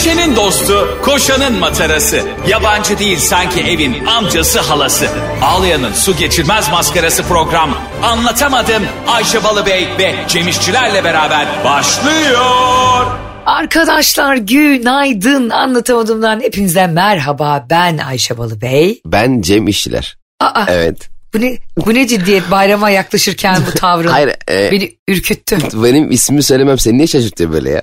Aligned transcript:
Ayşe'nin 0.00 0.36
dostu, 0.36 0.98
koşanın 1.02 1.58
matarası. 1.58 2.22
Yabancı 2.48 2.98
değil 2.98 3.18
sanki 3.18 3.60
evin 3.60 4.06
amcası 4.06 4.60
halası. 4.60 5.06
Ağlayan'ın 5.42 5.92
su 5.92 6.16
geçirmez 6.16 6.70
maskarası 6.70 7.22
program. 7.22 7.78
Anlatamadım 8.02 8.82
Ayşe 9.08 9.44
Balıbey 9.44 9.88
ve 9.98 10.14
Cemişçilerle 10.28 11.04
beraber 11.04 11.46
başlıyor. 11.64 13.06
Arkadaşlar 13.46 14.36
günaydın 14.36 15.50
anlatamadığımdan 15.50 16.40
hepinize 16.40 16.86
merhaba 16.86 17.66
ben 17.70 17.98
Ayşe 17.98 18.38
Balıbey. 18.38 19.00
Ben 19.06 19.40
Cem 19.40 19.68
İşçiler. 19.68 20.16
Aa, 20.40 20.64
Evet. 20.68 21.08
bu 21.34 21.40
ne, 21.40 21.56
bu 21.86 21.94
ne 21.94 22.06
ciddiyet 22.06 22.50
bayrama 22.50 22.90
yaklaşırken 22.90 23.56
bu 23.66 23.78
tavrın 23.78 24.08
Hayır, 24.12 24.28
e- 24.48 24.72
beni 24.72 24.96
ürküttü. 25.08 25.58
Benim 25.74 26.10
ismimi 26.10 26.42
söylemem 26.42 26.78
seni 26.78 26.98
niye 26.98 27.06
şaşırtıyor 27.06 27.52
böyle 27.52 27.70
ya? 27.70 27.82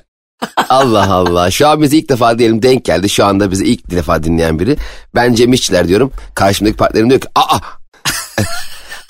Allah 0.70 1.14
Allah. 1.14 1.52
Şu 1.52 1.68
an 1.68 1.82
bize 1.82 1.98
ilk 1.98 2.10
defa 2.10 2.40
diyelim 2.40 2.62
denk 2.62 2.86
geldi. 2.86 3.10
Şu 3.10 3.26
anda 3.26 3.52
bizi 3.52 3.66
ilk 3.66 3.92
defa 3.92 4.24
dinleyen 4.24 4.60
biri. 4.60 4.78
Ben 5.16 5.34
Cem 5.34 5.54
İşçiler 5.54 5.88
diyorum. 5.88 6.12
Karşımdaki 6.36 6.78
partnerim 6.78 7.10
diyor 7.10 7.22
ki 7.22 7.28
aa. 7.36 7.60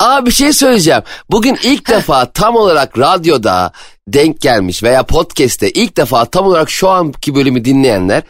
Aa 0.00 0.26
bir 0.26 0.30
şey 0.30 0.52
söyleyeceğim. 0.52 1.02
Bugün 1.30 1.58
ilk 1.62 1.88
defa 1.88 2.32
tam 2.32 2.56
olarak 2.56 2.98
radyoda 2.98 3.72
denk 4.08 4.40
gelmiş 4.40 4.82
veya 4.82 5.02
podcast'te 5.02 5.70
ilk 5.70 5.96
defa 5.96 6.24
tam 6.24 6.46
olarak 6.46 6.70
şu 6.70 6.88
anki 6.88 7.34
bölümü 7.34 7.64
dinleyenler 7.64 8.22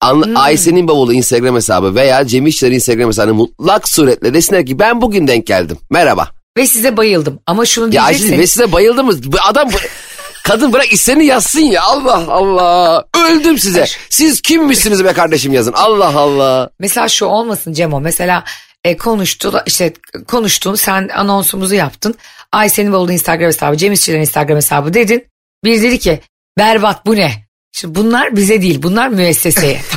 Anla, 0.00 0.40
Ayşe'nin 0.40 0.88
bavulu 0.88 1.12
Instagram 1.12 1.54
hesabı 1.54 1.94
veya 1.94 2.26
Cem 2.26 2.46
İşçiler 2.46 2.72
Instagram 2.72 3.08
hesabını 3.08 3.34
mutlak 3.34 3.88
suretle 3.88 4.34
desinler 4.34 4.66
ki 4.66 4.78
ben 4.78 5.00
bugün 5.00 5.26
denk 5.26 5.46
geldim. 5.46 5.78
Merhaba. 5.90 6.28
Ve 6.56 6.66
size 6.66 6.96
bayıldım 6.96 7.40
ama 7.46 7.66
şunu 7.66 7.84
Ya 7.84 7.90
diyeceksiniz. 7.90 8.30
Ayşe 8.30 8.42
ve 8.42 8.46
size 8.46 8.72
bayıldı 8.72 9.04
mı? 9.04 9.12
Bu 9.24 9.36
adam 9.48 9.68
kadın 10.44 10.72
bırak 10.72 10.92
isteni 10.92 11.26
yazsın 11.26 11.60
ya 11.60 11.82
Allah 11.82 12.32
Allah. 12.32 13.04
Öldüm 13.28 13.58
size. 13.58 13.84
Siz 14.10 14.40
kimmişsiniz 14.40 15.04
be 15.04 15.12
kardeşim 15.12 15.52
yazın. 15.52 15.72
Allah 15.72 16.18
Allah. 16.18 16.70
Mesela 16.78 17.08
şu 17.08 17.26
olmasın 17.26 17.72
Cemo 17.72 18.00
mesela 18.00 18.44
e, 18.84 18.96
konuştu 18.96 19.62
işte 19.66 19.92
konuştun 20.28 20.74
sen 20.74 21.08
anonsumuzu 21.08 21.74
yaptın. 21.74 22.14
Ayşe'nin 22.52 22.92
bavulu 22.92 23.12
Instagram 23.12 23.46
hesabı 23.46 23.76
Cem 23.76 23.92
İşçilerin 23.92 24.20
Instagram 24.20 24.56
hesabı 24.56 24.94
dedin. 24.94 25.26
Bir 25.64 25.82
dedi 25.82 25.98
ki 25.98 26.20
berbat 26.58 27.06
bu 27.06 27.16
ne? 27.16 27.32
Şimdi 27.72 27.94
bunlar 27.94 28.36
bize 28.36 28.62
değil 28.62 28.82
bunlar 28.82 29.08
müesseseye. 29.08 29.80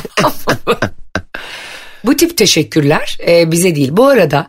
Bu 2.04 2.16
tip 2.16 2.36
teşekkürler 2.36 3.18
e, 3.26 3.52
bize 3.52 3.74
değil. 3.74 3.88
Bu 3.92 4.06
arada 4.06 4.46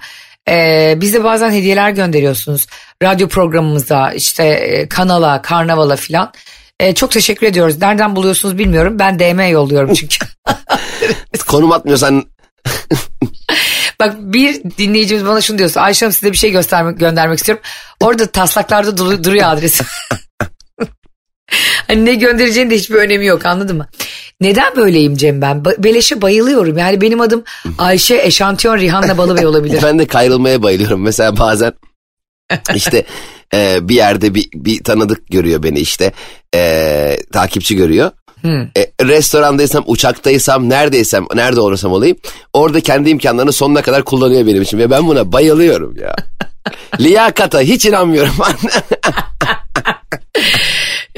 e, 0.50 0.94
bize 1.02 1.23
bazen 1.23 1.52
hediyeler 1.52 1.89
gönderiyorsunuz. 1.89 2.67
Radyo 3.03 3.28
programımıza 3.28 4.11
işte 4.11 4.44
e, 4.44 4.89
kanala 4.89 5.41
karnavala 5.41 5.95
filan. 5.95 6.33
E, 6.80 6.95
çok 6.95 7.11
teşekkür 7.11 7.47
ediyoruz. 7.47 7.81
Nereden 7.81 8.16
buluyorsunuz 8.16 8.58
bilmiyorum. 8.58 9.00
Ben 9.00 9.19
DM 9.19 9.52
yolluyorum 9.52 9.94
çünkü. 9.94 10.17
Konum 11.47 11.72
atmıyorsan 11.72 12.25
Bak 14.00 14.16
bir 14.19 14.64
dinleyicimiz 14.78 15.25
bana 15.25 15.41
şunu 15.41 15.58
diyorsa 15.58 15.81
Ayşe 15.81 16.06
Hanım 16.06 16.14
size 16.14 16.31
bir 16.31 16.38
şey 16.38 16.52
göstermek 16.52 17.00
göndermek 17.00 17.38
istiyorum. 17.38 17.63
Orada 18.00 18.25
taslaklarda 18.25 18.97
dur- 18.97 19.23
duruyor 19.23 19.52
adresi. 19.52 19.84
hani 21.89 22.05
ne 22.05 22.13
göndereceğinin 22.13 22.71
de 22.71 22.75
hiçbir 22.75 22.95
önemi 22.95 23.25
yok 23.25 23.45
anladın 23.45 23.77
mı? 23.77 23.87
Neden 24.41 24.75
böyleyim 24.75 25.15
Cem 25.15 25.41
ben? 25.41 25.65
Beleşe 25.65 26.21
bayılıyorum. 26.21 26.77
Yani 26.77 27.01
benim 27.01 27.21
adım 27.21 27.43
Ayşe 27.77 28.21
Eşantiyon 28.23 28.77
Rihanna 28.77 29.17
Balıbey 29.17 29.45
olabilir. 29.45 29.79
ben 29.83 29.99
de 29.99 30.05
kayrılmaya 30.05 30.63
bayılıyorum. 30.63 31.01
Mesela 31.01 31.37
bazen 31.37 31.73
işte 32.75 33.05
e, 33.53 33.89
bir 33.89 33.95
yerde 33.95 34.35
bir, 34.35 34.49
bir 34.53 34.83
tanıdık 34.83 35.27
görüyor 35.27 35.63
beni 35.63 35.79
işte. 35.79 36.11
E, 36.55 37.17
takipçi 37.33 37.75
görüyor. 37.75 38.11
E, 38.45 38.91
restorandaysam, 39.01 39.83
uçaktaysam, 39.87 40.69
neredeysem, 40.69 41.25
nerede 41.35 41.59
olursam 41.59 41.91
olayım. 41.91 42.17
Orada 42.53 42.79
kendi 42.79 43.09
imkanlarını 43.09 43.51
sonuna 43.51 43.81
kadar 43.81 44.03
kullanıyor 44.03 44.47
benim 44.47 44.61
için. 44.61 44.77
Ve 44.77 44.89
ben 44.89 45.07
buna 45.07 45.31
bayılıyorum 45.31 45.95
ya. 45.97 46.16
Liyakata 46.99 47.61
hiç 47.61 47.85
inanmıyorum. 47.85 48.33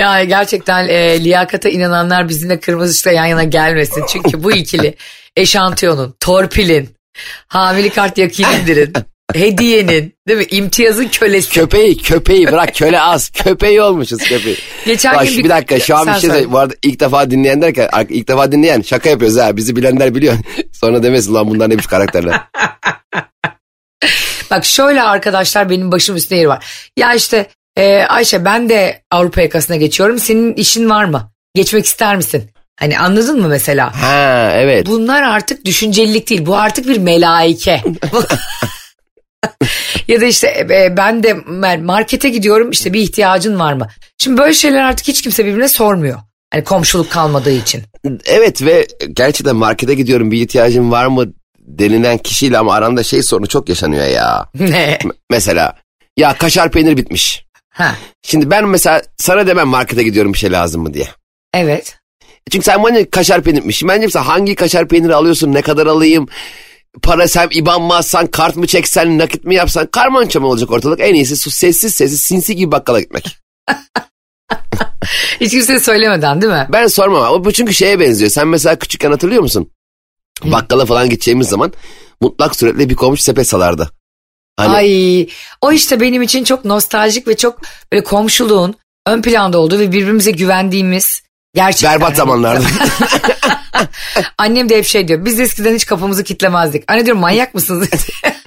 Yani 0.01 0.27
gerçekten 0.27 0.87
e, 0.87 1.23
liyakata 1.23 1.69
inananlar 1.69 2.29
bizimle 2.29 2.59
kırmızı 2.59 2.91
ışıkla 2.91 3.11
yan 3.11 3.25
yana 3.25 3.43
gelmesin. 3.43 4.03
Çünkü 4.09 4.43
bu 4.43 4.51
ikili 4.51 4.95
eşantiyonun, 5.37 6.15
torpilin, 6.19 6.89
hamile 7.47 7.89
kart 7.89 8.17
yakinindirin, 8.17 8.93
hediyenin, 9.33 10.13
değil 10.27 10.39
mi? 10.39 10.45
İmtiyazın 10.51 11.07
kölesi. 11.07 11.49
köpeği, 11.53 11.97
köpeği 11.97 12.47
bırak 12.47 12.75
köle 12.75 13.01
az. 13.01 13.29
Köpeği 13.29 13.81
olmuşuz 13.81 14.17
köpeği. 14.23 14.57
Geçen 14.85 15.15
Bak, 15.15 15.27
gün 15.27 15.37
bir, 15.37 15.43
bir- 15.43 15.49
dakika 15.49 15.79
şu 15.79 15.95
an 15.95 16.07
bir 16.07 16.11
şey 16.19 16.29
söyle. 16.29 16.51
Bu 16.51 16.59
arada 16.59 16.73
ilk 16.83 16.99
defa 16.99 17.31
dinleyen 17.31 17.61
derken 17.61 17.89
ilk 18.09 18.27
defa 18.27 18.51
dinleyen 18.51 18.81
şaka 18.81 19.09
yapıyoruz 19.09 19.37
ha. 19.37 19.57
Bizi 19.57 19.75
bilenler 19.75 20.15
biliyor. 20.15 20.33
Sonra 20.73 21.03
demesin 21.03 21.33
lan 21.33 21.49
bunlar 21.49 21.69
neymiş 21.69 21.87
karakterler. 21.87 22.41
Bak 24.51 24.65
şöyle 24.65 25.01
arkadaşlar 25.01 25.69
benim 25.69 25.91
başım 25.91 26.15
üstüne 26.15 26.37
yeri 26.37 26.49
var. 26.49 26.65
Ya 26.97 27.13
işte 27.13 27.47
e, 27.77 28.03
Ayşe 28.03 28.45
ben 28.45 28.69
de 28.69 29.01
Avrupa 29.11 29.41
yakasına 29.41 29.75
geçiyorum. 29.75 30.19
Senin 30.19 30.53
işin 30.53 30.89
var 30.89 31.05
mı? 31.05 31.31
Geçmek 31.55 31.85
ister 31.85 32.15
misin? 32.15 32.49
Hani 32.79 32.99
anladın 32.99 33.41
mı 33.41 33.47
mesela? 33.47 34.01
ha 34.03 34.51
evet. 34.55 34.87
Bunlar 34.87 35.23
artık 35.23 35.65
düşüncelilik 35.65 36.29
değil. 36.29 36.45
Bu 36.45 36.57
artık 36.57 36.87
bir 36.87 36.97
melaike. 36.97 37.81
ya 40.07 40.21
da 40.21 40.25
işte 40.25 40.67
e, 40.71 40.97
ben 40.97 41.23
de 41.23 41.33
markete 41.77 42.29
gidiyorum 42.29 42.71
işte 42.71 42.93
bir 42.93 43.01
ihtiyacın 43.01 43.59
var 43.59 43.73
mı? 43.73 43.87
Şimdi 44.17 44.37
böyle 44.37 44.53
şeyler 44.53 44.81
artık 44.81 45.07
hiç 45.07 45.21
kimse 45.21 45.45
birbirine 45.45 45.67
sormuyor. 45.67 46.19
Hani 46.53 46.63
komşuluk 46.63 47.11
kalmadığı 47.11 47.51
için. 47.51 47.83
Evet 48.25 48.61
ve 48.65 48.87
gerçekten 49.13 49.55
markete 49.55 49.93
gidiyorum 49.93 50.31
bir 50.31 50.41
ihtiyacın 50.41 50.91
var 50.91 51.05
mı 51.05 51.25
denilen 51.59 52.17
kişiyle 52.17 52.57
ama 52.57 52.73
aranda 52.73 53.03
şey 53.03 53.23
sorunu 53.23 53.47
çok 53.47 53.69
yaşanıyor 53.69 54.05
ya. 54.07 54.45
Ne? 54.59 54.97
M- 55.05 55.11
mesela 55.29 55.75
ya 56.17 56.37
kaşar 56.37 56.71
peynir 56.71 56.97
bitmiş. 56.97 57.45
Ha, 57.81 57.95
Şimdi 58.23 58.49
ben 58.49 58.67
mesela 58.67 59.01
sana 59.17 59.47
demem 59.47 59.67
markete 59.67 60.03
gidiyorum 60.03 60.33
bir 60.33 60.37
şey 60.37 60.51
lazım 60.51 60.81
mı 60.81 60.93
diye. 60.93 61.07
evet. 61.53 61.97
Çünkü 62.51 62.65
sen 62.65 62.83
bana 62.83 63.09
kaşar 63.09 63.41
peynirmiş. 63.43 63.83
Ben 63.83 64.01
mesela 64.01 64.27
hangi 64.27 64.55
kaşar 64.55 64.87
peyniri 64.87 65.15
alıyorsun 65.15 65.53
ne 65.53 65.61
kadar 65.61 65.87
alayım? 65.87 66.27
Para 67.03 67.27
sen 67.27 67.49
IBAN 67.51 67.81
mı 67.81 67.95
atsan, 67.95 68.27
kart 68.27 68.55
mı 68.55 68.67
çeksen, 68.67 69.17
nakit 69.17 69.43
mi 69.43 69.55
yapsan 69.55 69.87
karmança 69.87 70.39
mı 70.39 70.47
olacak 70.47 70.71
ortalık? 70.71 70.99
En 70.99 71.13
iyisi 71.13 71.37
sus 71.37 71.53
sessiz 71.53 71.95
sessiz 71.95 72.21
sinsi 72.21 72.55
gibi 72.55 72.71
bakkala 72.71 72.99
gitmek. 72.99 73.37
Hiç 75.41 75.51
kimseye 75.51 75.79
söylemeden 75.79 76.41
değil 76.41 76.53
mi? 76.53 76.67
Ben 76.73 76.87
sormam 76.87 77.23
ama 77.23 77.43
bu 77.45 77.51
çünkü 77.51 77.73
şeye 77.73 77.99
benziyor. 77.99 78.31
Sen 78.31 78.47
mesela 78.47 78.75
küçükken 78.75 79.11
hatırlıyor 79.11 79.41
musun? 79.41 79.71
Bakkala 80.43 80.85
falan 80.85 81.09
gideceğimiz 81.09 81.49
zaman 81.49 81.73
mutlak 82.21 82.55
suretle 82.55 82.89
bir 82.89 82.95
komşu 82.95 83.23
sepet 83.23 83.47
salardı. 83.47 83.91
Hani 84.57 84.75
Ay 84.75 85.27
o 85.61 85.71
işte 85.71 85.99
benim 85.99 86.21
için 86.21 86.43
çok 86.43 86.65
nostaljik 86.65 87.27
ve 87.27 87.37
çok 87.37 87.59
böyle 87.91 88.03
komşuluğun 88.03 88.75
ön 89.07 89.21
planda 89.21 89.59
olduğu 89.59 89.79
ve 89.79 89.91
birbirimize 89.91 90.31
güvendiğimiz 90.31 91.21
gerçekten. 91.55 91.91
berbat 91.99 92.15
zamanlarda. 92.15 92.65
Annem 94.37 94.69
de 94.69 94.77
hep 94.77 94.85
şey 94.85 95.07
diyor 95.07 95.25
biz 95.25 95.39
eskiden 95.39 95.75
hiç 95.75 95.85
kapımızı 95.85 96.23
kitlemezdik. 96.23 96.83
Anne 96.87 97.05
diyorum 97.05 97.21
manyak 97.21 97.53
mısınız? 97.53 97.89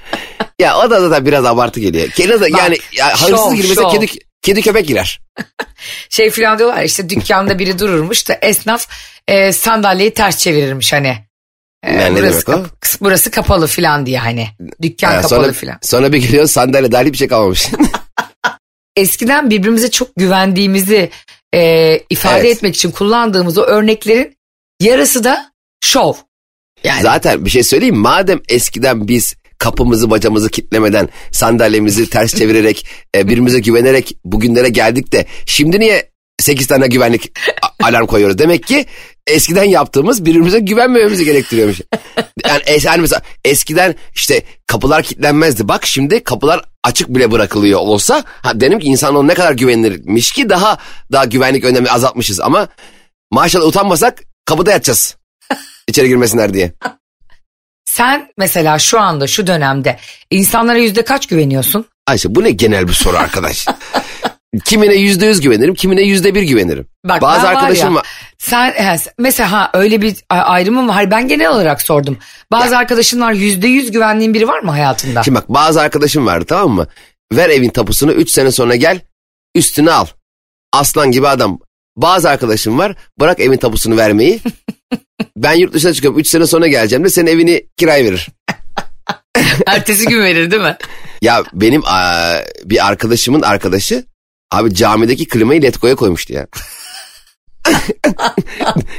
ya 0.58 0.78
o 0.78 0.90
da 0.90 1.08
zaten 1.08 1.26
biraz 1.26 1.44
abartı 1.44 1.80
geliyor. 1.80 2.08
Kedi 2.08 2.40
Bak, 2.40 2.50
yani 2.58 2.78
ya, 2.92 3.12
hırsız 3.12 3.54
girmese 3.54 3.82
kedi, 3.92 4.06
kedi 4.42 4.62
köpek 4.62 4.88
girer. 4.88 5.20
şey 6.08 6.30
falan 6.30 6.58
diyorlar 6.58 6.82
işte 6.82 7.08
dükkanda 7.08 7.58
biri 7.58 7.78
dururmuş 7.78 8.28
da 8.28 8.38
esnaf 8.42 8.86
e, 9.28 9.52
sandalyeyi 9.52 10.14
ters 10.14 10.38
çevirirmiş 10.38 10.92
hani. 10.92 11.23
Yani 11.86 12.14
ne 12.14 12.18
burası, 12.20 12.44
kap- 12.44 12.66
burası 13.00 13.30
kapalı 13.30 13.66
falan 13.66 14.06
diye 14.06 14.18
hani. 14.18 14.48
Dükkan 14.82 15.08
Ha, 15.12 15.20
kapalı 15.20 15.42
sonra, 15.44 15.52
falan. 15.52 15.78
sonra 15.82 16.12
bir 16.12 16.18
geliyor 16.18 16.46
sandalye 16.46 16.92
dahil 16.92 17.12
bir 17.12 17.18
şey 17.18 17.28
kalmamış. 17.28 17.68
Eskiden 18.96 19.50
birbirimize 19.50 19.90
çok 19.90 20.16
güvendiğimizi 20.16 21.10
e, 21.54 21.98
ifade 22.10 22.40
Evet. 22.40 22.56
etmek 22.56 22.74
için 22.76 22.90
kullandığımız 22.90 23.58
o 23.58 23.62
örneklerin 23.62 24.36
yarısı 24.80 25.24
da 25.24 25.52
şov. 25.84 26.12
Yani 26.84 27.02
Zaten 27.02 27.44
bir 27.44 27.50
şey 27.50 27.62
söyleyeyim 27.62 27.96
madem 27.98 28.40
eskiden 28.48 29.08
biz 29.08 29.34
kapımızı 29.58 30.10
bacamızı 30.10 30.50
kitlemeden 30.50 31.08
sandalyemizi 31.32 32.10
ters 32.10 32.34
çevirerek 32.34 32.86
e, 33.16 33.24
birbirimize 33.26 33.58
güvenerek 33.58 34.16
bugünlere 34.24 34.68
geldik 34.68 35.12
de 35.12 35.26
şimdi 35.46 35.80
niye 35.80 36.10
8 36.44 36.66
tane 36.66 36.86
güvenlik 36.86 37.38
alarm 37.82 38.06
koyuyoruz? 38.06 38.38
Demek 38.38 38.66
ki 38.66 38.86
eskiden 39.26 39.64
yaptığımız 39.64 40.24
birbirimize 40.24 40.58
güvenmememizi 40.58 41.24
gerektiriyormuş. 41.24 41.80
Yani, 42.46 42.62
yani 42.82 43.00
mesela 43.00 43.22
eskiden 43.44 43.94
işte 44.14 44.42
kapılar 44.66 45.02
kilitlenmezdi. 45.02 45.68
Bak 45.68 45.86
şimdi 45.86 46.24
kapılar 46.24 46.64
açık 46.84 47.08
bile 47.08 47.30
bırakılıyor 47.30 47.80
olsa 47.80 48.24
ha 48.26 48.60
dedim 48.60 48.78
ki 48.78 48.86
insan 48.86 49.28
ne 49.28 49.34
kadar 49.34 49.52
güvenilirmiş 49.52 50.32
ki 50.32 50.48
daha 50.48 50.78
daha 51.12 51.24
güvenlik 51.24 51.64
önlemi 51.64 51.90
azaltmışız 51.90 52.40
ama 52.40 52.68
maşallah 53.30 53.66
utanmasak 53.66 54.22
kapıda 54.44 54.70
yatacağız. 54.70 55.16
İçeri 55.88 56.08
girmesinler 56.08 56.54
diye. 56.54 56.72
sen 57.84 58.28
mesela 58.38 58.78
şu 58.78 59.00
anda 59.00 59.26
şu 59.26 59.46
dönemde 59.46 59.98
insanlara 60.30 60.78
yüzde 60.78 61.04
kaç 61.04 61.26
güveniyorsun? 61.26 61.86
Ayşe 62.06 62.34
bu 62.34 62.44
ne 62.44 62.50
genel 62.50 62.88
bir 62.88 62.92
soru 62.92 63.16
arkadaş. 63.16 63.66
kimine 64.64 64.94
yüzde 64.94 65.26
yüz 65.26 65.40
güvenirim, 65.40 65.74
kimine 65.74 66.02
yüzde 66.02 66.34
bir 66.34 66.42
güvenirim. 66.42 66.86
Bak, 67.04 67.22
Bazı 67.22 67.42
ben 67.46 67.54
var 67.54 67.54
arkadaşım 67.54 67.88
ya, 67.88 67.94
var. 67.94 68.06
Sen 68.38 68.72
he, 68.72 68.96
mesela 69.18 69.52
ha 69.52 69.70
öyle 69.74 70.02
bir 70.02 70.16
a- 70.30 70.34
ayrımı 70.34 70.88
var. 70.88 71.10
Ben 71.10 71.28
genel 71.28 71.50
olarak 71.50 71.82
sordum. 71.82 72.18
Bazı 72.50 72.78
arkadaşın 72.78 73.20
var 73.20 73.32
yüzde 73.32 73.68
yüz 73.68 73.90
güvenliğin 73.90 74.34
biri 74.34 74.48
var 74.48 74.60
mı 74.60 74.70
hayatında? 74.70 75.22
Şimdi 75.22 75.38
bak 75.38 75.48
bazı 75.48 75.80
arkadaşım 75.80 76.26
vardı 76.26 76.44
tamam 76.48 76.70
mı? 76.70 76.86
Ver 77.32 77.50
evin 77.50 77.70
tapusunu 77.70 78.12
3 78.12 78.30
sene 78.30 78.50
sonra 78.50 78.76
gel 78.76 79.00
üstüne 79.54 79.92
al. 79.92 80.06
Aslan 80.72 81.10
gibi 81.10 81.28
adam. 81.28 81.58
Bazı 81.96 82.30
arkadaşım 82.30 82.78
var 82.78 82.96
bırak 83.20 83.40
evin 83.40 83.56
tapusunu 83.56 83.96
vermeyi. 83.96 84.40
ben 85.36 85.52
yurt 85.52 85.74
dışına 85.74 85.92
çıkıyorum 85.92 86.20
3 86.20 86.26
sene 86.26 86.46
sonra 86.46 86.66
geleceğim 86.66 87.04
de 87.04 87.08
senin 87.10 87.26
evini 87.26 87.66
kiraya 87.76 88.04
verir. 88.04 88.28
Ertesi 89.66 90.06
gün 90.06 90.22
verir 90.22 90.50
değil 90.50 90.62
mi? 90.62 90.76
Ya 91.22 91.42
benim 91.52 91.82
aa, 91.86 92.34
bir 92.64 92.86
arkadaşımın 92.86 93.42
arkadaşı 93.42 94.04
abi 94.54 94.74
camideki 94.74 95.28
klimayı 95.28 95.62
Letgo'ya 95.62 95.94
koymuştu 95.94 96.32
ya. 96.32 96.46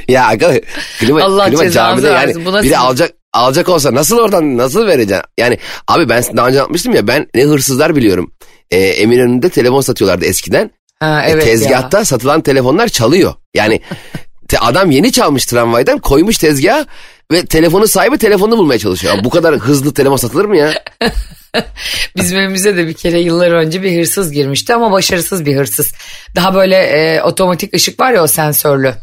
ya 0.08 0.26
aga, 0.28 0.60
klima, 0.98 1.22
Allah 1.22 1.46
klima 1.50 1.70
camide 1.70 2.06
yani 2.06 2.26
versin. 2.26 2.44
Bu 2.44 2.52
nasıl 2.52 2.62
biri 2.64 2.72
bir- 2.72 2.80
alacak 2.80 3.10
alacak 3.32 3.68
olsa 3.68 3.94
nasıl 3.94 4.18
oradan 4.18 4.56
nasıl 4.56 4.86
vereceksin? 4.86 5.24
Yani 5.38 5.58
abi 5.88 6.08
ben 6.08 6.24
daha 6.36 6.48
önce 6.48 6.58
anlatmıştım 6.60 6.94
ya 6.94 7.06
ben 7.06 7.26
ne 7.34 7.42
hırsızlar 7.44 7.96
biliyorum. 7.96 8.32
Ee, 8.70 8.78
Eminönü'nde 8.78 9.48
telefon 9.48 9.80
satıyorlardı 9.80 10.24
eskiden. 10.24 10.70
Ha, 11.00 11.22
E, 11.26 11.30
evet 11.30 11.44
tezgahta 11.44 12.04
satılan 12.04 12.40
telefonlar 12.40 12.88
çalıyor. 12.88 13.34
Yani 13.54 13.80
te- 14.48 14.58
adam 14.58 14.90
yeni 14.90 15.12
çalmış 15.12 15.46
tramvaydan 15.46 15.98
koymuş 15.98 16.38
tezgaha 16.38 16.86
ve 17.32 17.46
telefonun 17.46 17.86
sahibi 17.86 18.18
telefonunu 18.18 18.58
bulmaya 18.58 18.78
çalışıyor. 18.78 19.14
Bu 19.24 19.30
kadar 19.30 19.54
hızlı 19.54 19.94
telefon 19.94 20.16
satılır 20.16 20.44
mı 20.44 20.56
ya? 20.56 20.72
Bizim 22.16 22.38
evimize 22.38 22.76
de 22.76 22.86
bir 22.86 22.94
kere 22.94 23.20
yıllar 23.20 23.50
önce 23.50 23.82
bir 23.82 23.98
hırsız 24.00 24.32
girmişti 24.32 24.74
ama 24.74 24.92
başarısız 24.92 25.46
bir 25.46 25.56
hırsız. 25.56 25.92
Daha 26.36 26.54
böyle 26.54 26.76
e, 26.76 27.22
otomatik 27.22 27.74
ışık 27.74 28.00
var 28.00 28.12
ya 28.12 28.22
o 28.22 28.26
sensörlü. 28.26 28.94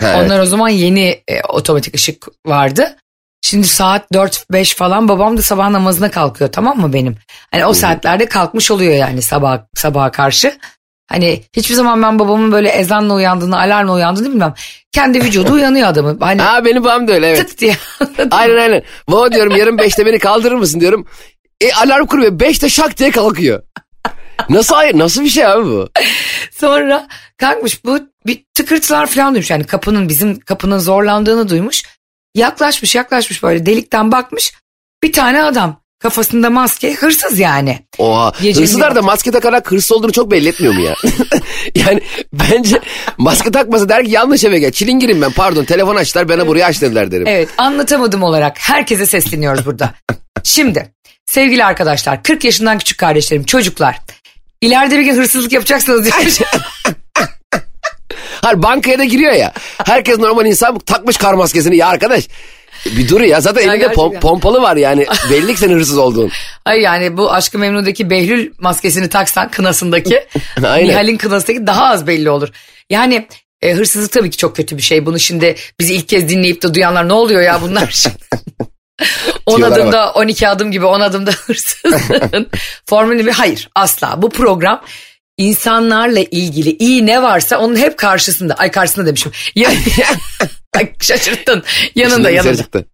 Ha, 0.00 0.12
evet. 0.16 0.26
Onlar 0.26 0.40
o 0.40 0.46
zaman 0.46 0.68
yeni 0.68 1.22
e, 1.28 1.40
otomatik 1.48 1.94
ışık 1.94 2.26
vardı. 2.46 2.96
Şimdi 3.42 3.66
saat 3.66 4.10
4-5 4.10 4.76
falan 4.76 5.08
babam 5.08 5.36
da 5.36 5.42
sabah 5.42 5.70
namazına 5.70 6.10
kalkıyor 6.10 6.52
tamam 6.52 6.78
mı 6.80 6.92
benim? 6.92 7.16
Hani 7.50 7.66
o 7.66 7.72
saatlerde 7.74 8.26
kalkmış 8.26 8.70
oluyor 8.70 8.94
yani 8.94 9.22
sabah 9.22 9.60
sabaha 9.74 10.10
karşı. 10.10 10.58
Hani 11.08 11.42
hiçbir 11.52 11.74
zaman 11.74 12.02
ben 12.02 12.18
babamın 12.18 12.52
böyle 12.52 12.68
ezanla 12.68 13.14
uyandığını, 13.14 13.60
alarmla 13.60 13.92
uyandığını 13.92 14.30
bilmem. 14.30 14.54
Kendi 14.92 15.24
vücudu 15.24 15.52
uyanıyor 15.52 15.88
adamın. 15.88 16.20
Hani 16.20 16.42
Ha 16.42 16.64
benim 16.64 16.84
babam 16.84 17.08
da 17.08 17.12
öyle 17.12 17.28
evet. 17.28 17.48
tık 17.48 17.58
diye. 17.58 17.76
aynen 18.30 18.56
aynen. 18.56 18.82
Baba 19.08 19.32
diyorum 19.32 19.56
yarın 19.56 19.78
beşte 19.78 20.06
beni 20.06 20.18
kaldırır 20.18 20.54
mısın 20.54 20.80
diyorum. 20.80 21.06
E 21.60 21.72
alarm 21.72 22.06
kuruyor. 22.06 22.40
Beşte 22.40 22.68
şak 22.68 22.98
diye 22.98 23.10
kalkıyor. 23.10 23.62
Nasıl 24.48 24.74
hayır? 24.74 24.98
Nasıl 24.98 25.22
bir 25.22 25.28
şey 25.28 25.46
abi 25.46 25.64
bu? 25.64 25.88
Sonra 26.52 27.08
kalkmış 27.36 27.84
bu 27.84 27.98
bir 28.26 28.44
tıkırtılar 28.54 29.06
falan 29.06 29.34
duymuş. 29.34 29.50
Yani 29.50 29.64
kapının 29.64 30.08
bizim 30.08 30.40
kapının 30.40 30.78
zorlandığını 30.78 31.48
duymuş. 31.48 31.82
Yaklaşmış 32.34 32.94
yaklaşmış 32.94 33.42
böyle 33.42 33.66
delikten 33.66 34.12
bakmış. 34.12 34.54
Bir 35.02 35.12
tane 35.12 35.42
adam 35.42 35.83
kafasında 36.04 36.50
maske 36.50 36.94
hırsız 36.94 37.38
yani. 37.38 37.78
Oha. 37.98 38.32
Gecenin 38.42 38.66
Hırsızlar 38.66 38.94
da 38.94 39.02
maske 39.02 39.30
takarak 39.30 39.72
hırsız 39.72 39.92
olduğunu 39.92 40.12
çok 40.12 40.30
belli 40.30 40.48
etmiyor 40.48 40.74
mu 40.74 40.80
ya? 40.80 40.94
yani 41.74 42.00
bence 42.32 42.80
maske 43.18 43.50
takmasa 43.50 43.88
der 43.88 44.04
ki 44.04 44.10
yanlış 44.10 44.44
eve 44.44 44.58
gel. 44.58 44.72
Çilingirim 44.72 45.22
ben 45.22 45.32
pardon 45.32 45.64
telefon 45.64 45.96
açtılar 45.96 46.28
bana 46.28 46.46
buraya 46.46 46.66
aç 46.66 46.82
dediler 46.82 47.10
derim. 47.10 47.26
Evet 47.26 47.48
anlatamadım 47.58 48.22
olarak 48.22 48.56
herkese 48.58 49.06
sesleniyoruz 49.06 49.66
burada. 49.66 49.94
Şimdi 50.42 50.92
sevgili 51.26 51.64
arkadaşlar 51.64 52.22
40 52.22 52.44
yaşından 52.44 52.78
küçük 52.78 52.98
kardeşlerim 52.98 53.44
çocuklar. 53.44 53.98
İleride 54.60 54.98
bir 54.98 55.04
gün 55.04 55.16
hırsızlık 55.16 55.52
yapacaksınız 55.52 56.04
diyormuş. 56.04 56.40
Hayır 58.42 58.62
bankaya 58.62 58.98
da 58.98 59.04
giriyor 59.04 59.32
ya. 59.32 59.52
Herkes 59.84 60.18
normal 60.18 60.46
insan 60.46 60.78
takmış 60.78 61.16
kar 61.16 61.34
maskesini. 61.34 61.76
Ya 61.76 61.88
arkadaş 61.88 62.28
bir 62.86 63.08
dur 63.08 63.20
ya 63.20 63.40
zaten 63.40 63.68
elinde 63.68 63.86
pom- 63.86 64.20
pompalı 64.20 64.62
var 64.62 64.76
yani. 64.76 65.06
Belli 65.30 65.54
ki 65.54 65.60
senin 65.60 65.74
hırsız 65.74 65.98
olduğun. 65.98 66.30
Ay 66.64 66.80
yani 66.80 67.16
bu 67.16 67.32
Aşkı 67.32 67.58
Memnu'daki 67.58 68.10
Behlül 68.10 68.52
maskesini 68.58 69.08
taksan 69.08 69.48
kınasındaki. 69.50 70.26
Nihal'in 70.60 71.16
kınasındaki 71.16 71.66
daha 71.66 71.84
az 71.84 72.06
belli 72.06 72.30
olur. 72.30 72.48
Yani 72.90 73.26
e, 73.62 73.72
hırsızlık 73.72 74.12
tabii 74.12 74.30
ki 74.30 74.36
çok 74.36 74.56
kötü 74.56 74.76
bir 74.76 74.82
şey. 74.82 75.06
Bunu 75.06 75.18
şimdi 75.18 75.54
bizi 75.80 75.94
ilk 75.94 76.08
kez 76.08 76.28
dinleyip 76.28 76.62
de 76.62 76.74
duyanlar 76.74 77.08
ne 77.08 77.12
oluyor 77.12 77.42
ya 77.42 77.62
bunlar? 77.62 78.04
10 79.46 79.56
Diyorlar 79.56 79.78
adımda 79.78 80.12
12 80.12 80.48
adım 80.48 80.70
gibi 80.70 80.86
10 80.86 81.00
adımda 81.00 81.30
hırsızlığın 81.30 82.48
formülü 82.86 83.26
bir 83.26 83.32
hayır 83.32 83.68
asla. 83.74 84.22
Bu 84.22 84.30
program 84.30 84.82
insanlarla 85.38 86.20
ilgili 86.20 86.76
iyi 86.76 87.06
ne 87.06 87.22
varsa 87.22 87.58
onun 87.58 87.76
hep 87.76 87.98
karşısında. 87.98 88.54
Ay 88.54 88.70
karşısında 88.70 89.06
demişim. 89.06 89.32
Ya, 89.54 89.70
Ay, 90.74 90.92
şaşırttın. 91.00 91.64
Yanında 91.94 92.28
Şimdi 92.30 92.48
yanında. 92.48 92.84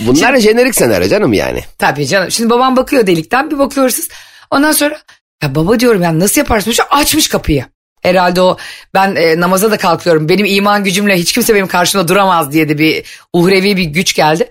Bunlar 0.00 0.36
jenerik 0.36 0.74
senaryo 0.74 1.08
canım 1.08 1.32
yani. 1.32 1.64
Tabii 1.78 2.06
canım. 2.06 2.30
Şimdi 2.30 2.50
babam 2.50 2.76
bakıyor 2.76 3.06
delikten 3.06 3.50
bir 3.50 3.58
bakıyor 3.58 3.86
hırsız. 3.86 4.08
Ondan 4.50 4.72
sonra 4.72 4.98
ya 5.42 5.54
baba 5.54 5.80
diyorum 5.80 6.02
ya 6.02 6.18
nasıl 6.18 6.40
yaparsın? 6.40 6.72
Şu 6.72 6.82
açmış 6.90 7.28
kapıyı. 7.28 7.64
Herhalde 8.02 8.40
o 8.40 8.56
ben 8.94 9.14
e, 9.14 9.40
namaza 9.40 9.70
da 9.70 9.76
kalkıyorum. 9.76 10.28
Benim 10.28 10.46
iman 10.46 10.84
gücümle 10.84 11.16
hiç 11.16 11.32
kimse 11.32 11.54
benim 11.54 11.66
karşımda 11.66 12.08
duramaz 12.08 12.52
diye 12.52 12.68
de 12.68 12.78
bir 12.78 13.04
uhrevi 13.32 13.76
bir 13.76 13.84
güç 13.84 14.14
geldi. 14.14 14.50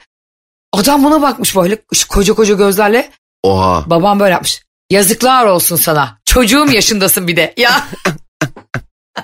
Adam 0.74 1.04
buna 1.04 1.22
bakmış 1.22 1.56
böyle 1.56 1.78
şu 1.94 2.08
koca 2.08 2.34
koca 2.34 2.56
gözlerle. 2.56 3.10
Oha. 3.44 3.84
Babam 3.90 4.20
böyle 4.20 4.32
yapmış. 4.32 4.64
Yazıklar 4.90 5.46
olsun 5.46 5.76
sana. 5.76 6.20
Çocuğum 6.26 6.72
yaşındasın 6.72 7.28
bir 7.28 7.36
de. 7.36 7.54
Ya 7.58 7.88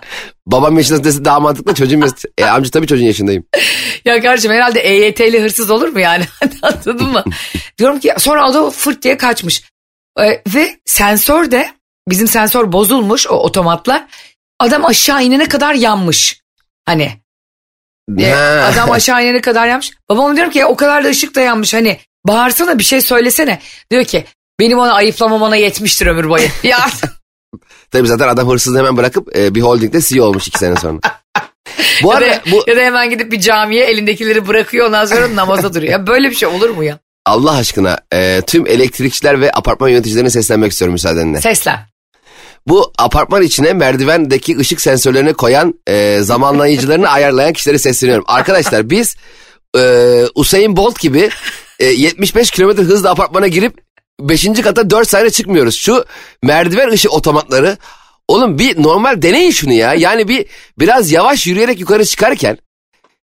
Babam 0.47 0.77
yaşında 0.77 1.03
dese 1.03 1.25
daha 1.25 1.39
mantıklı 1.39 1.73
çocuğum 1.73 1.99
yaşında. 1.99 2.19
E, 2.37 2.45
amca 2.45 2.69
tabii 2.69 2.87
çocuğun 2.87 3.05
yaşındayım. 3.05 3.43
ya 4.05 4.21
kardeşim 4.21 4.51
herhalde 4.51 4.79
EYT'li 4.79 5.41
hırsız 5.41 5.69
olur 5.69 5.87
mu 5.87 5.99
yani? 5.99 6.23
Anladın 6.61 7.09
mı? 7.09 7.23
Diyorum 7.77 7.99
ki 7.99 8.13
sonra 8.17 8.49
o 8.49 8.53
da 8.53 8.69
fırt 8.69 9.03
diye 9.03 9.17
kaçmış. 9.17 9.63
Ee, 10.19 10.41
ve 10.53 10.79
sensör 10.85 11.51
de 11.51 11.71
bizim 12.09 12.27
sensör 12.27 12.71
bozulmuş 12.71 13.27
o 13.27 13.33
otomatlar. 13.33 14.05
Adam 14.59 14.85
aşağı 14.85 15.23
inene 15.23 15.47
kadar 15.47 15.73
yanmış. 15.73 16.41
Hani 16.85 17.11
e, 18.19 18.33
adam 18.33 18.91
aşağı 18.91 19.23
inene 19.23 19.41
kadar 19.41 19.67
yanmış. 19.67 19.91
Babama 20.09 20.35
diyorum 20.35 20.53
ki 20.53 20.65
o 20.65 20.75
kadar 20.75 21.03
da 21.03 21.07
ışık 21.07 21.35
da 21.35 21.41
yanmış 21.41 21.73
hani 21.73 21.99
bağırsana 22.27 22.79
bir 22.79 22.83
şey 22.83 23.01
söylesene. 23.01 23.59
Diyor 23.91 24.03
ki 24.03 24.25
benim 24.59 24.79
ona 24.79 24.93
ayıplamam 24.93 25.41
ona 25.41 25.55
yetmiştir 25.55 26.07
ömür 26.07 26.29
boyu. 26.29 26.47
ya 26.63 26.89
Tabii 27.93 28.07
zaten 28.07 28.27
adam 28.27 28.49
hırsızı 28.49 28.77
hemen 28.77 28.97
bırakıp 28.97 29.37
e, 29.37 29.55
bir 29.55 29.61
holdingde 29.61 30.01
CEO 30.01 30.25
olmuş 30.25 30.47
iki 30.47 30.59
sene 30.59 30.75
sonra. 30.75 30.99
Bu 32.03 32.07
ya, 32.11 32.17
arada 32.17 32.31
da, 32.31 32.41
bu 32.51 32.63
ya 32.67 32.75
da 32.75 32.81
hemen 32.81 33.09
gidip 33.09 33.31
bir 33.31 33.39
camiye 33.39 33.85
elindekileri 33.85 34.47
bırakıyor 34.47 34.87
ondan 34.87 35.05
sonra 35.05 35.35
namaza 35.35 35.73
duruyor. 35.73 35.91
Ya 35.91 36.07
böyle 36.07 36.29
bir 36.29 36.35
şey 36.35 36.49
olur 36.49 36.69
mu 36.69 36.83
ya? 36.83 36.99
Allah 37.25 37.51
aşkına 37.51 37.97
e, 38.13 38.41
tüm 38.47 38.67
elektrikçiler 38.67 39.41
ve 39.41 39.51
apartman 39.51 39.89
yöneticilerine 39.89 40.29
seslenmek 40.29 40.71
istiyorum 40.71 40.93
müsaadenle. 40.93 41.41
Seslen. 41.41 41.79
Bu 42.67 42.91
apartman 42.97 43.41
içine 43.41 43.73
merdivendeki 43.73 44.57
ışık 44.57 44.81
sensörlerini 44.81 45.33
koyan 45.33 45.79
e, 45.87 46.19
zamanlayıcılarını 46.21 47.09
ayarlayan 47.09 47.53
kişilere 47.53 47.79
sesleniyorum. 47.79 48.25
Arkadaşlar 48.27 48.89
biz 48.89 49.15
e, 49.77 50.23
Usain 50.35 50.77
Bolt 50.77 50.99
gibi 50.99 51.29
e, 51.79 51.85
75 51.85 52.51
kilometre 52.51 52.83
hızla 52.83 53.11
apartmana 53.11 53.47
girip 53.47 53.92
5. 54.29 54.61
kata 54.61 54.89
4 54.89 55.09
saniye 55.09 55.29
çıkmıyoruz. 55.29 55.75
Şu 55.75 56.05
merdiven 56.43 56.89
ışık 56.89 57.13
otomatları 57.13 57.77
oğlum 58.27 58.59
bir 58.59 58.83
normal 58.83 59.21
deneyin 59.21 59.51
şunu 59.51 59.73
ya. 59.73 59.93
Yani 59.93 60.27
bir 60.27 60.45
biraz 60.79 61.11
yavaş 61.11 61.47
yürüyerek 61.47 61.79
yukarı 61.79 62.05
çıkarken 62.05 62.57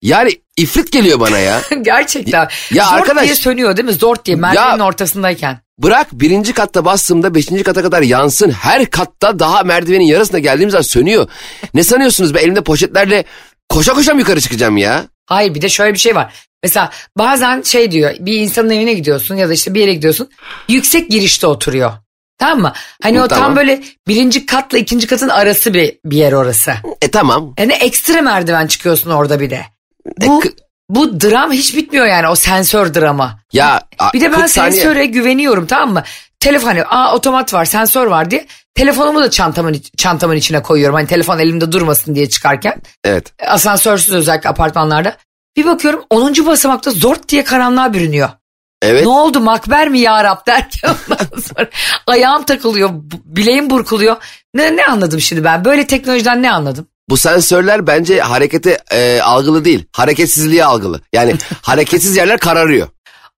yani 0.02 0.30
ifrit 0.56 0.92
geliyor 0.92 1.20
bana 1.20 1.38
ya. 1.38 1.62
Gerçekten. 1.82 2.48
Ya 2.70 2.84
Zort 2.84 3.00
arkadaş- 3.00 3.24
diye 3.24 3.34
sönüyor 3.34 3.76
değil 3.76 3.86
mi? 3.86 3.92
Zort 3.92 4.24
diye 4.24 4.36
merdivenin 4.36 4.78
ortasındayken. 4.78 5.60
Bırak 5.78 6.12
birinci 6.12 6.52
katta 6.52 6.84
bastığımda 6.84 7.34
beşinci 7.34 7.62
kata 7.62 7.82
kadar 7.82 8.02
yansın. 8.02 8.50
Her 8.50 8.90
katta 8.90 9.38
daha 9.38 9.62
merdivenin 9.62 10.04
yarısına 10.04 10.38
geldiğimiz 10.38 10.72
zaman 10.72 10.82
sönüyor. 10.82 11.28
Ne 11.74 11.82
sanıyorsunuz 11.82 12.34
be 12.34 12.40
elimde 12.40 12.60
poşetlerle 12.60 13.24
koşa 13.68 13.94
koşa 13.94 14.14
mı 14.14 14.20
yukarı 14.20 14.40
çıkacağım 14.40 14.76
ya? 14.76 15.04
Hayır 15.26 15.54
bir 15.54 15.62
de 15.62 15.68
şöyle 15.68 15.94
bir 15.94 15.98
şey 15.98 16.14
var. 16.14 16.45
Mesela 16.62 16.90
bazen 17.18 17.62
şey 17.62 17.90
diyor 17.90 18.14
bir 18.20 18.38
insanın 18.40 18.70
evine 18.70 18.92
gidiyorsun 18.92 19.36
ya 19.36 19.48
da 19.48 19.52
işte 19.52 19.74
bir 19.74 19.80
yere 19.80 19.94
gidiyorsun. 19.94 20.30
Yüksek 20.68 21.10
girişte 21.10 21.46
oturuyor. 21.46 21.92
Tamam 22.38 22.60
mı? 22.60 22.72
Hani 23.02 23.22
o 23.22 23.28
tam 23.28 23.38
Tamam. 23.38 23.56
böyle 23.56 23.82
birinci 24.08 24.46
katla 24.46 24.78
ikinci 24.78 25.06
katın 25.06 25.28
arası 25.28 25.74
bir, 25.74 25.98
bir 26.04 26.16
yer 26.16 26.32
orası. 26.32 26.72
E 27.02 27.10
tamam. 27.10 27.54
Yani 27.58 27.72
ekstra 27.72 28.20
merdiven 28.22 28.66
çıkıyorsun 28.66 29.10
orada 29.10 29.40
bir 29.40 29.50
de. 29.50 29.60
Bu, 30.20 30.24
E, 30.42 30.46
kı- 30.46 30.52
bu 30.88 31.20
dram 31.20 31.52
hiç 31.52 31.76
bitmiyor 31.76 32.06
yani 32.06 32.28
o 32.28 32.34
sensör 32.34 32.94
dramı. 32.94 33.38
Ya 33.52 33.82
a- 33.98 34.12
Bir 34.12 34.20
de 34.20 34.32
ben 34.32 34.40
40 34.40 34.50
saniye- 34.50 34.72
sensöre 34.82 35.06
güveniyorum 35.06 35.66
tamam 35.66 35.92
mı? 35.92 36.02
Telefon 36.40 36.66
hani 36.68 36.84
aa 36.84 37.14
otomat 37.14 37.54
var 37.54 37.64
sensör 37.64 38.06
var 38.06 38.30
diye 38.30 38.46
telefonumu 38.74 39.20
da 39.20 39.30
çantamın 39.30 39.72
iç- 39.72 39.90
çantamın 39.96 40.36
içine 40.36 40.62
koyuyorum. 40.62 40.94
Hani 40.96 41.06
telefon 41.06 41.38
elimde 41.38 41.72
durmasın 41.72 42.14
diye 42.14 42.28
çıkarken. 42.28 42.82
Evet. 43.04 43.32
Asansörsüz 43.46 44.14
özellikle 44.14 44.48
apartmanlarda. 44.48 45.16
Bir 45.56 45.66
bakıyorum 45.66 46.04
10. 46.10 46.46
basamakta 46.46 46.90
zort 46.90 47.28
diye 47.28 47.44
karanlığa 47.44 47.94
bürünüyor. 47.94 48.28
Evet. 48.82 49.02
Ne 49.02 49.08
oldu 49.08 49.40
makber 49.40 49.88
mi 49.88 50.00
ya 50.00 50.24
Rab 50.24 50.46
derken 50.46 50.90
ondan 51.10 51.40
sonra 51.40 51.70
ayağım 52.06 52.42
takılıyor, 52.42 52.90
bileğim 53.24 53.70
burkuluyor. 53.70 54.16
Ne, 54.54 54.76
ne 54.76 54.86
anladım 54.86 55.20
şimdi 55.20 55.44
ben? 55.44 55.64
Böyle 55.64 55.86
teknolojiden 55.86 56.42
ne 56.42 56.52
anladım? 56.52 56.86
bu 57.10 57.16
sensörler 57.16 57.86
bence 57.86 58.20
harekete 58.20 58.78
e, 58.90 59.20
algılı 59.20 59.64
değil. 59.64 59.84
Hareketsizliğe 59.92 60.64
algılı. 60.64 61.00
Yani 61.12 61.34
hareketsiz 61.62 62.16
yerler 62.16 62.38
kararıyor. 62.38 62.88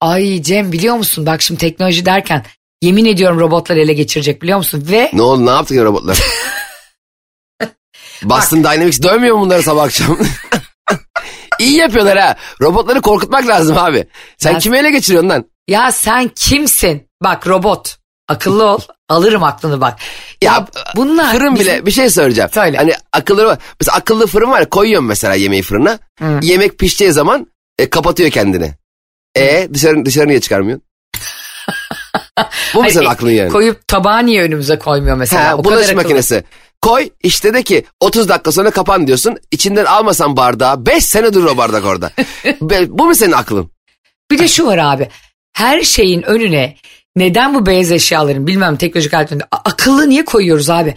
Ay 0.00 0.42
Cem 0.42 0.72
biliyor 0.72 0.96
musun 0.96 1.26
bak 1.26 1.42
şimdi 1.42 1.60
teknoloji 1.60 2.06
derken 2.06 2.44
yemin 2.82 3.04
ediyorum 3.04 3.40
robotlar 3.40 3.76
ele 3.76 3.92
geçirecek 3.92 4.42
biliyor 4.42 4.58
musun? 4.58 4.86
Ve 4.90 5.10
Ne 5.12 5.22
oldu 5.22 5.46
ne 5.46 5.50
yaptın 5.50 5.74
ya 5.74 5.84
robotlar? 5.84 6.18
Boston 8.22 8.58
Dynamics 8.58 9.02
dövmüyor 9.02 9.36
mu 9.36 9.42
bunları 9.42 9.62
sabah 9.62 9.82
akşam? 9.82 10.18
İyi 11.58 11.76
yapıyorlar 11.76 12.18
ha. 12.18 12.36
Robotları 12.60 13.00
korkutmak 13.00 13.46
lazım 13.46 13.78
abi. 13.78 14.08
Sen 14.38 14.52
Ya- 14.52 14.58
kimi 14.58 14.78
ele 14.78 14.90
geçiriyorsun 14.90 15.30
lan? 15.30 15.44
ya 15.68 15.92
sen 15.92 16.28
kimsin? 16.28 17.08
Bak 17.24 17.46
robot 17.46 17.96
akıllı 18.28 18.64
ol 18.64 18.80
alırım 19.08 19.42
aklını 19.42 19.80
bak. 19.80 19.98
Ya, 20.42 20.52
Ya, 20.52 20.66
bunlar 20.96 21.32
Fırın 21.32 21.54
bizim- 21.54 21.72
bile 21.74 21.86
bir 21.86 21.90
şey 21.90 22.10
söyleyeceğim. 22.10 22.50
Söyle. 22.54 22.76
Hani 22.76 22.94
akıllı. 23.12 23.58
Mesela 23.80 23.96
akıllı 23.96 24.26
fırın 24.26 24.50
var 24.50 24.60
ya 24.60 24.68
koyuyorum 24.68 25.06
mesela 25.06 25.34
yemeği 25.34 25.62
fırına. 25.62 25.98
Hı. 26.18 26.38
Yemek 26.42 26.78
pişeceği 26.78 27.12
zaman 27.12 27.46
e, 27.78 27.90
kapatıyor 27.90 28.30
kendini. 28.30 28.74
E 29.36 29.68
dışarı, 29.74 30.04
dışarı 30.06 30.28
niye 30.28 30.40
çıkarmıyorsun? 30.40 30.86
Bu 32.74 32.90
senin 32.90 33.04
e, 33.04 33.08
aklın 33.08 33.30
yani? 33.30 33.48
Koyup 33.52 33.88
tabağı 33.88 34.26
niye 34.26 34.42
önümüze 34.42 34.78
koymuyor 34.78 35.16
mesela? 35.16 35.44
Ha, 35.48 35.56
O 35.56 35.64
bulaşık 35.64 35.96
makinesi. 35.96 36.44
Koy 36.82 37.10
işte 37.22 37.54
de 37.54 37.62
ki 37.62 37.84
30 38.00 38.28
dakika 38.28 38.52
sonra 38.52 38.70
kapan 38.70 39.06
diyorsun. 39.06 39.36
İçinden 39.50 39.84
almasan 39.84 40.36
bardağı 40.36 40.86
5 40.86 41.04
sene 41.04 41.34
durur 41.34 41.46
o 41.46 41.56
bardak 41.56 41.84
orada. 41.84 42.10
Bu 42.88 43.06
mu 43.06 43.14
senin 43.14 43.32
aklın? 43.32 43.70
Bir 44.30 44.38
de 44.38 44.48
şu 44.48 44.66
var 44.66 44.78
abi. 44.78 45.08
Her 45.52 45.82
şeyin 45.82 46.22
önüne 46.22 46.76
neden 47.16 47.54
bu 47.54 47.66
beyaz 47.66 47.92
eşyaların 47.92 48.46
bilmem 48.46 48.76
teknolojik 48.76 49.14
aletlerinde 49.14 49.44
akıllı 49.64 50.08
niye 50.08 50.24
koyuyoruz 50.24 50.70
abi? 50.70 50.94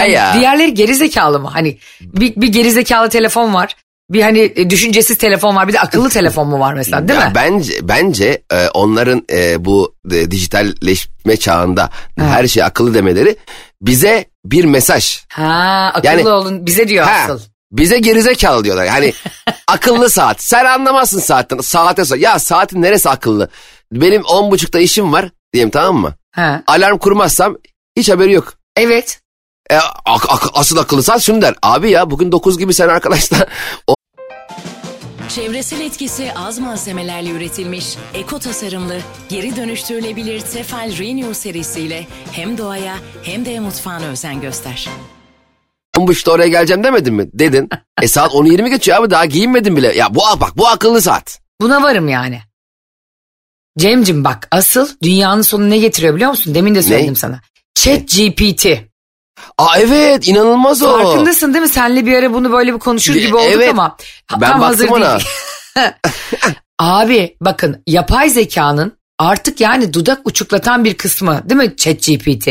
He 0.00 0.10
ya. 0.10 0.34
diğerleri 0.34 0.74
gerizekalı 0.74 1.40
mı? 1.40 1.48
Hani 1.48 1.78
bir, 2.00 2.36
bir 2.36 2.48
gerizekalı 2.48 3.08
telefon 3.08 3.54
var. 3.54 3.76
Bir 4.10 4.22
hani 4.22 4.52
e, 4.56 4.70
düşüncesiz 4.70 5.18
telefon 5.18 5.56
var. 5.56 5.68
Bir 5.68 5.72
de 5.72 5.80
akıllı 5.80 6.08
telefon 6.08 6.48
mu 6.48 6.60
var 6.60 6.74
mesela 6.74 7.08
değil 7.08 7.20
Ya 7.20 7.26
mi? 7.26 7.32
Bence 7.34 7.72
bence 7.82 8.42
e, 8.52 8.68
onların 8.68 9.24
e, 9.32 9.64
bu 9.64 9.94
e, 10.12 10.30
dijitalleşme 10.30 11.36
çağında 11.36 11.90
her 12.18 12.46
şey 12.46 12.62
akıllı 12.62 12.94
demeleri 12.94 13.36
bize 13.82 14.24
bir 14.50 14.64
mesaj. 14.64 15.20
Ha 15.32 15.90
akıllı 15.94 16.06
Yani- 16.06 16.28
olun 16.28 16.66
bize 16.66 16.88
diyor 16.88 17.06
Ha, 17.06 17.12
asıl. 17.24 17.40
bize 17.72 17.98
gerizekalı 17.98 18.64
diyorlar. 18.64 18.84
Yani 18.84 19.12
akıllı 19.68 20.10
saat. 20.10 20.42
Sen 20.42 20.64
anlamazsın 20.64 21.20
saatten. 21.20 21.58
Saate 21.58 22.04
sor. 22.04 22.16
Ya 22.16 22.38
saatin 22.38 22.82
neresi 22.82 23.08
akıllı? 23.10 23.48
Benim 23.92 24.24
on 24.24 24.50
buçukta 24.50 24.78
işim 24.78 25.12
var 25.12 25.30
diyeyim 25.52 25.70
tamam 25.70 25.96
mı? 25.96 26.14
Ha. 26.34 26.62
Alarm 26.66 26.98
kurmazsam 26.98 27.56
hiç 27.96 28.10
haberi 28.10 28.32
yok. 28.32 28.54
Evet. 28.76 29.20
E, 29.70 29.76
ak- 30.04 30.26
ak- 30.30 30.50
asıl 30.54 30.76
akıllı 30.76 31.02
saat 31.02 31.22
şunu 31.22 31.42
der. 31.42 31.54
Abi 31.62 31.90
ya 31.90 32.10
bugün 32.10 32.32
9 32.32 32.58
gibi 32.58 32.74
sen 32.74 32.88
arkadaşlar. 32.88 33.48
Çevresel 35.28 35.80
etkisi 35.80 36.32
az 36.34 36.58
malzemelerle 36.58 37.30
üretilmiş, 37.30 37.96
eko 38.14 38.38
tasarımlı, 38.38 38.98
geri 39.28 39.56
dönüştürülebilir 39.56 40.40
Tefal 40.40 40.98
Renew 40.98 41.34
serisiyle 41.34 42.06
hem 42.32 42.58
doğaya 42.58 42.96
hem 43.22 43.44
de 43.46 43.60
mutfağına 43.60 44.06
özen 44.06 44.40
göster. 44.40 44.88
10 45.98 46.06
buçukta 46.06 46.32
oraya 46.32 46.48
geleceğim 46.48 46.84
demedin 46.84 47.14
mi? 47.14 47.28
Dedin. 47.32 47.68
E 48.02 48.08
saat 48.08 48.32
10.20 48.32 48.68
geçiyor 48.68 48.98
abi 48.98 49.10
daha 49.10 49.24
giyinmedin 49.24 49.76
bile. 49.76 49.96
Ya 49.96 50.14
bu 50.14 50.20
bak 50.40 50.56
bu 50.56 50.68
akıllı 50.68 51.02
saat. 51.02 51.40
Buna 51.60 51.82
varım 51.82 52.08
yani. 52.08 52.40
Cemcim 53.78 54.24
bak 54.24 54.48
asıl 54.50 54.88
dünyanın 55.02 55.42
sonu 55.42 55.70
ne 55.70 55.78
getiriyor 55.78 56.14
biliyor 56.14 56.30
musun? 56.30 56.54
Demin 56.54 56.74
de 56.74 56.82
söyledim 56.82 57.10
Ne? 57.12 57.14
sana. 57.14 57.40
Chat 57.74 58.00
GPT. 58.08 58.66
Aa 59.58 59.78
evet 59.78 60.28
inanılmaz 60.28 60.82
o. 60.82 61.02
Farkındasın 61.02 61.54
değil 61.54 61.62
mi? 61.62 61.68
Senle 61.68 62.06
bir 62.06 62.12
ara 62.12 62.32
bunu 62.32 62.52
böyle 62.52 62.74
bir 62.74 62.78
konuşur 62.78 63.14
gibi 63.14 63.36
olduk 63.36 63.52
evet. 63.52 63.70
ama 63.70 63.96
Ben 64.32 64.50
tam 64.50 64.60
hazır 64.60 64.88
ona. 64.88 65.18
Abi 66.78 67.36
bakın 67.40 67.82
yapay 67.86 68.30
zekanın 68.30 68.92
artık 69.18 69.60
yani 69.60 69.92
dudak 69.92 70.20
uçuklatan 70.24 70.84
bir 70.84 70.94
kısmı 70.94 71.42
değil 71.48 71.60
mi 71.60 71.76
Chat 71.76 72.06
GPT? 72.06 72.48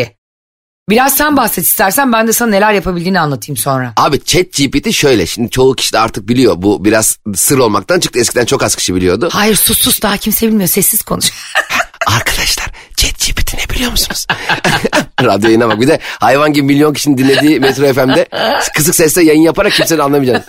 Biraz 0.90 1.16
sen 1.16 1.38
bahset 1.38 1.66
istersen 1.66 2.14
ben 2.14 2.28
de 2.28 2.34
sana 2.34 2.50
neler 2.50 2.74
yapabildiğini 2.74 3.20
anlatayım 3.20 3.58
sonra. 3.58 3.94
Abi 3.98 4.24
chat 4.24 4.54
GPT 4.54 4.92
şöyle 4.92 5.26
şimdi 5.26 5.50
çoğu 5.50 5.76
kişi 5.76 5.94
de 5.94 6.00
artık 6.00 6.28
biliyor 6.28 6.56
bu 6.58 6.86
biraz 6.86 7.18
sır 7.36 7.58
olmaktan 7.58 8.00
çıktı 8.00 8.20
eskiden 8.20 8.46
çok 8.46 8.64
az 8.64 8.76
kişi 8.76 8.96
biliyordu. 8.96 9.30
Hayır 9.32 9.56
sus 9.56 9.78
sus 9.78 10.02
daha 10.02 10.18
kimse 10.18 10.48
bilmiyor 10.48 10.70
sessiz 10.70 11.02
konuş. 11.02 11.32
Arkadaşlar 12.08 12.72
chat 13.06 13.20
GPT 13.28 13.54
ne 13.54 13.76
biliyor 13.76 13.92
musunuz? 13.92 14.28
Radyo 15.24 15.48
yayına 15.48 15.70
bak 15.70 15.82
bir 15.82 15.88
de 15.88 16.00
hayvan 16.20 16.54
gibi 16.54 16.66
milyon 16.66 16.94
kişinin 16.94 17.18
dinlediği 17.18 17.60
Metro 17.60 17.94
FM'de 17.94 18.28
kısık 18.76 18.96
sesle 18.96 19.24
yayın 19.24 19.42
yaparak 19.42 19.74
kimsenin 19.74 20.00
anlamayacağını. 20.00 20.44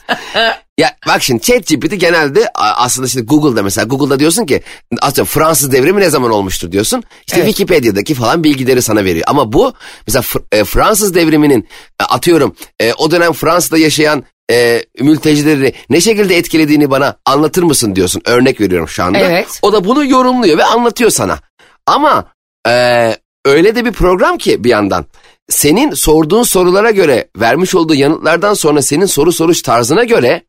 Ya 0.79 0.97
bak 1.07 1.23
şimdi 1.23 1.43
chat 1.43 1.67
GPT 1.67 2.01
genelde 2.01 2.51
aslında 2.55 3.09
şimdi 3.09 3.27
Google'da 3.27 3.63
mesela 3.63 3.85
Google'da 3.85 4.19
diyorsun 4.19 4.47
ki 4.47 4.63
atıyorum 5.03 5.31
Fransız 5.33 5.73
devrimi 5.73 6.01
ne 6.01 6.11
zaman 6.11 6.31
olmuştur 6.31 6.73
diyorsun. 6.73 7.03
İşte 7.27 7.41
Evet. 7.41 7.47
Wikipedia'daki 7.49 8.15
falan 8.15 8.45
bilgileri 8.45 8.83
sana 8.83 9.05
veriyor. 9.05 9.25
Ama 9.29 9.53
bu 9.53 9.75
mesela 10.07 10.23
e, 10.53 10.65
Fransız 10.65 11.15
devriminin 11.15 11.69
e, 12.01 12.05
atıyorum 12.05 12.57
e, 12.81 12.93
o 12.93 13.11
dönem 13.11 13.33
Fransa'da 13.33 13.79
yaşayan 13.79 14.25
e, 14.51 14.85
mültecileri 15.01 15.73
ne 15.91 16.01
şekilde 16.01 16.37
etkilediğini 16.37 16.91
bana 16.91 17.17
anlatır 17.27 17.63
mısın 17.63 17.97
diyorsun. 17.97 18.23
Örnek 18.25 18.61
veriyorum 18.61 18.89
şu 18.89 19.05
anda. 19.05 19.19
Evet. 19.19 19.59
O 19.63 19.73
da 19.73 19.85
bunu 19.85 20.05
yorumluyor 20.05 20.59
ve 20.59 20.65
anlatıyor 20.65 21.11
sana. 21.11 21.39
Ama 21.87 22.25
e, 22.67 23.17
öyle 23.45 23.77
de 23.77 23.85
bir 23.85 23.93
program 23.93 24.39
ki 24.39 24.65
bir 24.65 24.71
yandan. 24.71 25.07
Senin 25.49 25.95
sorduğun 25.95 26.43
sorulara 26.43 26.91
göre 26.91 27.29
vermiş 27.37 27.75
olduğu 27.75 27.95
yanıtlardan 27.95 28.55
sonra 28.55 28.83
senin 28.83 29.07
soru 29.07 29.33
soruş 29.33 29.63
tarzına 29.63 30.05
göre 30.05 30.43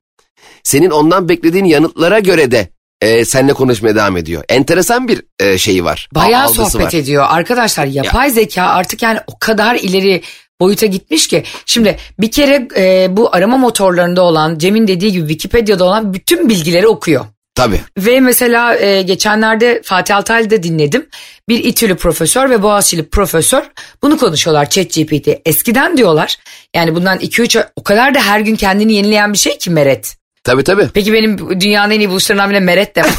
senin 0.63 0.89
ondan 0.89 1.29
beklediğin 1.29 1.65
yanıtlara 1.65 2.19
göre 2.19 2.51
de 2.51 2.69
e, 3.01 3.25
seninle 3.25 3.53
konuşmaya 3.53 3.95
devam 3.95 4.17
ediyor. 4.17 4.43
Enteresan 4.49 5.07
bir 5.07 5.21
e, 5.39 5.57
şeyi 5.57 5.85
var. 5.85 6.09
Bayağı 6.15 6.49
sohbet 6.49 6.93
var. 6.93 6.99
ediyor. 6.99 7.25
Arkadaşlar 7.29 7.85
yapay 7.85 8.31
zeka 8.31 8.63
artık 8.63 9.01
yani 9.01 9.19
o 9.27 9.39
kadar 9.39 9.75
ileri 9.75 10.21
boyuta 10.59 10.85
gitmiş 10.85 11.27
ki. 11.27 11.43
Şimdi 11.65 11.97
bir 12.19 12.31
kere 12.31 12.67
e, 12.77 13.17
bu 13.17 13.35
arama 13.35 13.57
motorlarında 13.57 14.21
olan 14.21 14.57
Cem'in 14.57 14.87
dediği 14.87 15.11
gibi 15.11 15.27
Wikipedia'da 15.27 15.83
olan 15.83 16.13
bütün 16.13 16.49
bilgileri 16.49 16.87
okuyor. 16.87 17.25
Tabii. 17.57 17.81
Ve 17.97 18.19
mesela 18.19 18.75
e, 18.75 19.01
geçenlerde 19.01 19.81
Fatih 19.83 20.17
Altaylı'da 20.17 20.63
dinledim. 20.63 21.07
Bir 21.49 21.63
İTÜ'lü 21.63 21.95
profesör 21.95 22.49
ve 22.49 22.63
Boğaziçi'li 22.63 23.09
profesör 23.09 23.63
bunu 24.03 24.17
konuşuyorlar 24.17 24.69
ChatGPT. 24.69 25.27
Eskiden 25.45 25.97
diyorlar 25.97 26.37
yani 26.75 26.95
bundan 26.95 27.17
2-3 27.17 27.59
ay 27.59 27.65
o 27.75 27.83
kadar 27.83 28.15
da 28.15 28.21
her 28.21 28.39
gün 28.39 28.55
kendini 28.55 28.93
yenileyen 28.93 29.33
bir 29.33 29.37
şey 29.37 29.57
ki 29.57 29.69
Meret. 29.69 30.17
Tabii 30.43 30.63
tabii. 30.63 30.89
Peki 30.93 31.13
benim 31.13 31.61
dünyanın 31.61 31.91
en 31.91 31.99
iyi 31.99 32.09
buluşlarından 32.09 32.49
bile 32.49 32.59
Meret 32.59 32.95
de. 32.95 33.03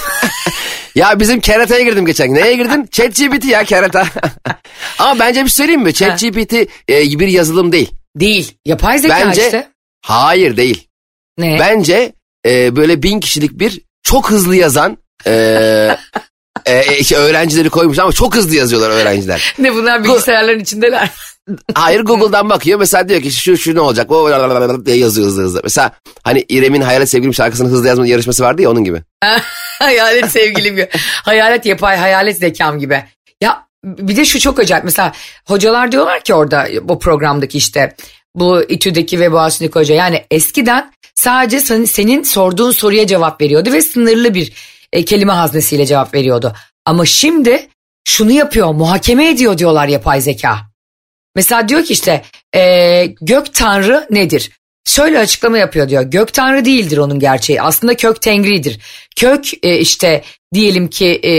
Ya 0.95 1.21
bizim 1.21 1.41
kerataya 1.41 1.85
girdim 1.85 2.07
geçen 2.07 2.29
gün. 2.29 2.35
Neye 2.35 2.55
girdin? 2.55 2.87
ChatGPT 2.91 3.45
ya 3.45 3.65
kerata. 3.65 4.07
Ama 4.99 5.19
bence 5.19 5.45
bir 5.45 5.49
şey 5.49 5.55
söyleyeyim 5.55 5.83
mi? 5.83 5.95
ChatGPT 5.95 6.53
e, 6.89 7.19
bir 7.19 7.29
yazılım 7.29 7.73
değil. 7.73 7.91
Değil. 8.17 8.55
Yapay 8.65 8.99
zeka 8.99 9.21
Bence- 9.27 9.45
işte. 9.45 9.69
Hayır 10.03 10.57
değil. 10.57 10.89
Ne? 11.39 11.57
Bence 11.61 12.13
e, 12.47 12.77
böyle 12.77 13.03
bin 13.03 13.21
kişilik 13.21 13.51
bir 13.53 13.81
çok 14.09 14.31
hızlı 14.31 14.57
yazan 14.57 14.99
e, 15.27 15.97
e, 16.67 16.99
işte 16.99 17.17
öğrencileri 17.17 17.71
koymuş 17.71 17.99
ama 17.99 18.13
çok 18.13 18.37
hızlı 18.37 18.55
yazıyorlar 18.55 18.91
öğrenciler. 18.91 19.55
Ne 19.59 19.75
bunlar 19.75 20.05
bilgisayarların 20.05 20.61
içindeler. 20.61 21.11
Hayır 21.75 22.01
Google'dan 22.01 22.51
bakıyor 22.51 22.79
mesela 22.79 23.09
diyor 23.09 23.23
ki 23.23 23.33
şu 23.33 23.57
şu 23.57 23.75
ne 23.75 23.81
olacak 23.81 24.11
o 24.11 24.31
diye 24.87 24.97
yazıyor 24.97 25.27
hızlı 25.27 25.43
hızlı. 25.43 25.61
Mesela 25.65 25.93
hani 26.23 26.45
İrem'in 26.49 26.81
Hayalet 26.81 27.09
Sevgilim 27.09 27.35
şarkısını 27.35 27.69
hızlı 27.69 27.89
yazma 27.89 28.07
yarışması 28.07 28.43
vardı 28.43 28.63
ya 28.63 28.71
onun 28.71 28.85
gibi. 28.85 29.03
hayalet 29.79 30.31
sevgilim 30.31 30.77
gibi. 30.77 30.89
Hayalet 31.25 31.67
yapay 31.67 31.97
hayalet 31.97 32.39
zekam 32.39 32.79
gibi. 32.79 33.05
Ya 33.41 33.67
bir 33.85 34.17
de 34.17 34.25
şu 34.25 34.41
çok 34.41 34.59
acayip. 34.59 34.85
Mesela 34.85 35.13
hocalar 35.47 35.93
diyorlar 35.93 36.21
ki 36.21 36.35
orada 36.35 36.69
bu 36.83 36.99
programdaki 36.99 37.59
işte 37.59 37.95
bu 38.35 38.63
İTÜ'deki 38.63 39.21
ve 39.21 39.33
Boğaziçi'ndeki 39.33 39.75
hoca. 39.75 39.95
Yani 39.95 40.25
eskiden 40.31 40.93
sadece 41.19 41.61
senin, 41.87 42.23
sorduğun 42.23 42.71
soruya 42.71 43.07
cevap 43.07 43.41
veriyordu 43.41 43.73
ve 43.73 43.83
sınırlı 43.83 44.35
bir 44.35 44.53
e, 44.93 45.05
kelime 45.05 45.33
haznesiyle 45.33 45.87
cevap 45.87 46.15
veriyordu. 46.15 46.53
Ama 46.85 47.07
şimdi 47.07 47.69
şunu 48.05 48.31
yapıyor 48.31 48.75
muhakeme 48.75 49.31
ediyor 49.31 49.59
diyorlar 49.59 49.89
yapay 49.89 50.21
zeka. 50.21 50.59
Mesela 51.37 51.69
diyor 51.69 51.85
ki 51.85 51.93
işte 51.93 52.23
e, 52.55 53.05
gök 53.21 53.55
tanrı 53.55 54.07
nedir? 54.11 54.51
Şöyle 54.85 55.19
açıklama 55.19 55.59
yapıyor 55.59 55.89
diyor. 55.89 56.03
Gök 56.03 56.35
tanrı 56.35 56.65
değildir 56.65 56.99
onun 56.99 57.19
gerçeği. 57.19 57.63
Aslında 57.63 57.97
kök 57.97 58.23
tengridir. 58.23 58.79
Kök 59.17 59.65
e, 59.65 59.79
işte 59.79 60.23
diyelim 60.55 60.89
ki 60.89 61.07
e, 61.07 61.33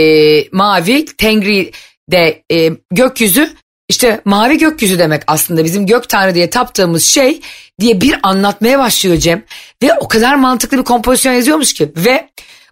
mavi 0.52 1.04
tengri 1.04 1.72
de 2.10 2.42
e, 2.52 2.70
gökyüzü 2.90 3.56
işte 3.88 4.20
mavi 4.24 4.58
gökyüzü 4.58 4.98
demek 4.98 5.22
aslında 5.26 5.64
bizim 5.64 5.86
gök 5.86 6.08
tanrı 6.08 6.34
diye 6.34 6.50
taptığımız 6.50 7.04
şey 7.04 7.40
diye 7.80 8.00
bir 8.00 8.20
anlatmaya 8.22 8.78
başlıyor 8.78 9.16
Cem. 9.16 9.44
Ve 9.82 9.94
o 9.94 10.08
kadar 10.08 10.34
mantıklı 10.34 10.78
bir 10.78 10.84
kompozisyon 10.84 11.32
yazıyormuş 11.32 11.74
ki. 11.74 11.92
Ve 11.96 12.28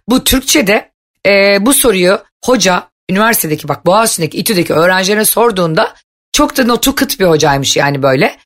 bu 0.07 0.23
Türkçe'de 0.23 0.91
e, 1.25 1.57
bu 1.65 1.73
soruyu 1.73 2.23
hoca 2.45 2.89
üniversitedeki 3.09 3.67
bak 3.67 3.85
Boğaziçi'ndeki 3.85 4.37
İTÜ'deki 4.37 4.73
öğrencilerine 4.73 5.25
sorduğunda 5.25 5.95
çok 6.33 6.57
da 6.57 6.63
notu 6.63 6.95
kıt 6.95 7.19
bir 7.19 7.25
hocaymış 7.25 7.77
yani 7.77 8.03
böyle. 8.03 8.37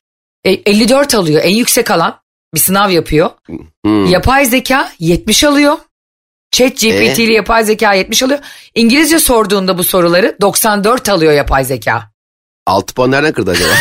E, 0.44 0.50
54 0.50 1.14
alıyor 1.14 1.40
en 1.44 1.54
yüksek 1.54 1.90
alan 1.90 2.20
bir 2.54 2.60
sınav 2.60 2.90
yapıyor. 2.90 3.30
Hmm. 3.84 4.06
Yapay 4.06 4.44
zeka 4.44 4.92
70 4.98 5.44
alıyor. 5.44 5.78
Chat 6.50 6.76
GPT 6.76 7.18
Ee? 7.18 7.24
ile 7.24 7.32
yapay 7.32 7.64
zeka 7.64 7.94
70 7.94 8.22
alıyor. 8.22 8.38
İngilizce 8.74 9.18
sorduğunda 9.18 9.78
bu 9.78 9.84
soruları 9.84 10.36
94 10.40 11.08
alıyor 11.08 11.32
yapay 11.32 11.64
zeka. 11.64 12.10
Altı 12.66 12.94
puan 12.94 13.10
nereden 13.10 13.32
kırdı 13.32 13.50
acaba? 13.50 13.72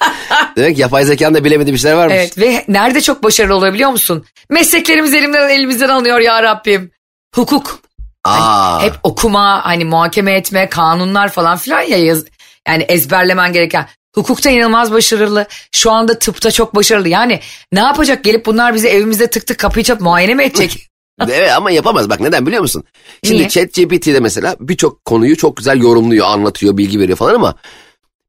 Demek 0.56 0.78
yapay 0.78 1.04
zekanın 1.04 1.34
da 1.34 1.44
bilemediği 1.44 1.74
bir 1.74 1.78
şeyler 1.78 1.96
varmış. 1.96 2.16
Evet 2.16 2.38
ve 2.38 2.64
nerede 2.68 3.00
çok 3.00 3.22
başarılı 3.22 3.54
oluyor 3.54 3.74
biliyor 3.74 3.90
musun? 3.90 4.24
Mesleklerimiz 4.50 5.14
elimden 5.14 5.48
elimizden 5.48 5.88
alınıyor 5.88 6.20
ya 6.20 6.42
Rabbim. 6.42 6.90
Hukuk. 7.34 7.80
Aa, 8.24 8.82
Hep 8.82 8.94
okuma, 9.02 9.66
hani 9.66 9.84
muhakeme 9.84 10.32
etme, 10.32 10.68
kanunlar 10.68 11.28
falan 11.28 11.56
filan 11.56 11.82
ya 11.82 11.98
yaz, 11.98 12.24
yani 12.68 12.82
ezberlemen 12.82 13.52
gereken. 13.52 13.86
Hukukta 14.14 14.50
inanılmaz 14.50 14.92
başarılı. 14.92 15.46
Şu 15.72 15.90
anda 15.90 16.18
tıpta 16.18 16.50
çok 16.50 16.74
başarılı. 16.74 17.08
Yani 17.08 17.40
ne 17.72 17.80
yapacak? 17.80 18.24
Gelip 18.24 18.46
bunlar 18.46 18.74
bizi 18.74 18.88
evimizde 18.88 19.30
tık 19.30 19.46
tık 19.46 19.58
kapıyı 19.58 19.84
çap 19.84 20.00
muayene 20.00 20.34
mi 20.34 20.42
edecek? 20.44 20.88
Evet 21.28 21.52
ama 21.56 21.70
yapamaz. 21.70 22.10
Bak 22.10 22.20
neden 22.20 22.46
biliyor 22.46 22.62
musun? 22.62 22.84
Şimdi 23.24 23.38
Niye? 23.38 23.48
ChatGPT'de 23.48 24.20
mesela 24.20 24.56
birçok 24.60 25.04
konuyu 25.04 25.36
çok 25.36 25.56
güzel 25.56 25.80
yorumluyor, 25.80 26.26
anlatıyor, 26.26 26.76
bilgi 26.76 27.00
veriyor 27.00 27.18
falan 27.18 27.34
ama 27.34 27.54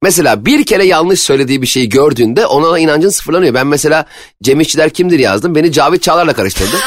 mesela 0.04 0.46
bir 0.46 0.66
kere 0.66 0.86
yanlış 0.86 1.20
söylediği 1.20 1.62
bir 1.62 1.68
şeyi 1.68 1.89
gördüğünde 1.89 2.46
ona 2.46 2.80
inancın 2.80 3.10
sıfırlanıyor. 3.10 3.54
Ben 3.54 3.68
mesela 3.68 4.06
Cem 4.44 4.60
İşçiler 4.60 4.89
kimdir 4.89 5.20
yazdım. 5.20 5.56
Beni 5.56 5.72
Cavit 5.72 6.04
Çağlar'la 6.04 6.34
karıştırdı. 6.34 6.77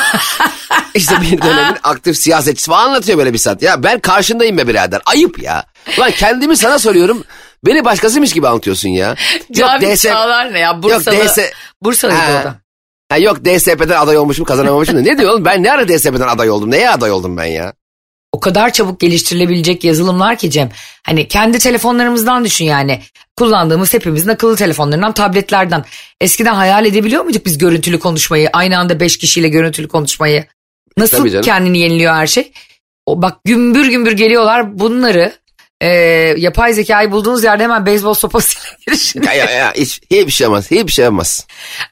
işte 0.94 1.14
bir 1.20 1.42
dönemin 1.42 1.76
aktif 1.82 2.16
siyasetçisi 2.16 2.70
falan 2.70 2.88
anlatıyor 2.88 3.18
böyle 3.18 3.32
bir 3.32 3.38
saat. 3.38 3.62
Ya 3.62 3.82
ben 3.82 4.00
karşındayım 4.00 4.58
be 4.58 4.68
birader. 4.68 5.00
Ayıp 5.06 5.42
ya. 5.42 5.64
Ulan 5.98 6.10
kendimi 6.10 6.56
sana 6.56 6.78
soruyorum. 6.78 7.24
Beni 7.66 7.84
başkasıymış 7.84 8.32
gibi 8.32 8.48
anlatıyorsun 8.48 8.88
ya. 8.88 9.14
Cavit 9.52 9.96
DS 9.96 10.02
Çağlar 10.02 10.52
ne 10.54 10.58
ya? 10.58 10.82
Bursalı. 10.82 11.14
Yok, 11.14 11.24
DS 11.26 11.38
Bursa'lıydı 11.82 12.20
Ha. 12.20 12.40
o 12.40 12.44
da. 12.44 12.54
Ha 13.08 13.18
yok 13.18 13.44
DSP'den 13.44 13.96
aday 13.96 14.16
olmuşum 14.18 14.44
kazanamamışım 14.44 14.96
da. 14.96 15.00
Ne 15.00 15.18
diyor 15.18 15.30
oğlum 15.30 15.44
ben 15.44 15.62
ne 15.62 15.72
ara 15.72 15.88
DSP'den 15.88 16.28
aday 16.28 16.50
oldum? 16.50 16.70
Neye 16.70 16.90
aday 16.90 17.10
oldum 17.10 17.36
ben 17.36 17.44
ya? 17.44 17.72
O 18.32 18.40
kadar 18.40 18.72
çabuk 18.72 19.00
geliştirilebilecek 19.00 19.84
yazılımlar 19.84 20.38
ki 20.38 20.50
Cem. 20.50 20.70
Hani 21.02 21.28
kendi 21.28 21.58
telefonlarımızdan 21.58 22.44
düşün 22.44 22.64
yani. 22.64 23.00
Kullandığımız 23.36 23.94
hepimizin 23.94 24.28
akıllı 24.28 24.56
telefonlarından, 24.56 25.12
tabletlerden. 25.12 25.84
Eskiden 26.20 26.54
hayal 26.54 26.86
edebiliyor 26.86 27.24
muyduk 27.24 27.46
biz 27.46 27.58
görüntülü 27.58 27.98
konuşmayı? 27.98 28.50
Aynı 28.52 28.78
anda 28.78 29.00
beş 29.00 29.18
kişiyle 29.18 29.48
görüntülü 29.48 29.88
konuşmayı. 29.88 30.44
Nasıl 30.96 31.42
kendini 31.42 31.78
yeniliyor 31.78 32.14
her 32.14 32.26
şey? 32.26 32.52
O 33.06 33.22
bak 33.22 33.38
gümbür 33.44 33.86
gümbür 33.86 34.12
geliyorlar 34.12 34.78
bunları 34.78 35.32
e, 35.80 35.88
yapay 36.36 36.72
zekayı 36.72 37.10
bulduğunuz 37.10 37.44
yerde 37.44 37.62
hemen 37.62 37.86
beyzbol 37.86 38.14
sopasıyla 38.14 38.76
girişin. 38.86 39.22
Ya 39.22 39.32
ya 39.32 39.50
ya 39.50 39.72
hiç, 39.76 40.00
hiçbir 40.10 40.32
şey 40.32 40.46
olmaz. 40.46 40.70
Hiçbir 40.70 40.92
şey 40.92 41.08
olmaz. 41.08 41.46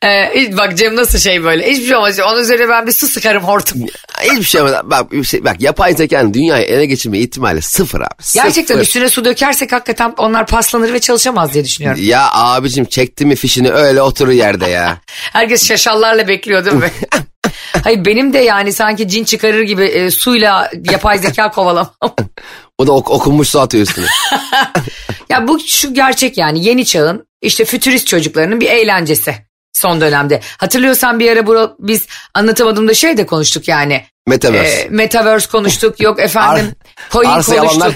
E, 0.04 0.33
bak 0.57 0.76
Cem 0.76 0.97
nasıl 0.97 1.18
şey 1.18 1.45
böyle 1.45 1.71
hiçbir 1.71 1.87
şey 1.87 1.97
olmaz. 1.97 2.21
Onun 2.21 2.40
üzerine 2.40 2.68
ben 2.68 2.87
bir 2.87 2.92
su 2.92 3.09
sıkarım 3.09 3.45
hortum. 3.45 3.87
Hiçbir 4.23 4.45
şey 4.45 4.61
olmaz. 4.61 4.75
Bak, 4.85 5.12
bir 5.12 5.25
şey, 5.25 5.45
bak 5.45 5.61
yapay 5.61 5.95
zekanın 5.95 6.35
dünyayı 6.35 6.64
ele 6.64 6.87
geçirme 6.87 7.18
ihtimali 7.18 7.62
sıfır 7.62 8.00
abi. 8.00 8.09
Sıfır. 8.21 8.45
Gerçekten 8.45 8.78
üstüne 8.78 9.09
su 9.09 9.25
dökersek 9.25 9.73
hakikaten 9.73 10.14
onlar 10.16 10.47
paslanır 10.47 10.92
ve 10.92 10.99
çalışamaz 10.99 11.54
diye 11.54 11.64
düşünüyorum. 11.64 12.00
Ya 12.02 12.28
abicim 12.33 12.85
çekti 12.85 13.26
mi 13.26 13.37
fişini 13.37 13.71
öyle 13.73 14.02
oturur 14.02 14.33
yerde 14.33 14.66
ya. 14.66 14.99
Herkes 15.33 15.68
şaşallarla 15.68 16.28
bekliyor 16.28 16.64
değil 16.64 16.76
mi? 16.76 16.90
Hayır 17.85 18.04
benim 18.04 18.33
de 18.33 18.38
yani 18.38 18.73
sanki 18.73 19.09
cin 19.09 19.25
çıkarır 19.25 19.62
gibi 19.62 19.85
e, 19.85 20.11
suyla 20.11 20.71
yapay 20.90 21.18
zeka 21.18 21.50
kovalamam. 21.52 21.92
O 22.78 22.87
da 22.87 22.92
ok- 22.92 23.11
okunmuş 23.11 23.49
su 23.49 23.61
atıyor 23.61 23.87
üstüne. 23.87 24.07
ya 25.28 25.49
bu 25.49 25.61
şu 25.61 25.95
gerçek 25.95 26.38
yani 26.38 26.64
yeni 26.64 26.85
çağın 26.85 27.26
işte 27.42 27.64
fütürist 27.64 28.07
çocuklarının 28.07 28.61
bir 28.61 28.71
eğlencesi 28.71 29.35
son 29.73 30.00
dönemde. 30.00 30.40
Hatırlıyorsan 30.59 31.18
bir 31.18 31.33
ara 31.33 31.47
bura, 31.47 31.75
biz 31.78 32.07
anlatamadığımda 32.35 32.95
şey 32.95 33.16
de 33.16 33.26
konuştuk 33.26 33.68
yani. 33.68 34.04
Metaverse. 34.26 34.80
E, 34.80 34.88
metaverse 34.90 35.49
konuştuk 35.49 36.00
yok 36.00 36.21
efendim 36.21 36.73
coin 37.10 37.28
arsa 37.28 37.56
konuştuk. 37.56 37.78
yalanlar, 37.78 37.95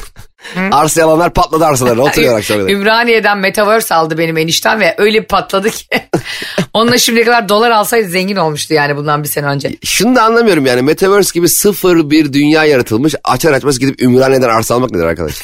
arsa 0.70 1.00
yalanlar 1.00 1.32
patladı 1.32 1.64
arsalarına 1.64 2.02
oturuyor 2.02 2.38
akşam. 2.38 2.68
Ümraniye'den 2.68 3.38
Metaverse 3.38 3.94
aldı 3.94 4.18
benim 4.18 4.36
enişten 4.36 4.80
ve 4.80 4.94
öyle 4.98 5.22
bir 5.22 5.26
patladı 5.26 5.70
ki. 5.70 5.84
Onunla 6.72 6.98
şimdiye 6.98 7.24
kadar 7.24 7.48
dolar 7.48 7.70
alsaydı 7.70 8.08
zengin 8.08 8.36
olmuştu 8.36 8.74
yani 8.74 8.96
bundan 8.96 9.22
bir 9.22 9.28
sene 9.28 9.46
önce. 9.46 9.76
Şunu 9.84 10.16
da 10.16 10.22
anlamıyorum 10.22 10.66
yani 10.66 10.82
Metaverse 10.82 11.30
gibi 11.34 11.48
sıfır 11.48 12.10
bir 12.10 12.32
dünya 12.32 12.64
yaratılmış. 12.64 13.14
Açar 13.24 13.52
açmaz 13.52 13.78
gidip 13.78 14.02
Ümraniye'den 14.02 14.48
arsa 14.48 14.74
almak 14.74 14.90
nedir 14.90 15.04
arkadaş? 15.04 15.34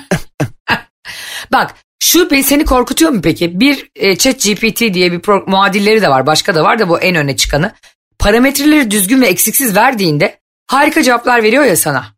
Bak 1.53 1.75
şu 2.03 2.29
seni 2.43 2.65
korkutuyor 2.65 3.11
mu 3.11 3.21
peki? 3.23 3.61
Bir 3.61 3.91
e, 3.97 4.17
chat 4.17 4.45
GPT 4.45 4.81
diye 4.81 5.13
bir 5.13 5.21
pro- 5.21 5.51
muadilleri 5.51 6.03
de 6.03 6.09
var 6.09 6.27
başka 6.27 6.55
da 6.55 6.65
var 6.65 6.79
da 6.79 6.89
bu 6.89 7.01
en 7.01 7.17
öne 7.17 7.37
çıkanı. 7.37 7.73
Parametreleri 8.19 8.91
düzgün 8.91 9.21
ve 9.21 9.27
eksiksiz 9.27 9.77
verdiğinde 9.77 10.39
harika 10.67 11.03
cevaplar 11.03 11.43
veriyor 11.43 11.65
ya 11.65 11.77
sana. 11.77 12.16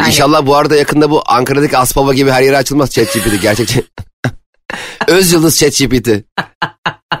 Yani- 0.00 0.08
İnşallah 0.08 0.46
bu 0.46 0.56
arada 0.56 0.76
yakında 0.76 1.10
bu 1.10 1.22
Ankara'daki 1.26 1.78
Aspava 1.78 2.14
gibi 2.14 2.30
her 2.30 2.42
yere 2.42 2.56
açılmaz 2.56 2.90
ChatGPT 2.90 3.42
gerçekten. 3.42 3.82
Öz 5.06 5.32
Yıldız 5.32 5.58
ChatGPT. 5.58 6.08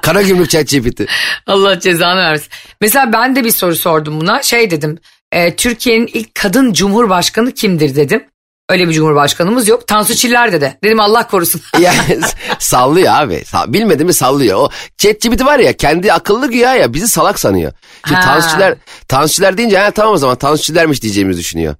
Karagümrük 0.02 0.50
ChatGPT. 0.50 1.00
Allah 1.46 1.80
cezanı 1.80 2.20
versin. 2.20 2.48
Mesela 2.80 3.12
ben 3.12 3.36
de 3.36 3.44
bir 3.44 3.50
soru 3.50 3.76
sordum 3.76 4.20
buna. 4.20 4.42
Şey 4.42 4.70
dedim 4.70 4.98
e, 5.32 5.56
Türkiye'nin 5.56 6.06
ilk 6.06 6.34
kadın 6.34 6.72
cumhurbaşkanı 6.72 7.52
kimdir 7.52 7.96
dedim. 7.96 8.24
Öyle 8.70 8.88
bir 8.88 8.92
cumhurbaşkanımız 8.92 9.68
yok. 9.68 9.86
Tansu 9.86 10.14
Çiller 10.14 10.52
dedi. 10.52 10.78
Dedim 10.84 11.00
Allah 11.00 11.26
korusun. 11.26 11.60
Yani 11.80 12.20
sallıyor 12.58 13.14
abi. 13.14 13.44
Bilmedi 13.66 14.04
mi 14.04 14.12
sallıyor. 14.12 14.58
O 14.58 14.70
ChatGPT 14.98 15.44
var 15.44 15.58
ya 15.58 15.72
kendi 15.72 16.12
akıllı 16.12 16.50
güya 16.50 16.74
ya 16.74 16.94
bizi 16.94 17.08
salak 17.08 17.38
sanıyor. 17.38 17.72
Şimdi 18.08 18.20
Ha. 18.20 18.26
Tansuçiler, 18.26 18.74
Tansuçiler 19.08 19.56
deyince 19.58 19.78
ha, 19.78 19.90
tamam 19.90 20.14
o 20.14 20.16
zaman 20.16 20.36
Tansuçilermiş 20.36 21.02
diyeceğimizi 21.02 21.40
düşünüyor. 21.40 21.74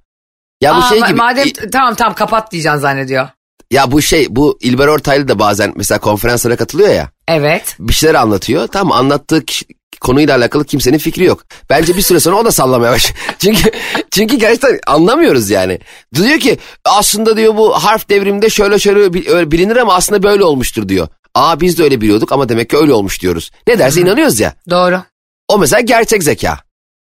Ya 0.61 0.75
bu 0.77 0.79
Aa, 0.79 0.89
şey 0.89 0.99
ma- 0.99 1.07
gibi. 1.09 1.17
Madem 1.17 1.47
i- 1.49 1.71
tamam 1.71 1.95
tamam 1.95 2.15
kapat 2.15 2.53
diyeceksin 2.53 2.79
zannediyor. 2.79 3.29
Ya 3.71 3.93
bu 3.93 4.03
şey 4.03 4.27
bu 4.31 4.59
İlber 4.61 4.87
Ortaylı 4.89 5.29
da 5.29 5.39
bazen 5.39 5.73
mesela 5.77 5.99
konferanslara 5.99 6.57
katılıyor 6.57 6.89
ya. 6.89 7.11
Evet. 7.29 7.77
Bir 7.79 7.93
şeyler 7.93 8.15
anlatıyor. 8.15 8.67
Tamam 8.67 8.99
anlattığı 8.99 9.45
kişi- 9.45 9.67
konuyla 10.01 10.37
alakalı 10.37 10.65
kimsenin 10.65 10.99
fikri 10.99 11.25
yok. 11.25 11.45
Bence 11.71 11.97
bir 11.97 12.03
süre 12.03 12.21
sonra 12.21 12.37
o 12.37 12.45
da 12.45 12.53
sallamaya 12.53 12.93
başlıyor. 12.93 13.19
çünkü 13.39 13.71
çünkü 14.11 14.37
gerçekten 14.37 14.79
anlamıyoruz 14.87 15.51
yani. 15.51 15.79
Diyor 16.15 16.39
ki 16.41 16.59
aslında 16.85 17.37
diyor 17.37 17.57
bu 17.57 17.73
harf 17.73 18.09
devriminde 18.09 18.51
şöyle 18.51 18.79
şöyle 18.79 19.13
bil- 19.13 19.29
öyle 19.29 19.51
bilinir 19.51 19.77
ama 19.77 19.95
aslında 19.95 20.23
böyle 20.23 20.45
olmuştur 20.45 20.89
diyor. 20.89 21.09
Aa 21.35 21.61
biz 21.61 21.79
de 21.79 21.83
öyle 21.83 22.01
biliyorduk 22.01 22.33
ama 22.33 22.49
demek 22.49 22.71
ki 22.71 22.77
öyle 22.77 22.93
olmuş 22.93 23.23
diyoruz. 23.23 23.51
Ne 23.67 23.79
derse 23.79 24.01
inanıyoruz 24.01 24.41
ya. 24.41 24.55
Doğru. 24.71 25.03
O 25.49 25.59
mesela 25.59 25.81
gerçek 25.81 26.23
zeka. 26.23 26.59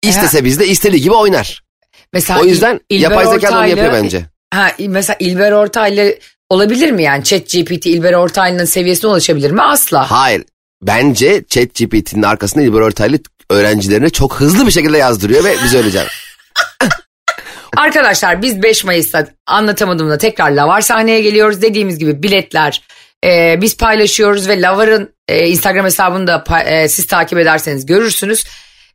İstese 0.02 0.44
bizde 0.44 0.66
istediği 0.66 1.02
gibi 1.02 1.14
oynar. 1.14 1.63
Mesela 2.12 2.40
O 2.40 2.44
yüzden 2.44 2.80
İl- 2.90 2.96
İlber 2.98 3.10
yapay 3.10 3.24
zeka 3.24 3.48
da 3.48 3.52
onu 3.52 3.58
Ortaylı- 3.60 3.68
yapıyor 3.70 3.92
bence. 3.92 4.22
Ha, 4.54 4.70
mesela 4.88 5.16
İlber 5.20 5.52
Ortaylı 5.52 6.18
olabilir 6.50 6.90
mi 6.90 7.02
yani? 7.02 7.24
Chat 7.24 7.48
GPT 7.50 7.86
İlber 7.86 8.12
Ortaylı'nın 8.12 8.64
seviyesine 8.64 9.10
ulaşabilir 9.10 9.50
mi? 9.50 9.62
Asla. 9.62 10.10
Hayır. 10.10 10.44
Bence 10.82 11.44
ChatGPT'nin 11.48 12.22
arkasında 12.22 12.62
İlber 12.64 12.80
Ortaylı 12.80 13.18
öğrencilerine 13.50 14.10
çok 14.10 14.40
hızlı 14.40 14.66
bir 14.66 14.70
şekilde 14.72 14.98
yazdırıyor 14.98 15.44
ve 15.44 15.56
biz 15.64 15.74
öylece. 15.74 16.02
Arkadaşlar 17.76 18.42
biz 18.42 18.62
5 18.62 18.84
Mayıs'ta 18.84 19.26
anlatamadığımda 19.46 20.18
tekrar 20.18 20.50
Lavar 20.50 20.80
sahneye 20.80 21.20
geliyoruz. 21.20 21.62
Dediğimiz 21.62 21.98
gibi 21.98 22.22
biletler 22.22 22.82
e, 23.24 23.58
biz 23.60 23.76
paylaşıyoruz 23.76 24.48
ve 24.48 24.60
Lavar'ın 24.60 25.14
e, 25.28 25.48
Instagram 25.48 25.84
hesabını 25.84 26.26
da 26.26 26.44
e, 26.66 26.88
siz 26.88 27.06
takip 27.06 27.38
ederseniz 27.38 27.86
görürsünüz. 27.86 28.44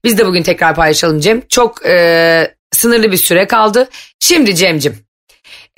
Biz 0.04 0.18
de 0.18 0.26
bugün 0.26 0.44
tekrar 0.44 0.76
paylaşalım 0.76 1.20
Cem. 1.20 1.42
Çok 1.50 1.86
e, 1.86 2.56
sınırlı 2.72 3.12
bir 3.12 3.18
süre 3.18 3.48
kaldı. 3.48 3.90
Şimdi 4.20 4.56
Cem'cim 4.56 5.10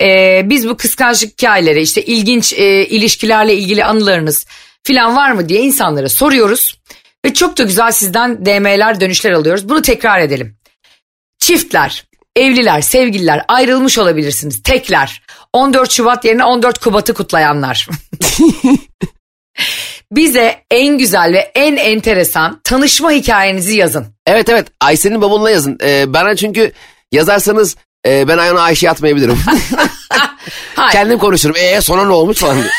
e, 0.02 0.40
biz 0.44 0.68
bu 0.68 0.76
kıskançlık 0.76 1.32
hikayeleri 1.32 1.82
işte 1.82 2.04
ilginç 2.04 2.52
e, 2.52 2.86
ilişkilerle 2.86 3.54
ilgili 3.54 3.84
anılarınız 3.84 4.46
filan 4.82 5.16
var 5.16 5.30
mı 5.30 5.48
diye 5.48 5.60
insanlara 5.60 6.08
soruyoruz. 6.08 6.78
Ve 7.24 7.34
çok 7.34 7.58
da 7.58 7.62
güzel 7.62 7.92
sizden 7.92 8.46
DM'ler 8.46 9.00
dönüşler 9.00 9.32
alıyoruz. 9.32 9.68
Bunu 9.68 9.82
tekrar 9.82 10.20
edelim. 10.20 10.56
Çiftler, 11.38 12.04
evliler, 12.36 12.80
sevgililer 12.80 13.44
ayrılmış 13.48 13.98
olabilirsiniz. 13.98 14.62
Tekler. 14.62 15.22
14 15.52 15.90
Şubat 15.90 16.24
yerine 16.24 16.44
14 16.44 16.78
Kubat'ı 16.78 17.14
kutlayanlar. 17.14 17.88
Bize 20.12 20.64
en 20.70 20.98
güzel 20.98 21.32
ve 21.32 21.52
en 21.54 21.76
enteresan 21.76 22.60
tanışma 22.64 23.10
hikayenizi 23.10 23.76
yazın. 23.76 24.06
Evet 24.26 24.48
evet 24.48 24.66
Ayşe'nin 24.80 25.20
bavuluna 25.20 25.50
yazın. 25.50 25.78
Ee, 25.82 26.04
bana 26.12 26.36
çünkü 26.36 26.72
yazarsanız 27.12 27.76
e, 28.06 28.28
ben 28.28 28.38
ayağına 28.38 28.60
Ayşe'ye 28.60 28.90
atmayabilirim. 28.90 29.38
Kendim 30.92 31.18
konuşurum. 31.18 31.56
Ee 31.58 31.80
sonra 31.80 32.04
ne 32.04 32.12
olmuş 32.12 32.38
falan 32.38 32.56
diye. 32.56 32.70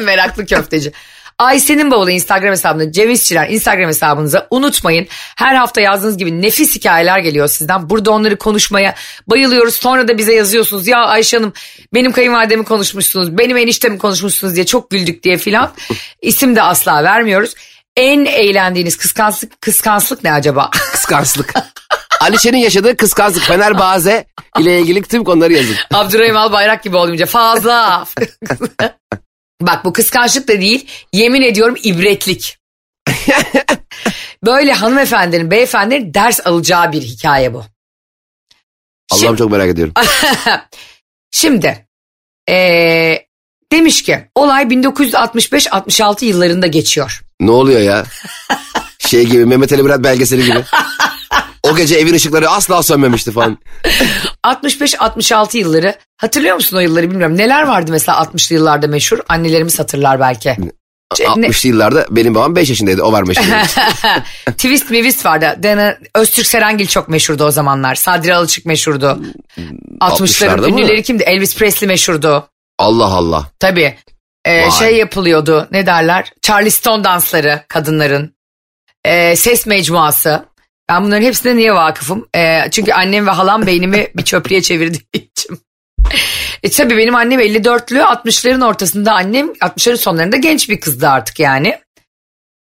meraklı 0.00 0.46
köfteci. 0.46 0.92
Ayşe'nin 1.40 1.90
bavulu 1.90 2.10
Instagram 2.10 2.50
hesabında 2.50 2.92
Cem 2.92 3.10
İşçiler 3.10 3.48
Instagram 3.48 3.88
hesabınıza 3.88 4.46
unutmayın. 4.50 5.06
Her 5.36 5.54
hafta 5.54 5.80
yazdığınız 5.80 6.16
gibi 6.16 6.42
nefis 6.42 6.76
hikayeler 6.76 7.18
geliyor 7.18 7.48
sizden. 7.48 7.90
Burada 7.90 8.10
onları 8.10 8.36
konuşmaya 8.36 8.94
bayılıyoruz. 9.26 9.74
Sonra 9.74 10.08
da 10.08 10.18
bize 10.18 10.34
yazıyorsunuz. 10.34 10.86
Ya 10.86 10.98
Ayşe 10.98 11.36
Hanım 11.36 11.52
benim 11.94 12.12
kayınvalidemi 12.12 12.64
konuşmuşsunuz. 12.64 13.38
Benim 13.38 13.56
eniştemi 13.56 13.98
konuşmuşsunuz 13.98 14.54
diye 14.54 14.66
çok 14.66 14.90
güldük 14.90 15.22
diye 15.22 15.38
filan. 15.38 15.72
İsim 16.22 16.56
de 16.56 16.62
asla 16.62 17.04
vermiyoruz. 17.04 17.54
en 17.96 18.24
eğlendiğiniz 18.24 18.96
kıskançlık 18.96 19.60
kıskançlık 19.60 20.24
ne 20.24 20.32
acaba? 20.32 20.70
Kıskançlık. 20.92 21.54
Alişe'nin 22.20 22.58
yaşadığı 22.58 22.96
kıskançlık 22.96 23.42
Fenerbahçe 23.42 24.24
ile 24.58 24.80
ilgili 24.80 25.02
tüm 25.02 25.24
konuları 25.24 25.52
yazın. 25.52 25.76
Abdurrahim 25.92 26.36
Albayrak 26.36 26.82
gibi 26.82 26.96
olunca 26.96 27.26
fazla. 27.26 28.04
Bak 29.60 29.84
bu 29.84 29.92
kıskançlık 29.92 30.48
da 30.48 30.60
değil 30.60 30.86
yemin 31.12 31.42
ediyorum 31.42 31.76
ibretlik. 31.82 32.58
Böyle 34.46 34.72
hanımefendinin 34.72 35.50
beyefendinin 35.50 36.14
ders 36.14 36.46
alacağı 36.46 36.92
bir 36.92 37.02
hikaye 37.02 37.54
bu. 37.54 37.64
Allah'ım 39.10 39.36
çok 39.36 39.50
merak 39.50 39.68
ediyorum. 39.68 39.94
Şimdi 41.30 41.86
eee, 42.48 43.26
demiş 43.72 44.02
ki 44.02 44.28
olay 44.34 44.64
1965-66 44.64 46.24
yıllarında 46.24 46.66
geçiyor. 46.66 47.20
Ne 47.40 47.50
oluyor 47.50 47.80
ya? 47.80 48.04
Şey 48.98 49.26
gibi 49.26 49.46
Mehmet 49.46 49.72
Ali 49.72 49.82
Murat 49.82 50.04
belgeseli 50.04 50.44
gibi. 50.44 50.58
O 51.72 51.76
gece 51.76 51.96
evin 51.96 52.14
ışıkları 52.14 52.50
asla 52.50 52.82
sönmemişti 52.82 53.32
falan. 53.32 53.58
65-66 54.46 55.56
yılları 55.56 55.94
hatırlıyor 56.16 56.54
musun 56.54 56.76
o 56.76 56.80
yılları 56.80 57.10
bilmiyorum. 57.10 57.36
Neler 57.36 57.62
vardı 57.62 57.90
mesela 57.92 58.18
60'lı 58.18 58.54
yıllarda 58.56 58.86
meşhur 58.86 59.18
annelerimiz 59.28 59.78
hatırlar 59.78 60.20
belki. 60.20 60.56
Ce- 61.14 61.40
ne- 61.42 61.46
60'lı 61.46 61.68
yıllarda 61.68 62.06
benim 62.10 62.34
babam 62.34 62.56
5 62.56 62.68
yaşındaydı. 62.68 63.02
O 63.02 63.12
var 63.12 63.22
meşhur. 63.22 63.44
Twist 64.46 64.90
mivist 64.90 65.26
vardı. 65.26 65.54
Dene, 65.58 65.98
Öztürk 66.14 66.46
Serengil 66.46 66.86
çok 66.86 67.08
meşhurdu 67.08 67.44
o 67.44 67.50
zamanlar. 67.50 67.94
Sadri 67.94 68.34
Alıçık 68.34 68.66
meşhurdu. 68.66 69.20
60'larda 70.00 70.00
60'ların 70.00 70.60
mı? 70.60 70.68
ünlüleri 70.68 71.02
kimdi? 71.02 71.22
Elvis 71.22 71.56
Presley 71.56 71.88
meşhurdu. 71.88 72.48
Allah 72.78 73.04
Allah. 73.04 73.46
Tabii. 73.60 73.96
Ee, 74.44 74.70
şey 74.70 74.96
yapılıyordu 74.96 75.68
ne 75.70 75.86
derler? 75.86 76.32
Charleston 76.42 77.04
dansları 77.04 77.62
kadınların. 77.68 78.34
Ee, 79.04 79.36
ses 79.36 79.66
mecmuası. 79.66 80.44
Ben 80.90 81.04
bunların 81.04 81.22
hepsine 81.22 81.56
niye 81.56 81.74
vakıfım? 81.74 82.28
Ee, 82.36 82.70
çünkü 82.70 82.92
annem 82.92 83.26
ve 83.26 83.30
halam 83.30 83.66
beynimi 83.66 84.06
bir 84.16 84.22
çöplüğe 84.22 84.62
çevirdiği 84.62 85.02
için. 85.12 85.60
E 86.62 86.70
tabii 86.70 86.96
benim 86.96 87.14
annem 87.14 87.40
54'lü 87.40 88.00
60'ların 88.00 88.66
ortasında 88.66 89.12
annem 89.12 89.48
60'ların 89.48 89.96
sonlarında 89.96 90.36
genç 90.36 90.68
bir 90.68 90.80
kızdı 90.80 91.08
artık 91.08 91.40
yani. 91.40 91.78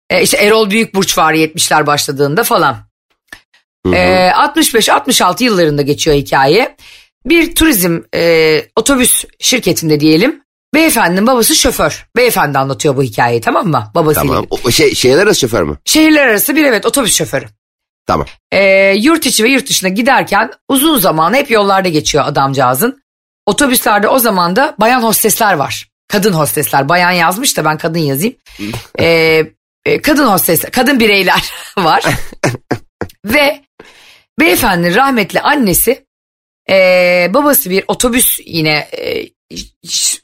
E, 0.10 0.22
işte 0.22 0.38
Erol 0.38 0.70
Büyükburç 0.70 1.18
var 1.18 1.34
70'ler 1.34 1.86
başladığında 1.86 2.44
falan. 2.44 2.78
Hı 3.86 3.90
hı. 3.90 3.96
Ee, 3.96 4.32
65-66 4.36 5.44
yıllarında 5.44 5.82
geçiyor 5.82 6.18
hikaye. 6.18 6.76
Bir 7.26 7.56
turizm 7.56 8.00
e, 8.16 8.62
otobüs 8.76 9.26
şirketinde 9.40 10.00
diyelim. 10.00 10.44
Beyefendinin 10.74 11.28
babası 11.28 11.56
şoför. 11.56 12.08
Beyefendi 12.16 12.58
anlatıyor 12.58 12.98
bu 12.98 13.04
hikayeyi 13.04 13.42
tamam 13.42 13.68
mı? 13.68 13.92
Babasıyla. 13.96 14.28
Tamam. 14.28 14.48
O, 14.50 14.72
şey, 14.72 14.96
şehirler 14.96 15.24
arası 15.24 15.40
şoför 15.40 15.64
mü? 15.64 15.78
Şehirler 15.86 16.28
arası 16.28 16.56
bir 16.56 16.64
evet 16.64 16.86
otobüs 16.86 17.16
şoförü. 17.16 17.46
Tamam. 18.08 18.28
Ee, 18.52 18.94
yurt 18.98 19.26
içi 19.26 19.44
ve 19.44 19.50
yurt 19.50 19.70
dışına 19.70 19.90
giderken 19.90 20.52
uzun 20.68 21.00
zamanı 21.00 21.36
hep 21.36 21.52
yollarda 21.52 21.90
geçiyor 21.90 22.24
adamcağızın. 22.28 23.04
Otobüslerde 23.46 24.08
o 24.08 24.20
zaman 24.20 24.56
da 24.56 24.76
bayan 24.80 25.04
hostesler 25.04 25.54
var. 25.54 25.90
Kadın 26.08 26.34
hostesler. 26.34 26.90
Bayan 26.90 27.12
yazmış 27.12 27.58
da 27.58 27.66
ben 27.66 27.78
kadın 27.78 28.00
yazayım. 28.00 28.36
Ee, 29.00 29.44
e, 29.86 30.02
kadın 30.02 30.28
hostes, 30.28 30.62
kadın 30.62 31.00
bireyler 31.00 31.54
var. 31.78 32.04
ve 33.26 33.62
beyefendinin 34.40 34.96
rahmetli 34.96 35.42
annesi 35.42 36.06
ee, 36.70 37.32
babası 37.34 37.70
bir 37.70 37.84
otobüs 37.88 38.40
yine 38.46 38.88
e, 38.98 39.30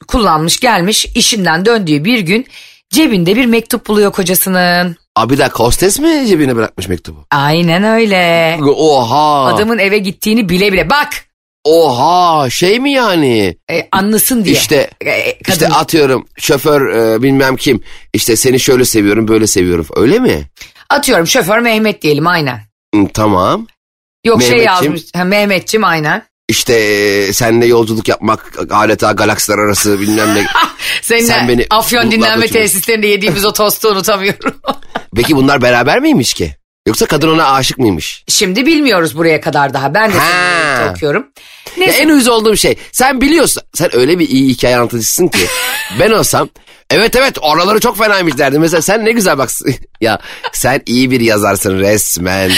kullanmış 0.08 0.60
gelmiş 0.60 1.06
işinden 1.14 1.66
döndüğü 1.66 2.04
bir 2.04 2.18
gün 2.18 2.46
cebinde 2.90 3.36
bir 3.36 3.46
mektup 3.46 3.86
buluyor 3.86 4.12
kocasının. 4.12 4.96
Abi 5.16 5.32
bir 5.34 5.38
dakika 5.38 5.64
hostes 5.64 5.98
mi 5.98 6.24
cebine 6.28 6.56
bırakmış 6.56 6.88
mektubu? 6.88 7.24
Aynen 7.30 7.84
öyle. 7.84 8.58
Oha. 8.62 9.44
Adamın 9.46 9.78
eve 9.78 9.98
gittiğini 9.98 10.48
bile 10.48 10.72
bile 10.72 10.90
bak 10.90 11.08
Oha 11.64 12.50
şey 12.50 12.80
mi 12.80 12.92
yani? 12.92 13.56
e, 13.70 13.88
anlasın 13.92 14.44
diye. 14.44 14.54
İşte 14.54 14.90
E, 15.00 15.38
kadın, 15.38 15.52
işte 15.52 15.68
atıyorum 15.68 16.26
şoför 16.38 16.88
e, 17.14 17.22
bilmem 17.22 17.56
kim 17.56 17.82
işte 18.12 18.36
seni 18.36 18.60
şöyle 18.60 18.84
seviyorum 18.84 19.28
böyle 19.28 19.46
seviyorum 19.46 19.86
öyle 19.96 20.18
mi? 20.18 20.44
atıyorum 20.90 21.26
şoför 21.26 21.58
Mehmet 21.58 22.02
diyelim 22.02 22.26
aynen. 22.26 22.60
Hı, 22.94 23.00
tamam. 23.14 23.66
Yok 24.24 24.42
şey 24.42 24.58
yazmış 24.58 25.02
ha, 25.14 25.24
Mehmetçim 25.24 25.84
aynen. 25.84 26.22
İşte 26.48 26.74
e, 26.74 27.32
seninle 27.32 27.66
yolculuk 27.66 28.08
yapmak 28.08 28.52
adeta 28.70 29.12
galaksiler 29.12 29.58
arası 29.58 30.00
bilmem 30.00 30.34
ne. 30.34 30.46
Seninle 31.02 31.26
Sen 31.26 31.48
beni 31.48 31.66
Afyon 31.70 32.10
dinlenme 32.10 32.44
uçurma. 32.44 32.60
tesislerinde 32.60 33.06
yediğimiz 33.06 33.44
o 33.44 33.52
tostu 33.52 33.88
unutamıyorum. 33.88 34.54
Peki 35.16 35.36
bunlar 35.36 35.62
beraber 35.62 36.00
miymiş 36.00 36.34
ki? 36.34 36.56
Yoksa 36.86 37.06
kadın 37.06 37.28
ona 37.28 37.52
aşık 37.52 37.78
mıymış? 37.78 38.24
Şimdi 38.28 38.66
bilmiyoruz 38.66 39.16
buraya 39.16 39.40
kadar 39.40 39.74
daha. 39.74 39.94
Ben 39.94 40.10
de 40.12 40.18
Ha. 40.18 40.76
seninle 40.78 41.32
Ya 41.76 41.86
Neyse 41.86 42.02
en 42.02 42.08
uyuz 42.08 42.28
olduğum 42.28 42.56
şey. 42.56 42.76
Sen 42.92 43.20
biliyorsun. 43.20 43.62
Sen 43.74 43.96
öyle 43.96 44.18
bir 44.18 44.28
iyi 44.28 44.48
hikaye 44.48 44.76
anlatıcısın 44.76 45.28
ki. 45.28 45.46
ben 46.00 46.10
olsam 46.10 46.48
evet 46.90 47.16
evet 47.16 47.38
oraları 47.40 47.80
çok 47.80 47.98
fenaymış 47.98 48.38
derdim. 48.38 48.60
Mesela 48.60 48.82
sen 48.82 49.04
ne 49.04 49.12
güzel 49.12 49.38
bak. 49.38 49.50
ya 50.00 50.18
sen 50.52 50.82
iyi 50.86 51.10
bir 51.10 51.20
yazarsın 51.20 51.78
resmen. 51.78 52.50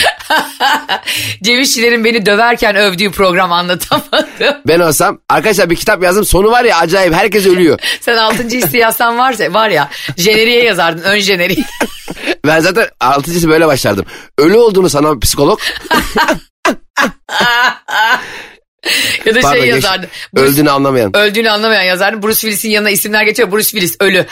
Cem 1.42 1.60
İşçilerin 1.60 2.04
beni 2.04 2.26
döverken 2.26 2.76
övdüğü 2.76 3.10
program 3.10 3.52
anlatamadım. 3.52 4.56
Ben 4.66 4.80
olsam 4.80 5.18
arkadaşlar 5.28 5.70
bir 5.70 5.76
kitap 5.76 6.02
yazdım. 6.02 6.24
Sonu 6.24 6.50
var 6.50 6.64
ya 6.64 6.76
acayip 6.78 7.14
herkes 7.14 7.46
ölüyor. 7.46 7.78
Sen 8.00 8.16
6. 8.16 8.42
hissi 8.42 8.76
yazsan 8.76 9.18
varsa 9.18 9.54
var 9.54 9.68
ya 9.68 9.88
jeneriğe 10.16 10.64
yazardın 10.64 11.02
ön 11.02 11.18
jeneriği. 11.18 11.64
Ben 12.46 12.60
zaten 12.60 12.86
altıncısı 13.00 13.48
böyle 13.48 13.66
başlardım. 13.66 14.04
Ölü 14.38 14.56
olduğunu 14.56 14.88
sanan 14.88 15.20
psikolog 15.20 15.60
ya 19.26 19.34
da 19.34 19.40
Pardon, 19.40 19.60
şey 19.62 19.72
geç- 19.72 19.84
yazardın. 19.84 20.08
Bruce- 20.36 20.40
öldüğünü 20.40 20.70
anlamayan. 20.70 21.16
Öldüğünü 21.16 21.50
anlamayan 21.50 21.82
yazardın. 21.82 22.22
Bruce 22.22 22.40
Willis'in 22.40 22.70
yanına 22.70 22.90
isimler 22.90 23.22
geçiyor. 23.22 23.52
Bruce 23.52 23.68
Willis 23.68 23.96
ölü. 24.00 24.18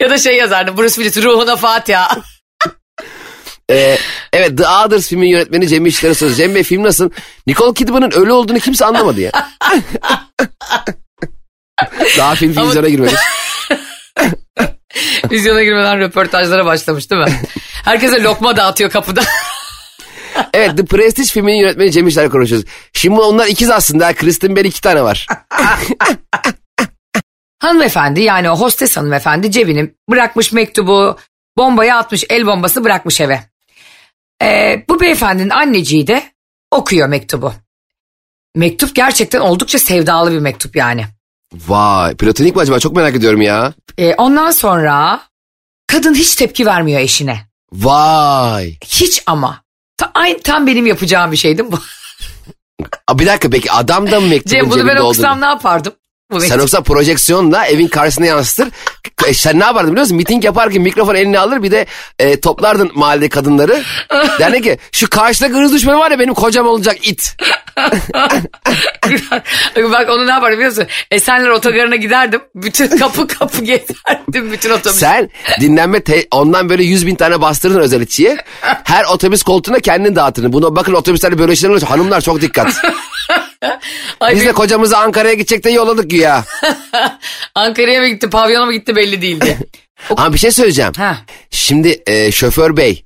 ya 0.00 0.10
da 0.10 0.18
şey 0.18 0.36
yazardın. 0.36 0.76
Bruce 0.76 0.94
Willis 0.94 1.16
ruhuna 1.24 1.56
Fatiha. 1.56 2.18
Ee, 3.70 3.98
evet 4.32 4.58
The 4.58 4.68
Others 4.68 5.08
filmin 5.08 5.28
yönetmeni 5.28 5.68
Cem 5.68 5.86
İşler'e 5.86 6.14
soruyor. 6.14 6.36
Cem 6.36 6.54
Bey 6.54 6.62
film 6.62 6.82
nasıl? 6.84 7.10
Nicole 7.46 7.74
Kidman'ın 7.74 8.10
ölü 8.10 8.32
olduğunu 8.32 8.58
kimse 8.58 8.84
anlamadı 8.84 9.20
ya. 9.20 9.30
Daha 12.18 12.34
film 12.34 12.58
Ama- 12.58 12.68
vizyona 12.68 12.88
girmemiş. 12.88 13.14
Vizyona 15.30 15.62
girmeden 15.62 15.98
röportajlara 15.98 16.64
başlamış 16.64 17.10
değil 17.10 17.22
mi? 17.22 17.40
Herkese 17.84 18.22
lokma 18.22 18.56
dağıtıyor 18.56 18.90
kapıda. 18.90 19.22
Evet 20.54 20.76
The 20.76 20.84
Prestige 20.84 21.28
filminin 21.28 21.56
yönetmeni 21.56 21.92
Cem 21.92 22.08
İşler 22.08 22.30
konuşuyoruz. 22.30 22.68
Şimdi 22.92 23.20
onlar 23.20 23.46
ikiz 23.46 23.70
aslında. 23.70 24.14
Kristen 24.14 24.56
Bell 24.56 24.64
iki 24.64 24.80
tane 24.80 25.02
var. 25.02 25.26
hanımefendi 27.60 28.20
yani 28.20 28.50
o 28.50 28.56
hostes 28.56 28.96
hanımefendi 28.96 29.50
cebini 29.50 29.94
bırakmış 30.10 30.52
mektubu 30.52 31.16
bombayı 31.58 31.94
atmış 31.94 32.24
el 32.30 32.46
bombası 32.46 32.84
bırakmış 32.84 33.20
eve. 33.20 33.40
Ee, 34.42 34.84
bu 34.88 35.00
beyefendinin 35.00 35.50
anneciği 35.50 36.06
de 36.06 36.22
okuyor 36.70 37.08
mektubu. 37.08 37.52
Mektup 38.56 38.94
gerçekten 38.94 39.40
oldukça 39.40 39.78
sevdalı 39.78 40.32
bir 40.32 40.38
mektup 40.38 40.76
yani. 40.76 41.06
Vay 41.54 42.16
platonik 42.16 42.56
mi 42.56 42.62
acaba? 42.62 42.78
Çok 42.80 42.96
merak 42.96 43.14
ediyorum 43.14 43.42
ya. 43.42 43.74
Ee, 43.98 44.14
ondan 44.14 44.50
sonra 44.50 45.20
kadın 45.86 46.14
hiç 46.14 46.34
tepki 46.34 46.66
vermiyor 46.66 47.00
eşine. 47.00 47.40
Vay. 47.72 48.74
Hiç 48.84 49.22
ama. 49.26 49.62
Ta, 50.00 50.10
aynı, 50.14 50.40
tam 50.42 50.66
benim 50.66 50.86
yapacağım 50.86 51.32
bir 51.32 51.36
şeydi 51.36 51.72
bu. 51.72 51.78
Bir 53.18 53.26
dakika 53.26 53.50
peki 53.50 53.72
adam 53.72 54.10
da 54.10 54.20
mı 54.20 54.26
mektubun 54.28 54.50
Cem 54.50 54.70
bunu 54.70 54.78
ben 54.78 54.84
cebinde 54.84 55.02
okusam 55.02 55.30
olduğunu? 55.30 55.40
ne 55.40 55.46
yapardım? 55.46 55.92
Mektup. 56.30 56.62
olsa 56.62 56.82
projeksiyonla 56.82 57.66
evin 57.66 57.88
karşısına 57.88 58.26
yansıtır. 58.26 58.68
E, 59.26 59.34
sen 59.34 59.60
ne 59.60 59.64
yapardın 59.64 59.90
biliyor 59.90 60.04
musun? 60.04 60.16
Miting 60.16 60.44
yaparken 60.44 60.82
mikrofon 60.82 61.14
eline 61.14 61.38
alır 61.38 61.62
bir 61.62 61.70
de 61.70 61.86
e, 62.18 62.40
toplardın 62.40 62.90
mahallede 62.94 63.28
kadınları. 63.28 63.82
Derdi 64.38 64.62
ki 64.62 64.78
şu 64.92 65.10
karşıdaki 65.10 65.54
hırs 65.54 65.72
düşmanı 65.72 65.98
var 65.98 66.10
ya 66.10 66.18
benim 66.18 66.34
kocam 66.34 66.66
olacak 66.66 67.08
it. 67.08 67.36
Bak 69.76 70.08
onu 70.10 70.26
ne 70.26 70.30
yapardım 70.30 70.58
biliyor 70.58 70.70
musun? 70.70 70.86
Esenler 71.10 71.48
otogarına 71.48 71.96
giderdim. 71.96 72.40
Bütün 72.54 72.98
kapı 72.98 73.26
kapı 73.26 73.58
gezerdim 73.64 74.52
bütün 74.52 74.70
otobüs. 74.70 74.98
Sen 74.98 75.30
dinlenme 75.60 76.00
te- 76.00 76.26
ondan 76.30 76.68
böyle 76.68 76.84
yüz 76.84 77.06
bin 77.06 77.14
tane 77.14 77.40
bastırdın 77.40 77.80
özel 77.80 78.00
içiye. 78.00 78.36
Her 78.84 79.04
otobüs 79.04 79.42
koltuğuna 79.42 79.80
kendin 79.80 80.16
dağıtırdın. 80.16 80.52
Buna 80.52 80.76
bakın 80.76 80.94
otobüslerde 80.94 81.38
böyle 81.38 81.56
şeyler 81.56 81.74
oluyor. 81.74 81.88
Hanımlar 81.88 82.20
çok 82.20 82.40
dikkat. 82.40 82.74
Ay, 84.20 84.34
Biz 84.36 84.44
de 84.46 84.52
kocamızı 84.52 84.98
Ankara'ya 84.98 85.34
gidecek 85.34 85.64
de 85.64 85.70
yolladık 85.70 86.10
güya. 86.10 86.44
Ankara'ya 87.54 88.00
mı 88.00 88.08
gitti, 88.08 88.30
pavyona 88.30 88.66
mı 88.66 88.72
gitti 88.72 88.96
belli 88.96 89.22
değildi. 89.22 89.58
Ama 90.16 90.32
bir 90.32 90.38
şey 90.38 90.50
söyleyeceğim. 90.50 90.92
ha. 90.96 91.16
Şimdi 91.50 92.02
e, 92.06 92.32
şoför 92.32 92.76
bey 92.76 93.04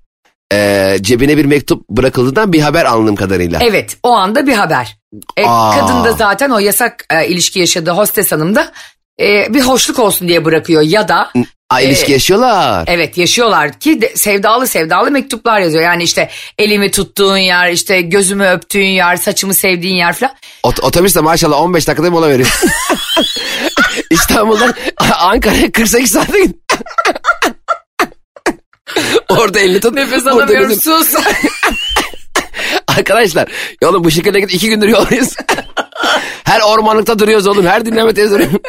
e, 0.52 0.96
cebine 1.00 1.36
bir 1.36 1.44
mektup 1.44 1.88
bırakıldığından 1.88 2.52
bir 2.52 2.60
haber 2.60 2.84
anladığım 2.84 3.16
kadarıyla. 3.16 3.60
Evet, 3.62 3.96
o 4.02 4.12
anda 4.12 4.46
bir 4.46 4.52
haber. 4.52 4.96
E, 5.36 5.44
Aa. 5.46 5.78
kadın 5.80 6.04
da 6.04 6.12
zaten 6.12 6.50
o 6.50 6.58
yasak 6.58 7.04
e, 7.10 7.26
ilişki 7.26 7.60
yaşadığı 7.60 7.90
hostes 7.90 8.32
hanım 8.32 8.54
da 8.54 8.72
e, 9.20 9.54
bir 9.54 9.60
hoşluk 9.60 9.98
olsun 9.98 10.28
diye 10.28 10.44
bırakıyor 10.44 10.82
ya 10.82 11.08
da 11.08 11.32
Aa, 11.70 11.81
ilişki 11.81 12.12
yaşıyorlar. 12.12 12.85
Evet 12.88 13.18
yaşıyorlar 13.18 13.72
ki 13.81 14.00
de, 14.00 14.16
sevdalı 14.16 14.66
sevdalı 14.66 15.11
mektuplar 15.11 15.61
yazıyor. 15.61 15.85
Yani 15.85 16.03
işte 16.03 16.31
elimi 16.59 16.90
tuttuğun 16.90 17.37
yer, 17.37 17.70
işte 17.70 18.00
gözümü 18.00 18.46
öptüğün 18.48 18.87
yer, 18.87 19.16
saçımı 19.16 19.55
sevdiğin 19.55 19.96
yer 19.96 20.12
falan. 20.12 20.35
Ot- 20.62 20.81
otobüste 20.83 21.20
maşallah 21.20 21.61
15 21.61 21.88
dakikada 21.88 22.11
mola 22.11 22.29
veriyor. 22.29 22.61
İstanbul'dan 24.11 24.74
Ankara'ya 25.18 25.72
48 25.72 26.11
saate 26.11 26.40
git. 26.44 26.57
Orada 29.29 29.61
elini 29.61 29.81
tut. 29.81 29.94
Nefes 29.94 30.24
burada 30.24 30.31
alamıyorum 30.37 30.68
gözün- 30.68 30.81
sus. 30.81 31.14
Arkadaşlar 32.88 33.48
ya 33.83 33.88
oğlum 33.88 34.05
bu 34.05 34.11
şekilde 34.11 34.40
git 34.40 34.55
iki 34.55 34.68
gündür 34.68 34.88
yoldayız. 34.88 35.37
her 36.44 36.61
ormanlıkta 36.61 37.18
duruyoruz 37.18 37.46
oğlum. 37.46 37.66
Her 37.66 37.87
dinleme 37.87 38.16
duruyor. 38.16 38.50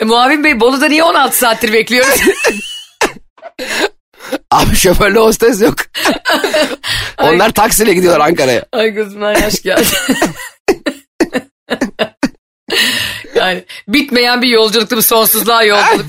E, 0.00 0.04
Muavin 0.04 0.44
Bey 0.44 0.60
Bolu'da 0.60 0.88
niye 0.88 1.04
16 1.04 1.38
saattir 1.38 1.72
bekliyoruz? 1.72 2.20
Abi 4.50 4.76
şoförlü 4.76 5.18
hostes 5.18 5.62
yok. 5.62 5.76
Onlar 7.18 7.52
taksiyle 7.52 7.94
gidiyorlar 7.94 8.20
Ankara'ya. 8.20 8.64
Ay 8.72 8.90
gözümden 8.90 9.40
yaş 9.40 9.62
geldi. 9.62 9.86
yani 13.34 13.64
bitmeyen 13.88 14.42
bir 14.42 14.48
yolculuktu 14.48 14.96
bu 14.96 15.02
sonsuzluğa 15.02 15.62
yolculuk. 15.62 16.06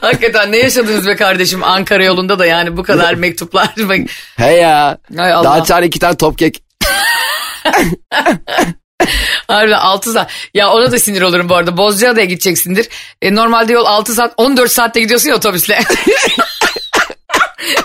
Hakikaten 0.00 0.52
ne 0.52 0.56
yaşadınız 0.56 1.06
be 1.06 1.16
kardeşim 1.16 1.64
Ankara 1.64 2.04
yolunda 2.04 2.38
da 2.38 2.46
yani 2.46 2.76
bu 2.76 2.82
kadar 2.82 3.14
mektuplar. 3.14 3.74
He 4.36 4.52
ya. 4.52 4.98
Hay 5.16 5.32
Allah. 5.32 5.44
Daha 5.44 5.64
çağır 5.64 5.82
iki 5.82 5.98
tane 5.98 6.16
top 6.16 6.38
kek. 6.38 6.62
Harbiden 9.48 9.78
6 9.78 10.12
saat. 10.12 10.30
Ya 10.54 10.70
ona 10.70 10.92
da 10.92 10.98
sinir 10.98 11.22
olurum 11.22 11.48
bu 11.48 11.54
arada. 11.54 11.76
Bozcaada'ya 11.76 12.26
gideceksindir. 12.26 12.88
E, 13.22 13.34
normalde 13.34 13.72
yol 13.72 13.84
6 13.84 14.14
saat 14.14 14.34
14 14.36 14.72
saatte 14.72 15.00
gidiyorsun 15.00 15.28
ya 15.28 15.36
otobüsle. 15.36 15.78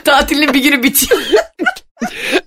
Tatilin 0.04 0.54
bir 0.54 0.63
günü 0.63 0.84
bitiyor. 0.84 1.21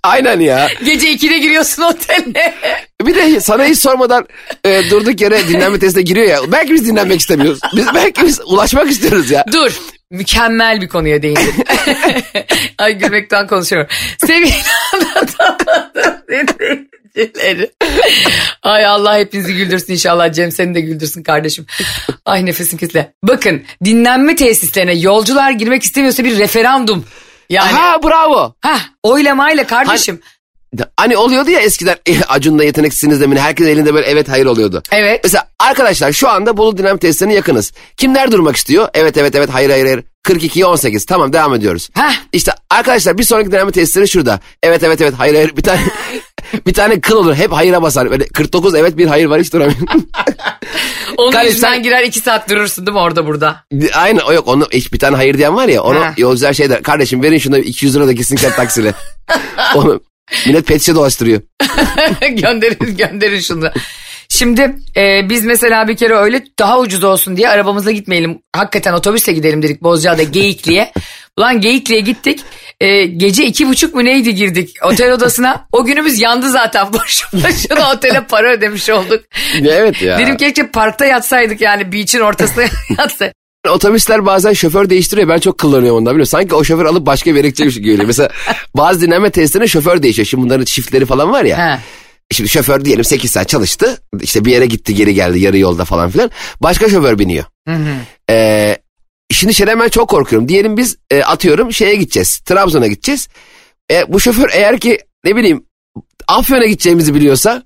Aynen 0.03 0.41
ya. 0.41 0.69
Gece 0.85 1.13
2'de 1.13 1.39
giriyorsun 1.39 1.83
otele. 1.83 2.55
Bir 3.03 3.15
de 3.15 3.41
sana 3.41 3.65
hiç 3.65 3.79
sormadan 3.79 4.27
e, 4.65 4.91
durduk 4.91 5.21
yere 5.21 5.49
dinlenme 5.49 5.79
testine 5.79 6.03
giriyor 6.03 6.27
ya. 6.27 6.53
Belki 6.53 6.75
biz 6.75 6.87
dinlenmek 6.87 7.21
istemiyoruz. 7.21 7.61
Biz 7.77 7.87
belki 7.95 8.23
biz 8.23 8.41
ulaşmak 8.47 8.91
istiyoruz 8.91 9.31
ya. 9.31 9.45
Dur. 9.53 9.73
Mükemmel 10.11 10.81
bir 10.81 10.89
konuya 10.89 11.23
değindin. 11.23 11.65
Ay 12.79 12.99
gülmekten 12.99 13.47
konuşuyorum. 13.47 13.89
Sevgili 14.27 14.55
anlatamadım 14.93 16.87
dinleyicileri. 17.17 17.71
Ay 18.63 18.87
Allah 18.87 19.19
hepinizi 19.19 19.55
güldürsün 19.55 19.93
inşallah. 19.93 20.33
Cem 20.33 20.53
seni 20.53 20.75
de 20.75 20.81
güldürsün 20.81 21.23
kardeşim. 21.23 21.67
Ay 22.25 22.47
nefesim 22.47 22.79
kesildi. 22.79 23.13
Bakın 23.23 23.63
dinlenme 23.85 24.37
tesislerine 24.37 24.95
yolcular 24.95 25.51
girmek 25.51 25.83
istemiyorsa 25.83 26.25
bir 26.25 26.39
referandum. 26.39 27.05
Yani 27.51 27.73
Ha 27.73 28.03
bravo. 28.03 28.55
ha 28.61 28.79
oylamayla 29.03 29.67
kardeşim. 29.67 30.21
Hani 30.97 31.17
oluyordu 31.17 31.51
ya 31.51 31.61
eskiden 31.61 31.97
e, 32.07 32.23
Acun'da 32.29 32.65
yeteneksizsiniz 32.65 33.21
demin 33.21 33.37
herkes 33.37 33.67
elinde 33.67 33.95
böyle 33.95 34.07
evet 34.07 34.29
hayır 34.29 34.47
oluyordu. 34.47 34.83
Evet. 34.93 35.21
Mesela 35.25 35.49
arkadaşlar 35.59 36.13
şu 36.13 36.29
anda 36.29 36.57
Bolu 36.57 36.79
Dinamo 36.79 36.99
Tesislerine 36.99 37.35
yakınız. 37.35 37.73
Kimler 37.97 38.33
durmak 38.33 38.57
istiyor? 38.57 38.89
Evet 38.95 39.17
evet 39.17 39.35
evet 39.35 39.51
hayır 39.53 39.71
hayır 39.71 39.85
hayır. 39.85 40.03
42 40.23 40.67
18 40.67 41.05
tamam 41.07 41.33
devam 41.33 41.55
ediyoruz. 41.55 41.89
Heh. 41.95 42.15
İşte 42.33 42.53
arkadaşlar 42.71 43.19
bir 43.19 43.23
sonraki 43.23 43.53
dinamo 43.53 43.71
tesisleri 43.71 44.09
şurada. 44.09 44.41
Evet 44.63 44.83
evet 44.83 45.01
evet 45.01 45.15
hayır 45.19 45.35
hayır 45.35 45.57
bir 45.57 45.63
tane 45.63 45.81
bir 46.67 46.75
tane 46.75 47.01
kıl 47.01 47.17
olur 47.17 47.35
hep 47.35 47.53
hayıra 47.53 47.83
basar. 47.83 48.11
Böyle 48.11 48.27
49 48.29 48.75
evet 48.75 48.97
bir 48.99 49.07
hayır 49.07 49.27
var 49.27 49.41
hiç 49.41 49.53
duramıyorum. 49.53 49.87
Onun 51.17 51.31
Kardeşim 51.31 51.51
yüzünden 51.55 51.73
sen- 51.75 51.83
girer 51.83 52.03
iki 52.03 52.21
saat 52.21 52.51
durursun 52.51 52.87
değil 52.87 52.95
mi 52.95 53.01
orada 53.01 53.27
burada? 53.27 53.65
Aynen 53.95 54.21
o 54.21 54.33
yok 54.33 54.49
onu 54.49 54.69
hiç 54.73 54.93
bir 54.93 54.99
tane 54.99 55.17
hayır 55.17 55.39
diyen 55.39 55.57
var 55.57 55.69
ya 55.69 55.83
onu 55.83 56.01
Ha. 56.01 56.15
yolcular 56.17 56.53
şey 56.53 56.71
der. 56.71 56.83
Kardeşim 56.83 57.23
verin 57.23 57.39
şuna 57.39 57.59
200 57.59 57.97
lira 57.97 58.07
da 58.07 58.13
gitsin 58.13 58.37
kent 58.37 58.57
taksiyle. 58.57 58.95
onu 59.75 60.01
millet 60.47 60.67
pet 60.67 60.81
şişe 60.81 60.95
dolaştırıyor. 60.95 61.41
gönderin 62.21 62.97
gönderin 62.97 63.41
şunu. 63.41 63.71
Şimdi 64.38 64.77
e, 64.96 65.29
biz 65.29 65.44
mesela 65.44 65.88
bir 65.88 65.96
kere 65.96 66.14
öyle 66.14 66.42
daha 66.59 66.81
ucuz 66.81 67.05
olsun 67.05 67.37
diye 67.37 67.49
arabamızla 67.49 67.90
gitmeyelim. 67.90 68.38
Hakikaten 68.53 68.92
otobüsle 68.92 69.33
gidelim 69.33 69.62
dedik 69.62 69.83
Bozcaada 69.83 70.22
Geyikli'ye. 70.22 70.92
Ulan 71.38 71.61
Geyikli'ye 71.61 72.01
gittik. 72.01 72.40
E, 72.81 73.07
gece 73.07 73.46
iki 73.46 73.68
buçuk 73.68 73.94
mu 73.94 74.05
neydi 74.05 74.35
girdik 74.35 74.70
otel 74.85 75.12
odasına. 75.12 75.66
O 75.72 75.85
günümüz 75.85 76.20
yandı 76.20 76.51
zaten. 76.51 76.87
Boşu 76.92 77.27
boşuna 77.33 77.92
otele 77.92 78.20
para 78.20 78.53
ödemiş 78.53 78.90
olduk. 78.90 79.25
evet 79.62 80.03
ya. 80.03 80.18
Dedim 80.18 80.37
keşke 80.37 80.66
parkta 80.66 81.05
yatsaydık 81.05 81.61
yani 81.61 81.92
beach'in 81.92 82.20
ortasına 82.20 82.64
yatsaydık. 82.99 83.37
Otobüsler 83.70 84.27
bazen 84.27 84.53
şoför 84.53 84.90
değiştiriyor. 84.90 85.29
Ben 85.29 85.38
çok 85.38 85.59
kullanıyorum 85.59 85.99
ondan 85.99 86.14
biliyor 86.14 86.22
musun? 86.22 86.38
Sanki 86.38 86.55
o 86.55 86.64
şoför 86.64 86.85
alıp 86.85 87.07
başka 87.07 87.31
bir 87.31 87.37
yere 87.37 87.49
gidecekmiş 87.49 87.75
gibi 87.75 87.85
geliyor. 87.85 88.07
Mesela 88.07 88.31
bazı 88.75 89.01
dinleme 89.01 89.31
testlerinde 89.31 89.68
şoför 89.68 90.03
değişiyor. 90.03 90.27
Şimdi 90.27 90.44
bunların 90.44 90.64
çiftleri 90.64 91.07
falan 91.07 91.33
var 91.33 91.44
ya. 91.44 91.59
He. 91.59 91.81
Şimdi 92.33 92.49
şoför 92.51 92.85
diyelim 92.85 93.05
8 93.05 93.31
saat 93.31 93.49
çalıştı. 93.49 93.99
İşte 94.21 94.45
bir 94.45 94.53
yere 94.53 94.67
gitti 94.67 94.95
geri 94.95 95.15
geldi 95.15 95.39
yarı 95.39 95.59
yolda 95.59 95.85
falan 95.85 96.11
filan. 96.11 96.31
Başka 96.61 96.89
şoför 96.89 97.19
biniyor. 97.19 97.45
Ee, 98.31 98.77
şimdi 99.31 99.55
şeyden 99.55 99.81
ben 99.81 99.89
çok 99.89 100.09
korkuyorum. 100.09 100.49
Diyelim 100.49 100.77
biz 100.77 100.97
e, 101.11 101.23
atıyorum 101.23 101.73
şeye 101.73 101.95
gideceğiz. 101.95 102.39
Trabzon'a 102.39 102.87
gideceğiz. 102.87 103.29
E, 103.93 104.12
bu 104.12 104.21
şoför 104.21 104.51
eğer 104.53 104.81
ki 104.81 104.99
ne 105.25 105.37
bileyim 105.37 105.67
Afyon'a 106.29 106.67
gideceğimizi 106.67 107.15
biliyorsa 107.15 107.62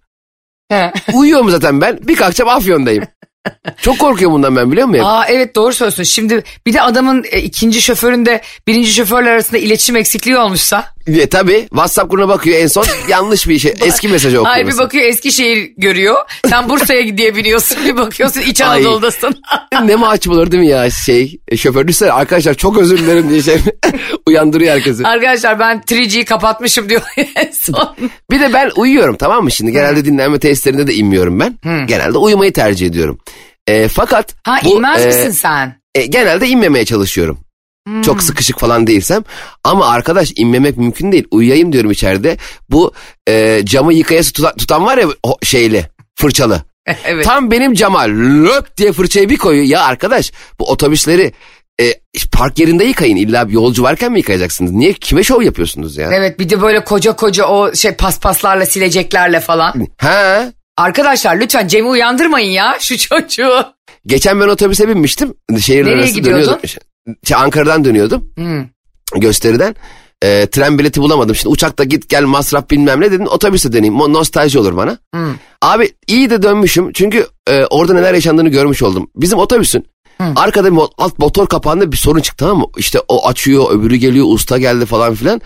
He. 0.70 0.92
uyuyorum 1.12 1.50
zaten 1.50 1.80
ben. 1.80 1.98
Bir 2.08 2.16
kalkacağım 2.16 2.50
Afyon'dayım. 2.50 3.04
Çok 3.82 3.98
korkuyorum 3.98 4.34
bundan 4.36 4.56
ben 4.56 4.72
biliyor 4.72 4.86
musun? 4.86 5.04
Aa 5.04 5.26
evet 5.28 5.54
doğru 5.54 5.72
söylüyorsun. 5.72 6.02
Şimdi 6.02 6.44
bir 6.66 6.72
de 6.72 6.82
adamın 6.82 7.24
e, 7.30 7.40
ikinci 7.40 7.82
şoföründe 7.82 8.40
birinci 8.66 8.92
şoförler 8.92 9.32
arasında 9.32 9.58
iletişim 9.58 9.96
eksikliği 9.96 10.38
olmuşsa. 10.38 10.84
E, 11.06 11.26
tabii 11.28 11.60
WhatsApp 11.70 12.10
grubuna 12.10 12.28
bakıyor 12.28 12.58
en 12.58 12.66
son 12.66 12.84
yanlış 13.08 13.48
bir 13.48 13.58
şey. 13.58 13.74
Eski 13.84 14.08
mesajı 14.08 14.36
okuyor. 14.38 14.52
Hayır 14.52 14.64
bir 14.66 14.66
mesela. 14.72 14.84
bakıyor 14.84 15.04
Eskişehir 15.04 15.72
görüyor. 15.76 16.16
Sen 16.48 16.68
Bursa'ya 16.68 17.16
diye 17.18 17.36
biniyorsun. 17.36 17.78
Bir 17.84 17.96
bakıyorsun 17.96 18.40
İç. 18.40 18.60
Anadolu'dasın. 18.60 19.34
ne 19.84 19.96
mahcup 19.96 20.32
olur 20.32 20.50
değil 20.52 20.62
mi 20.62 20.68
ya 20.68 20.90
şey 20.90 21.40
e, 21.48 21.56
şoför 21.56 21.88
düşünsene 21.88 22.12
arkadaşlar 22.12 22.54
çok 22.54 22.78
özür 22.78 22.98
dilerim 22.98 23.30
diye 23.30 23.42
şey 23.42 23.58
uyandırıyor 24.26 24.74
herkesi. 24.74 25.06
Arkadaşlar 25.06 25.58
ben 25.58 25.82
3G'yi 25.90 26.24
kapatmışım 26.24 26.88
diyor 26.88 27.02
en 27.16 27.50
son. 27.52 27.96
Bir 28.30 28.40
de 28.40 28.52
ben 28.52 28.70
uyuyorum 28.76 29.16
tamam 29.16 29.44
mı 29.44 29.50
şimdi 29.50 29.72
genelde 29.72 30.04
dinlenme 30.04 30.38
testlerinde 30.38 30.86
de 30.86 30.94
inmiyorum 30.94 31.40
ben. 31.40 31.58
Genelde 31.86 32.18
uyumayı 32.18 32.52
tercih 32.52 32.86
ediyorum. 32.86 33.18
E, 33.66 33.88
fakat 33.88 34.34
Ha 34.44 34.58
bu, 34.64 34.68
inmez 34.76 35.02
e, 35.02 35.06
misin 35.06 35.30
sen? 35.30 35.80
e, 35.94 36.06
genelde 36.06 36.46
inmemeye 36.48 36.84
çalışıyorum. 36.84 37.38
Çok 38.04 38.22
sıkışık 38.22 38.58
falan 38.58 38.86
değilsem. 38.86 39.24
Ama 39.64 39.88
arkadaş 39.88 40.32
inmemek 40.36 40.76
mümkün 40.76 41.12
değil. 41.12 41.24
Uyuyayım 41.30 41.72
diyorum 41.72 41.90
içeride. 41.90 42.36
Bu 42.70 42.92
e, 43.28 43.60
camı 43.64 43.94
yıkayası 43.94 44.32
tutan, 44.32 44.56
tutan 44.56 44.84
var 44.86 44.98
ya 44.98 45.08
o 45.22 45.36
şeyli 45.42 45.86
fırçalı. 46.14 46.62
evet. 47.04 47.24
Tam 47.24 47.50
benim 47.50 47.74
cama 47.74 48.02
lök 48.02 48.76
diye 48.76 48.92
fırçayı 48.92 49.28
bir 49.28 49.36
koyuyor. 49.36 49.66
Ya 49.66 49.82
arkadaş 49.84 50.32
bu 50.58 50.70
otobüsleri 50.70 51.32
e, 51.80 51.94
park 52.32 52.58
yerinde 52.58 52.84
yıkayın. 52.84 53.16
İlla 53.16 53.48
bir 53.48 53.52
yolcu 53.52 53.82
varken 53.82 54.12
mi 54.12 54.18
yıkayacaksınız? 54.18 54.72
Niye 54.72 54.92
kime 54.92 55.22
şov 55.22 55.42
yapıyorsunuz 55.42 55.96
ya? 55.96 56.10
Evet 56.12 56.38
bir 56.38 56.50
de 56.50 56.62
böyle 56.62 56.84
koca 56.84 57.12
koca 57.16 57.44
o 57.44 57.74
şey 57.74 57.92
paspaslarla 57.92 58.66
sileceklerle 58.66 59.40
falan. 59.40 59.86
Ha? 59.98 60.52
Arkadaşlar 60.76 61.36
lütfen 61.36 61.68
Cem'i 61.68 61.88
uyandırmayın 61.88 62.50
ya 62.50 62.76
şu 62.80 62.98
çocuğu. 62.98 63.64
Geçen 64.06 64.40
ben 64.40 64.48
otobüse 64.48 64.88
binmiştim. 64.88 65.34
Şehirler 65.60 65.90
Nereye 65.90 66.02
arası 66.02 66.14
gidiyordun? 66.14 66.42
dönüyordum. 66.42 66.68
Şey, 67.24 67.36
Ankara'dan 67.36 67.84
dönüyordum. 67.84 68.30
Hmm. 68.34 68.66
Gösteriden. 69.20 69.76
E, 70.22 70.46
tren 70.46 70.78
bileti 70.78 71.00
bulamadım. 71.00 71.34
Şimdi 71.34 71.52
uçakta 71.52 71.84
git 71.84 72.08
gel 72.08 72.24
masraf 72.24 72.70
bilmem 72.70 73.00
ne 73.00 73.12
dedim. 73.12 73.26
Otobüse 73.26 73.72
döneyim. 73.72 73.94
Nostalji 73.94 74.58
olur 74.58 74.76
bana. 74.76 74.98
Hmm. 75.14 75.34
Abi 75.62 75.92
iyi 76.06 76.30
de 76.30 76.42
dönmüşüm. 76.42 76.92
Çünkü 76.92 77.26
e, 77.48 77.64
orada 77.64 77.94
neler 77.94 78.14
yaşandığını 78.14 78.48
görmüş 78.48 78.82
oldum. 78.82 79.10
Bizim 79.16 79.38
otobüsün 79.38 79.86
arkada 80.36 80.72
bir 80.72 80.80
alt 80.98 81.18
motor 81.18 81.46
kapağında 81.46 81.92
bir 81.92 81.96
sorun 81.96 82.20
çıktı 82.20 82.44
tamam 82.44 82.58
mı? 82.58 82.66
İşte 82.76 82.98
o 83.08 83.28
açıyor 83.28 83.70
öbürü 83.70 83.96
geliyor 83.96 84.26
usta 84.28 84.58
geldi 84.58 84.86
falan 84.86 85.14
filan. 85.14 85.40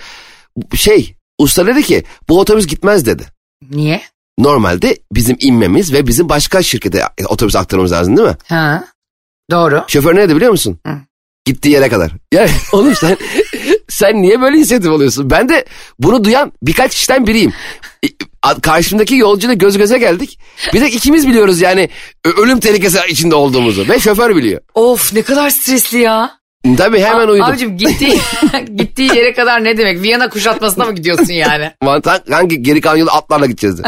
Şey 0.75 1.15
usta 1.39 1.67
dedi 1.67 1.83
ki 1.83 2.05
bu 2.29 2.41
otobüs 2.41 2.67
gitmez 2.67 3.07
dedi. 3.07 3.23
Niye? 3.71 4.03
Normalde 4.39 4.99
bizim 5.13 5.37
inmemiz 5.41 5.93
ve 5.93 6.07
bizim 6.07 6.29
başka 6.29 6.63
şirkete 6.63 7.03
otobüs 7.29 7.57
aktarmamız 7.57 7.93
lazım 7.93 8.17
değil 8.17 8.29
mi? 8.29 8.37
Ha. 8.49 8.85
Doğru. 9.51 9.85
Şoför 9.89 10.15
ne 10.17 10.21
dedi 10.21 10.37
biliyor 10.37 10.51
musun? 10.51 10.79
Hı. 10.87 10.97
Gittiği 11.45 11.69
yere 11.71 11.89
kadar. 11.89 12.11
Yani 12.33 12.51
oğlum 12.73 12.95
sen, 12.95 13.17
sen 13.89 14.23
niye 14.23 14.41
böyle 14.41 14.57
inisiyatif 14.57 14.91
alıyorsun? 14.91 15.31
Ben 15.31 15.49
de 15.49 15.65
bunu 15.99 16.25
duyan 16.25 16.53
birkaç 16.63 16.95
kişiden 16.95 17.27
biriyim. 17.27 17.53
E, 18.05 18.09
a- 18.43 18.61
Karşımdaki 18.61 19.17
yolcuyla 19.17 19.55
göz 19.55 19.79
göze 19.79 19.99
geldik. 19.99 20.39
Bir 20.75 20.81
de 20.81 20.91
ikimiz 20.91 21.29
biliyoruz 21.29 21.61
yani 21.61 21.89
ölüm 22.37 22.61
tehlikesi 22.61 22.99
içinde 23.09 23.35
olduğumuzu 23.35 23.89
ve 23.89 24.01
şoför 24.01 24.37
biliyor. 24.37 24.61
Of 24.75 25.13
ne 25.15 25.23
kadar 25.23 25.51
stresli 25.51 25.99
ya. 25.99 26.31
Tabii 26.77 27.01
hemen 27.01 27.29
uyudum. 27.29 27.51
Abicim 27.51 27.77
gittiği, 27.77 28.19
gittiği 28.77 29.17
yere 29.17 29.33
kadar 29.33 29.65
ne 29.65 29.77
demek? 29.79 30.03
Viyana 30.03 30.29
kuşatmasına 30.29 30.85
mı 30.85 30.95
gidiyorsun 30.95 31.33
yani? 31.33 31.71
Mantan 31.83 32.21
hangi 32.31 32.63
geri 32.63 32.81
kalan 32.81 32.97
yolu 32.97 33.11
atlarla 33.11 33.47
gideceğiz 33.47 33.79
de. 33.79 33.83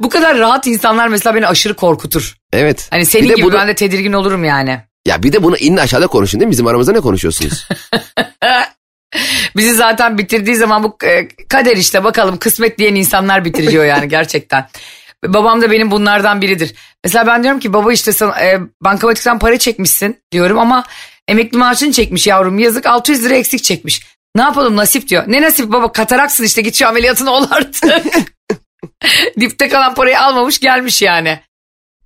Bu 0.00 0.08
kadar 0.08 0.38
rahat 0.38 0.66
insanlar 0.66 1.08
mesela 1.08 1.34
beni 1.36 1.46
aşırı 1.46 1.74
korkutur. 1.74 2.36
Evet. 2.52 2.86
Hani 2.90 3.06
senin 3.06 3.28
gibi 3.28 3.42
bunu- 3.42 3.54
ben 3.54 3.68
de 3.68 3.74
tedirgin 3.74 4.12
olurum 4.12 4.44
yani. 4.44 4.80
Ya 5.06 5.22
bir 5.22 5.32
de 5.32 5.42
bunu 5.42 5.56
inin 5.56 5.76
aşağıda 5.76 6.06
konuşun 6.06 6.40
değil 6.40 6.46
mi? 6.46 6.52
Bizim 6.52 6.66
aramızda 6.66 6.92
ne 6.92 7.00
konuşuyorsunuz? 7.00 7.68
Bizi 9.56 9.74
zaten 9.74 10.18
bitirdiği 10.18 10.56
zaman 10.56 10.82
bu 10.82 10.96
e, 11.04 11.28
kader 11.48 11.76
işte 11.76 12.04
bakalım 12.04 12.36
kısmet 12.38 12.78
diyen 12.78 12.94
insanlar 12.94 13.44
bitiriyor 13.44 13.84
yani 13.84 14.08
gerçekten. 14.08 14.68
Babam 15.24 15.62
da 15.62 15.70
benim 15.70 15.90
bunlardan 15.90 16.42
biridir. 16.42 16.74
Mesela 17.04 17.26
ben 17.26 17.42
diyorum 17.42 17.60
ki 17.60 17.72
baba 17.72 17.92
işte 17.92 18.12
sana, 18.12 18.40
e, 18.40 18.60
bankamatikten 18.80 19.38
para 19.38 19.58
çekmişsin 19.58 20.20
diyorum 20.32 20.58
ama 20.58 20.84
emekli 21.28 21.58
maaşını 21.58 21.92
çekmiş 21.92 22.26
yavrum 22.26 22.58
yazık 22.58 22.86
600 22.86 23.24
lira 23.24 23.34
eksik 23.34 23.64
çekmiş. 23.64 24.02
Ne 24.36 24.42
yapalım 24.42 24.76
nasip 24.76 25.08
diyor. 25.08 25.24
Ne 25.26 25.42
nasip 25.42 25.72
baba 25.72 25.92
kataraksın 25.92 26.44
işte 26.44 26.62
git 26.62 26.76
şu 26.76 26.88
ameliyatını 26.88 27.30
ol 27.30 27.46
artık. 27.50 27.84
Dipte 29.40 29.68
kalan 29.68 29.94
parayı 29.94 30.20
almamış 30.20 30.58
gelmiş 30.60 31.02
yani. 31.02 31.40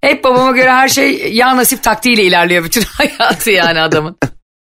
Hep 0.01 0.25
babama 0.25 0.51
göre 0.51 0.71
her 0.71 0.89
şey 0.89 1.33
ya 1.33 1.57
nasip 1.57 1.83
taktiğiyle 1.83 2.25
ilerliyor 2.25 2.65
bütün 2.65 2.83
hayatı 2.93 3.51
yani 3.51 3.81
adamın. 3.81 4.17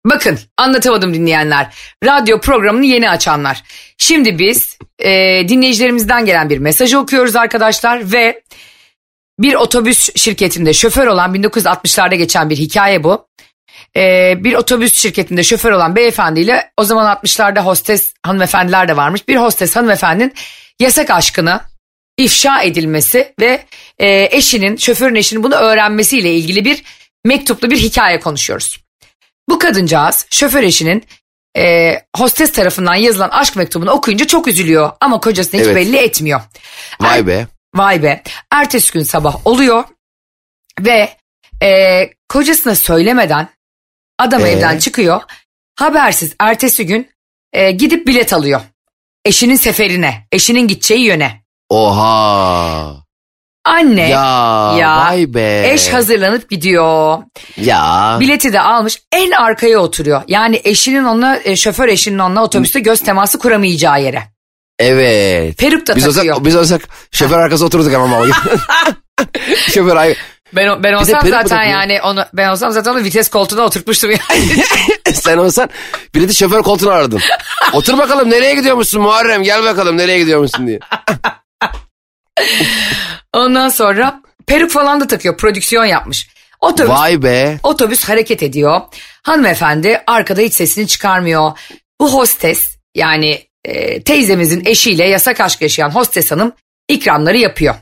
Bakın 0.06 0.38
anlatamadım 0.56 1.14
dinleyenler. 1.14 1.74
Radyo 2.04 2.40
programını 2.40 2.86
yeni 2.86 3.10
açanlar. 3.10 3.62
Şimdi 3.98 4.38
biz 4.38 4.78
e, 4.98 5.10
dinleyicilerimizden 5.48 6.26
gelen 6.26 6.50
bir 6.50 6.58
mesajı 6.58 6.98
okuyoruz 6.98 7.36
arkadaşlar 7.36 8.12
ve 8.12 8.42
bir 9.38 9.54
otobüs 9.54 10.10
şirketinde 10.16 10.72
şoför 10.72 11.06
olan 11.06 11.34
1960'larda 11.34 12.14
geçen 12.14 12.50
bir 12.50 12.56
hikaye 12.56 13.04
bu. 13.04 13.28
E, 13.96 14.34
bir 14.44 14.54
otobüs 14.54 14.94
şirketinde 14.94 15.42
şoför 15.42 15.72
olan 15.72 15.96
beyefendiyle 15.96 16.70
o 16.76 16.84
zaman 16.84 17.16
60'larda 17.16 17.60
hostes 17.60 18.14
hanımefendiler 18.22 18.88
de 18.88 18.96
varmış. 18.96 19.28
Bir 19.28 19.36
hostes 19.36 19.76
hanımefendinin 19.76 20.34
yasak 20.80 21.10
aşkını 21.10 21.60
ifşa 22.18 22.62
edilmesi 22.62 23.35
ve 23.40 23.64
e, 23.98 24.28
eşinin 24.37 24.76
şoförün 24.76 25.14
eşinin 25.14 25.42
bunu 25.42 25.54
öğrenmesiyle 25.54 26.35
ilgili 26.35 26.64
bir 26.64 26.85
mektuplu 27.24 27.70
bir 27.70 27.78
hikaye 27.78 28.20
konuşuyoruz. 28.20 28.81
Bu 29.48 29.59
kadıncağız 29.59 30.26
şoför 30.31 30.62
eşinin 30.62 31.04
e, 31.57 31.94
hostes 32.16 32.52
tarafından 32.52 32.94
yazılan 32.94 33.28
aşk 33.28 33.57
mektubunu 33.57 33.90
okuyunca 33.90 34.26
çok 34.26 34.48
üzülüyor 34.48 34.92
ama 35.00 35.20
kocasına 35.20 35.61
hiç 35.61 35.66
Evet. 35.66 35.76
belli 35.76 35.96
etmiyor. 35.96 36.40
Vay 37.00 37.26
be. 37.26 37.46
Vay 37.74 38.02
be. 38.02 38.22
Ertesi 38.52 38.92
gün 38.92 39.02
sabah 39.02 39.46
oluyor 39.46 39.85
ve 40.81 41.16
e, 41.62 42.11
kocasına 42.28 42.74
söylemeden 42.74 43.48
adam 44.18 44.46
Ee? 44.46 44.48
evden 44.48 44.78
çıkıyor. 44.78 45.20
Habersiz 45.74 46.35
ertesi 46.40 46.87
gün 46.87 47.11
e, 47.52 47.70
gidip 47.70 48.07
bilet 48.07 48.33
alıyor. 48.33 48.61
Eşinin 49.24 49.57
seferine, 49.57 50.26
eşinin 50.33 50.68
gideceği 50.68 51.04
yöne. 51.04 51.42
Oha. 51.68 52.94
Anne, 53.64 54.09
Ya, 54.09 54.74
Ya. 54.78 54.96
vay 54.96 55.35
be. 55.35 55.70
eş 55.72 55.88
hazırlanıp 55.92 56.50
gidiyor. 56.50 57.18
Ya. 57.57 58.16
Bileti 58.20 58.52
de 58.52 58.61
almış 58.61 59.02
en 59.12 59.31
arkaya 59.31 59.78
oturuyor. 59.78 60.22
Yani 60.28 60.61
eşinin 60.64 61.04
onunla, 61.04 61.40
e, 61.44 61.57
şoför 61.57 61.88
eşinin 61.88 62.18
onunla 62.18 62.42
otobüste 62.44 62.81
göz 62.81 63.00
teması 63.00 63.38
kuramayacağı 63.38 64.02
yere. 64.02 64.22
Evet. 64.78 65.59
Peruk 65.59 65.87
da 65.87 65.96
Biz 65.96 66.04
takıyor. 66.14 66.35
olsak, 66.35 66.44
biz 66.46 66.57
olsak 66.57 66.83
şoför 67.12 67.38
arkası 67.38 67.64
otururduk 67.66 67.94
ama 67.94 68.26
şoför 69.70 69.96
ay 69.96 70.14
Ben, 70.57 70.83
ben 70.83 70.92
olsam 70.92 71.26
zaten 71.28 71.62
yani 71.64 72.02
onu 72.02 72.24
ben 72.35 72.48
olsam 72.48 72.72
zaten 72.72 72.90
onu 72.92 73.04
vites 73.04 73.28
koltuğuna 73.28 73.62
oturtmuştum 73.62 74.11
yani. 74.11 74.64
sen 75.14 75.38
olsan 75.38 75.70
bileti 76.14 76.35
şoför 76.35 76.62
koltuğuna 76.62 76.92
aradın. 76.92 77.20
Otur 77.72 77.98
bakalım 77.98 78.31
nereye 78.31 78.54
gidiyormuşsun 78.54 79.02
Muharrem 79.02 79.42
gel 79.42 79.64
bakalım 79.64 79.96
nereye 79.96 80.18
gidiyormuşsun 80.18 80.66
diye. 80.66 80.78
Ondan 83.33 83.68
sonra 83.68 84.22
peruk 84.46 84.70
falan 84.70 85.01
da 85.01 85.07
takıyor. 85.07 85.37
Prodüksiyon 85.37 85.85
yapmış. 85.85 86.29
Otobüs, 86.61 86.90
Vay 86.90 87.22
be. 87.22 87.59
otobüs 87.62 88.05
hareket 88.05 88.42
ediyor. 88.42 88.81
Hanımefendi 89.22 90.03
arkada 90.07 90.40
hiç 90.40 90.55
sesini 90.55 90.87
çıkarmıyor. 90.87 91.53
Bu 92.01 92.12
hostes 92.12 92.77
yani 92.94 93.42
e, 93.64 94.03
teyzemizin 94.03 94.64
eşiyle 94.64 95.05
yasak 95.05 95.40
aşk 95.40 95.62
yaşayan 95.62 95.90
hostes 95.90 96.31
hanım 96.31 96.53
ikramları 96.88 97.37
yapıyor. 97.37 97.74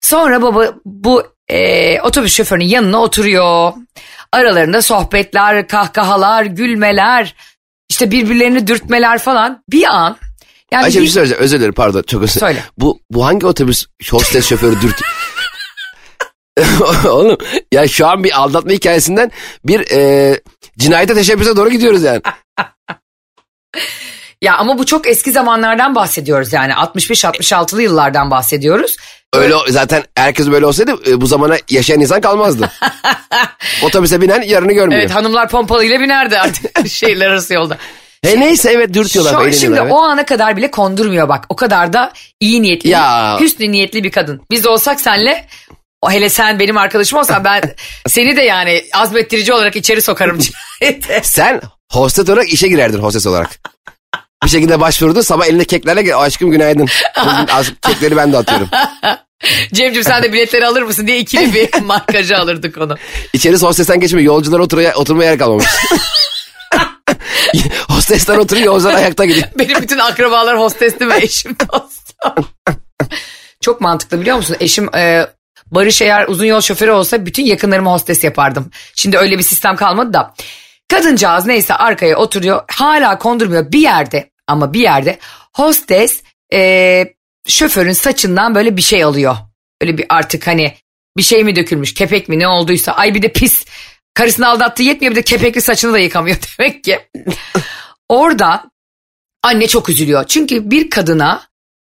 Sonra 0.00 0.42
baba 0.42 0.74
bu 0.84 1.26
e, 1.48 2.00
otobüs 2.00 2.34
şoförünün 2.34 2.64
yanına 2.64 2.98
oturuyor. 2.98 3.72
Aralarında 4.32 4.82
sohbetler, 4.82 5.68
kahkahalar, 5.68 6.44
gülmeler, 6.44 7.34
işte 7.88 8.10
birbirlerini 8.10 8.66
dürtmeler 8.66 9.18
falan. 9.18 9.64
Bir 9.68 9.84
an 9.84 10.16
yani 10.72 10.84
Ayşe 10.84 11.00
bir 11.00 11.04
şey 11.04 11.12
söyleyeceğim 11.12 11.42
özür 11.42 11.58
dilerim 11.58 11.74
pardon 11.74 12.02
çok 12.02 12.22
özür 12.22 12.40
Söyle. 12.40 12.64
Bu, 12.78 13.00
bu 13.10 13.24
hangi 13.24 13.46
otobüs 13.46 13.86
hostes 14.10 14.48
şoförü 14.48 14.80
dürt... 14.80 15.00
Oğlum 17.06 17.38
ya 17.72 17.88
şu 17.88 18.06
an 18.06 18.24
bir 18.24 18.40
aldatma 18.40 18.72
hikayesinden 18.72 19.30
bir 19.64 19.90
e, 19.90 20.40
cinayete 20.78 21.14
teşebbüse 21.14 21.56
doğru 21.56 21.70
gidiyoruz 21.70 22.02
yani. 22.02 22.22
Ya 24.42 24.56
ama 24.56 24.78
bu 24.78 24.86
çok 24.86 25.08
eski 25.08 25.32
zamanlardan 25.32 25.94
bahsediyoruz 25.94 26.52
yani 26.52 26.72
65-66'lı 26.72 27.82
yıllardan 27.82 28.30
bahsediyoruz. 28.30 28.96
Öyle 29.32 29.54
zaten 29.68 30.04
herkes 30.14 30.50
böyle 30.50 30.66
olsaydı 30.66 31.10
e, 31.10 31.20
bu 31.20 31.26
zamana 31.26 31.56
yaşayan 31.70 32.00
insan 32.00 32.20
kalmazdı. 32.20 32.70
Otobüse 33.82 34.20
binen 34.20 34.42
yarını 34.42 34.72
görmüyor. 34.72 35.00
Evet 35.00 35.14
hanımlar 35.14 35.48
pompalıyla 35.48 36.00
binerdi 36.00 36.38
artık 36.38 36.88
şehirler 36.88 37.26
arası 37.26 37.54
yolda. 37.54 37.78
He 38.24 38.40
neyse 38.40 38.70
evet 38.70 38.94
dürtüyorlar. 38.94 39.30
Şu, 39.32 39.36
eğleniyorlar, 39.36 39.60
şimdi 39.60 39.78
evet. 39.78 39.92
o 39.92 40.02
ana 40.02 40.26
kadar 40.26 40.56
bile 40.56 40.70
kondurmuyor 40.70 41.28
bak. 41.28 41.44
O 41.48 41.56
kadar 41.56 41.92
da 41.92 42.12
iyi 42.40 42.62
niyetli, 42.62 42.88
Ya. 42.88 43.40
hüsnü 43.40 43.72
niyetli 43.72 44.04
bir 44.04 44.10
kadın. 44.12 44.42
Biz 44.50 44.66
olsak 44.66 45.00
senle 45.00 45.46
hele 46.08 46.28
sen 46.28 46.58
benim 46.58 46.76
arkadaşım 46.76 47.18
olsan 47.18 47.44
ben 47.44 47.74
seni 48.08 48.36
de 48.36 48.42
yani 48.42 48.84
azmettirici 48.94 49.52
olarak 49.52 49.76
içeri 49.76 50.02
sokarım. 50.02 50.38
Sen 51.22 51.60
hostes 51.92 52.28
olarak 52.28 52.48
işe 52.48 52.68
girerdin 52.68 52.98
hostes 52.98 53.26
olarak. 53.26 53.50
Bir 54.44 54.48
şekilde 54.48 54.80
başvurdu 54.80 55.22
sabah 55.22 55.46
elinde 55.46 55.64
keklerle 55.64 56.02
gel, 56.02 56.18
aşkım 56.18 56.50
günaydın. 56.50 56.88
Bugün 57.20 57.46
az- 57.52 57.72
kekleri 57.82 58.16
ben 58.16 58.32
de 58.32 58.36
atıyorum. 58.36 58.68
Cemcim 59.72 60.04
sen 60.04 60.22
de 60.22 60.32
biletleri 60.32 60.66
alır 60.66 60.82
mısın 60.82 61.06
diye 61.06 61.18
ikili 61.18 61.54
bir 61.54 61.80
markacı 61.82 62.38
alırdık 62.38 62.78
onu. 62.78 62.96
İçeri 63.32 63.56
hostesten 63.56 64.00
geçmiyor 64.00 64.26
yolcular 64.26 64.58
oturmaya, 64.58 64.94
oturmaya 64.94 65.30
yer 65.30 65.38
kalmamış. 65.38 65.66
Hostesler 68.10 68.36
oturuyor 68.36 68.66
yolcular 68.66 68.94
ayakta 68.96 69.24
gidiyor. 69.24 69.46
Benim 69.58 69.82
bütün 69.82 69.98
akrabalar 69.98 70.58
hostesti 70.58 71.08
ve 71.08 71.16
eşim 71.16 71.56
dostum. 71.72 72.48
Çok 73.60 73.80
mantıklı 73.80 74.20
biliyor 74.20 74.36
musun? 74.36 74.56
Eşim 74.60 74.94
e, 74.94 75.26
Barış 75.66 76.02
eğer 76.02 76.28
uzun 76.28 76.44
yol 76.44 76.60
şoförü 76.60 76.90
olsa 76.90 77.26
bütün 77.26 77.44
yakınlarımı 77.44 77.90
hostes 77.90 78.24
yapardım. 78.24 78.70
Şimdi 78.94 79.18
öyle 79.18 79.38
bir 79.38 79.42
sistem 79.42 79.76
kalmadı 79.76 80.12
da. 80.12 80.34
Kadıncağız 80.88 81.46
neyse 81.46 81.74
arkaya 81.74 82.16
oturuyor. 82.16 82.62
Hala 82.70 83.18
kondurmuyor 83.18 83.72
bir 83.72 83.78
yerde 83.78 84.30
ama 84.46 84.72
bir 84.72 84.80
yerde 84.80 85.18
hostes 85.54 86.22
e, 86.52 87.04
şoförün 87.46 87.92
saçından 87.92 88.54
böyle 88.54 88.76
bir 88.76 88.82
şey 88.82 89.04
alıyor. 89.04 89.36
Öyle 89.80 89.98
bir 89.98 90.06
artık 90.08 90.46
hani 90.46 90.74
bir 91.16 91.22
şey 91.22 91.44
mi 91.44 91.56
dökülmüş 91.56 91.94
kepek 91.94 92.28
mi 92.28 92.38
ne 92.38 92.48
olduysa. 92.48 92.92
Ay 92.92 93.14
bir 93.14 93.22
de 93.22 93.32
pis 93.32 93.64
karısını 94.14 94.48
aldattığı 94.48 94.82
yetmiyor 94.82 95.10
bir 95.10 95.16
de 95.16 95.22
kepekli 95.22 95.60
saçını 95.60 95.92
da 95.92 95.98
yıkamıyor 95.98 96.36
demek 96.58 96.84
ki. 96.84 96.98
Orada 98.10 98.70
Anne 99.42 99.68
çok 99.68 99.88
üzülüyor. 99.88 100.24
Çünkü 100.26 100.70
bir 100.70 100.90
kadına 100.90 101.42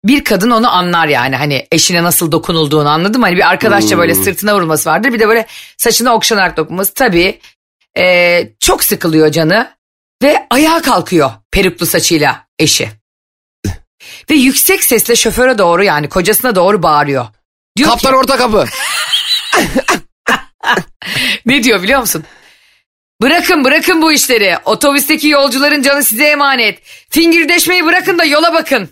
bir 0.05 0.25
kadın 0.25 0.51
onu 0.51 0.71
anlar 0.71 1.07
yani 1.07 1.37
hani 1.37 1.67
eşine 1.73 2.03
nasıl 2.03 2.33
dokunulduğunu 2.33 2.89
anladım. 2.89 3.23
Hani 3.23 3.37
bir 3.37 3.51
arkadaşça 3.51 3.99
böyle 3.99 4.15
sırtına 4.15 4.57
vurması 4.57 4.91
vardır. 4.91 5.13
Bir 5.13 5.21
de 5.21 5.29
böyle 5.29 5.47
saçına 5.77 6.15
okşanarak 6.15 6.57
dokunması. 6.57 6.95
Tabii 6.95 7.41
e, 7.99 8.49
çok 8.61 8.85
sıkılıyor 8.85 9.31
canı 9.31 9.71
ve 10.23 10.47
ayağa 10.51 10.83
kalkıyor 10.83 11.31
peruklu 11.51 11.87
saçıyla 11.87 12.47
eşi. 12.59 12.89
ve 14.31 14.35
yüksek 14.35 14.85
sesle 14.85 15.17
şoföre 15.17 15.59
doğru 15.59 15.85
yani 15.85 16.09
kocasına 16.09 16.55
doğru 16.55 16.83
bağırıyor. 16.83 17.27
Diyor 17.77 17.89
ki, 17.89 17.93
Kaptan 17.93 18.15
orta 18.15 18.37
kapı. 18.37 18.67
ne 21.47 21.63
diyor 21.63 21.83
biliyor 21.83 22.01
musun? 22.01 22.25
Bırakın 23.23 23.65
bırakın 23.65 24.03
bu 24.03 24.13
işleri. 24.13 24.57
Otobüsteki 24.65 25.29
yolcuların 25.29 25.83
canı 25.83 26.05
size 26.05 26.25
emanet. 26.25 26.79
Fingirdeşmeyi 27.11 27.85
bırakın 27.87 28.19
da 28.19 28.25
yola 28.25 28.53
bakın 28.55 28.89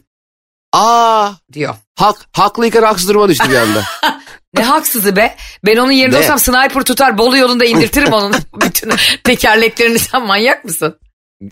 Aa 0.73 1.31
diyor. 1.53 1.75
hak, 1.99 2.17
haklıyken 2.33 2.83
haksız 2.83 3.09
duruma 3.09 3.29
düştü 3.29 3.51
bir 3.51 3.57
anda. 3.57 3.83
Ne 4.55 4.63
haksızı 4.65 5.17
be. 5.17 5.37
Ben 5.67 5.77
onun 5.77 5.91
yerinde 5.91 6.17
Ne? 6.17 6.21
olsam 6.21 6.39
sniper 6.39 6.83
tutar 6.83 7.19
Bolu 7.19 7.37
yolunda 7.37 7.65
indirtirim 7.65 8.13
onun 8.13 8.35
bütün 8.61 8.93
tekerleklerini. 9.25 9.99
Sen 9.99 10.27
manyak 10.27 10.65
mısın? 10.65 10.99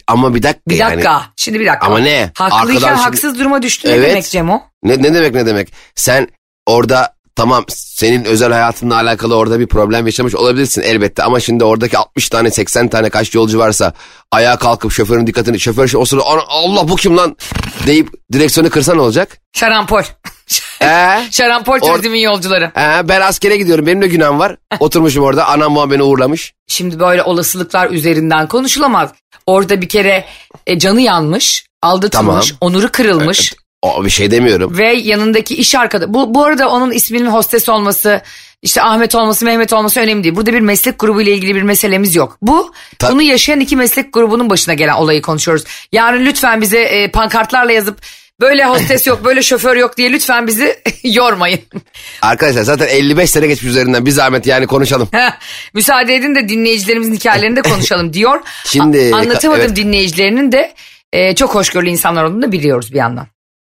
Ama 0.06 0.34
bir 0.34 0.42
dakika 0.42 0.62
Bir 0.68 0.76
yani. 0.76 0.92
dakika. 0.92 1.22
Şimdi 1.36 1.60
bir 1.60 1.66
dakika. 1.66 1.86
Ama 1.86 1.98
ne? 1.98 2.30
Haklıyken 2.34 2.74
Arkadan 2.74 2.88
şimdi- 2.94 3.02
haksız 3.04 3.38
duruma 3.38 3.62
düştü 3.62 3.88
ne 3.88 3.92
Evet. 3.92 4.10
demek 4.10 4.24
Cemo? 4.30 4.62
Ne, 4.82 5.02
ne 5.02 5.14
demek 5.14 5.34
ne 5.34 5.46
demek? 5.46 5.72
Sen 5.94 6.28
orada 6.66 7.16
tamam 7.38 7.64
senin 7.68 8.24
özel 8.24 8.52
hayatınla 8.52 8.94
alakalı 8.96 9.36
orada 9.36 9.60
bir 9.60 9.66
problem 9.66 10.06
yaşamış 10.06 10.34
olabilirsin 10.34 10.82
elbette. 10.82 11.22
Ama 11.22 11.40
şimdi 11.40 11.64
oradaki 11.64 11.98
60 11.98 12.28
tane 12.28 12.50
80 12.50 12.88
tane 12.88 13.10
kaç 13.10 13.34
yolcu 13.34 13.58
varsa 13.58 13.92
ayağa 14.32 14.56
kalkıp 14.56 14.92
şoförün 14.92 15.26
dikkatini 15.26 15.60
şoför 15.60 15.90
o 15.96 16.04
sırada 16.04 16.26
"Ana- 16.26 16.44
Allah 16.48 16.88
bu 16.88 16.96
kim 16.96 17.16
lan 17.16 17.36
deyip 17.86 18.08
direksiyonu 18.32 18.70
kırsa 18.70 18.94
ne 18.94 19.00
olacak? 19.00 19.38
Şarampol. 19.52 20.02
Ee? 20.82 21.18
Şarampol 21.30 21.78
turizmin 21.80 22.18
yolcuları. 22.20 22.72
Ee, 22.76 23.08
ben 23.08 23.20
askere 23.20 23.56
gidiyorum 23.56 23.86
benim 23.86 24.02
de 24.02 24.06
günahım 24.06 24.38
var. 24.38 24.56
Oturmuşum 24.80 25.24
orada 25.24 25.46
anam 25.46 25.76
babam 25.76 25.90
beni 25.90 26.02
uğurlamış. 26.02 26.54
Şimdi 26.66 27.00
böyle 27.00 27.22
olasılıklar 27.22 27.90
üzerinden 27.90 28.46
konuşulamaz. 28.48 29.10
Orada 29.46 29.80
bir 29.80 29.88
kere 29.88 30.24
e, 30.66 30.78
canı 30.78 31.00
yanmış, 31.00 31.66
aldatılmış, 31.82 32.48
Tamam. 32.48 32.58
onuru 32.60 32.92
kırılmış 32.92 33.54
O 33.82 34.04
bir 34.04 34.10
şey 34.10 34.30
demiyorum. 34.30 34.78
ve 34.78 34.92
yanındaki 34.94 35.54
iş 35.56 35.74
arkadaşı. 35.74 36.14
Bu, 36.14 36.34
bu 36.34 36.44
arada 36.44 36.68
onun 36.68 36.90
isminin 36.90 37.26
hostes 37.26 37.68
olması, 37.68 38.22
işte 38.62 38.82
Ahmet 38.82 39.14
olması, 39.14 39.44
Mehmet 39.44 39.72
olması 39.72 40.00
önemli 40.00 40.24
değil. 40.24 40.36
Burada 40.36 40.52
bir 40.52 40.60
meslek 40.60 40.98
grubu 40.98 41.20
ile 41.22 41.32
ilgili 41.32 41.54
bir 41.54 41.62
meselemiz 41.62 42.14
yok. 42.16 42.38
Bu 42.42 42.72
Ta- 42.98 43.12
bunu 43.12 43.22
yaşayan 43.22 43.60
iki 43.60 43.76
meslek 43.76 44.12
grubunun 44.12 44.50
başına 44.50 44.74
gelen 44.74 44.94
olayı 44.94 45.22
konuşuyoruz. 45.22 45.64
Yarın 45.92 46.26
lütfen 46.26 46.60
bize 46.60 46.78
e, 46.80 47.10
pankartlarla 47.10 47.72
yazıp 47.72 47.98
böyle 48.40 48.64
hostes 48.64 49.06
yok, 49.06 49.24
böyle 49.24 49.42
şoför 49.42 49.76
yok 49.76 49.96
diye 49.96 50.12
lütfen 50.12 50.46
bizi 50.46 50.76
yormayın. 51.04 51.60
Arkadaşlar 52.22 52.62
zaten 52.62 52.86
55 52.88 53.30
sene 53.30 53.46
geçmiş 53.46 53.70
üzerinden 53.70 54.06
bir 54.06 54.10
zahmet 54.10 54.46
yani 54.46 54.66
konuşalım. 54.66 55.08
Müsaade 55.74 56.14
edin 56.14 56.34
de 56.34 56.48
dinleyicilerimizin 56.48 57.14
hikayelerini 57.14 57.56
de 57.56 57.62
konuşalım 57.62 58.12
diyor. 58.12 58.40
Şimdi- 58.64 59.10
A- 59.14 59.16
anlatamadım 59.18 59.62
evet. 59.66 59.76
dinleyicilerinin 59.76 60.52
de 60.52 60.74
e, 61.12 61.34
çok 61.34 61.54
hoşgörülü 61.54 61.90
insanlar 61.90 62.24
olduğunu 62.24 62.42
da 62.42 62.52
biliyoruz 62.52 62.92
bir 62.92 62.98
yandan. 62.98 63.26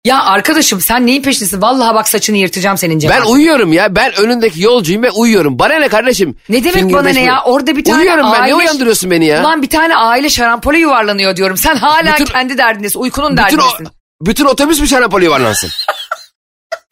Ya 0.06 0.22
arkadaşım 0.24 0.80
sen 0.80 1.06
neyin 1.06 1.22
peşindesin? 1.22 1.62
Vallahi 1.62 1.94
bak 1.94 2.08
saçını 2.08 2.36
yırtacağım 2.36 2.78
senin 2.78 2.98
Cemal. 2.98 3.16
Ben 3.16 3.22
uyuyorum 3.22 3.72
ya 3.72 3.96
ben 3.96 4.12
önündeki 4.16 4.62
yolcuyum 4.62 5.02
ve 5.02 5.10
uyuyorum. 5.10 5.58
Bana 5.58 5.74
ne 5.74 5.88
kardeşim? 5.88 6.36
Ne 6.48 6.64
demek 6.64 6.94
bana 6.94 7.08
ne 7.08 7.22
ya? 7.22 7.42
Orada 7.44 7.76
bir 7.76 7.84
tane 7.84 7.98
Uyuyorum 7.98 8.26
ben 8.32 8.40
aile... 8.40 8.50
ne 8.50 8.54
uyandırıyorsun 8.54 9.10
beni 9.10 9.26
ya? 9.26 9.40
Ulan 9.40 9.62
bir 9.62 9.68
tane 9.68 9.96
aile 9.96 10.28
şarampole 10.28 10.78
yuvarlanıyor 10.78 11.36
diyorum. 11.36 11.56
Sen 11.56 11.76
hala 11.76 12.12
Bütün- 12.12 12.24
kendi 12.24 12.58
derdindesin. 12.58 13.00
Uykunun 13.00 13.32
bütün, 13.32 13.42
o, 13.42 13.46
derdindesin. 13.46 13.88
bütün 14.20 14.44
otobüs 14.44 14.80
mü 14.80 14.88
şarapoli 14.88 15.24
yuvarlansın? 15.24 15.70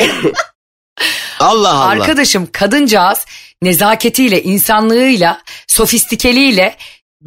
Allah 1.40 1.68
Allah. 1.74 1.84
Arkadaşım 1.84 2.48
kadıncağız 2.52 3.26
nezaketiyle, 3.62 4.42
insanlığıyla, 4.42 5.40
sofistikeliğiyle 5.66 6.76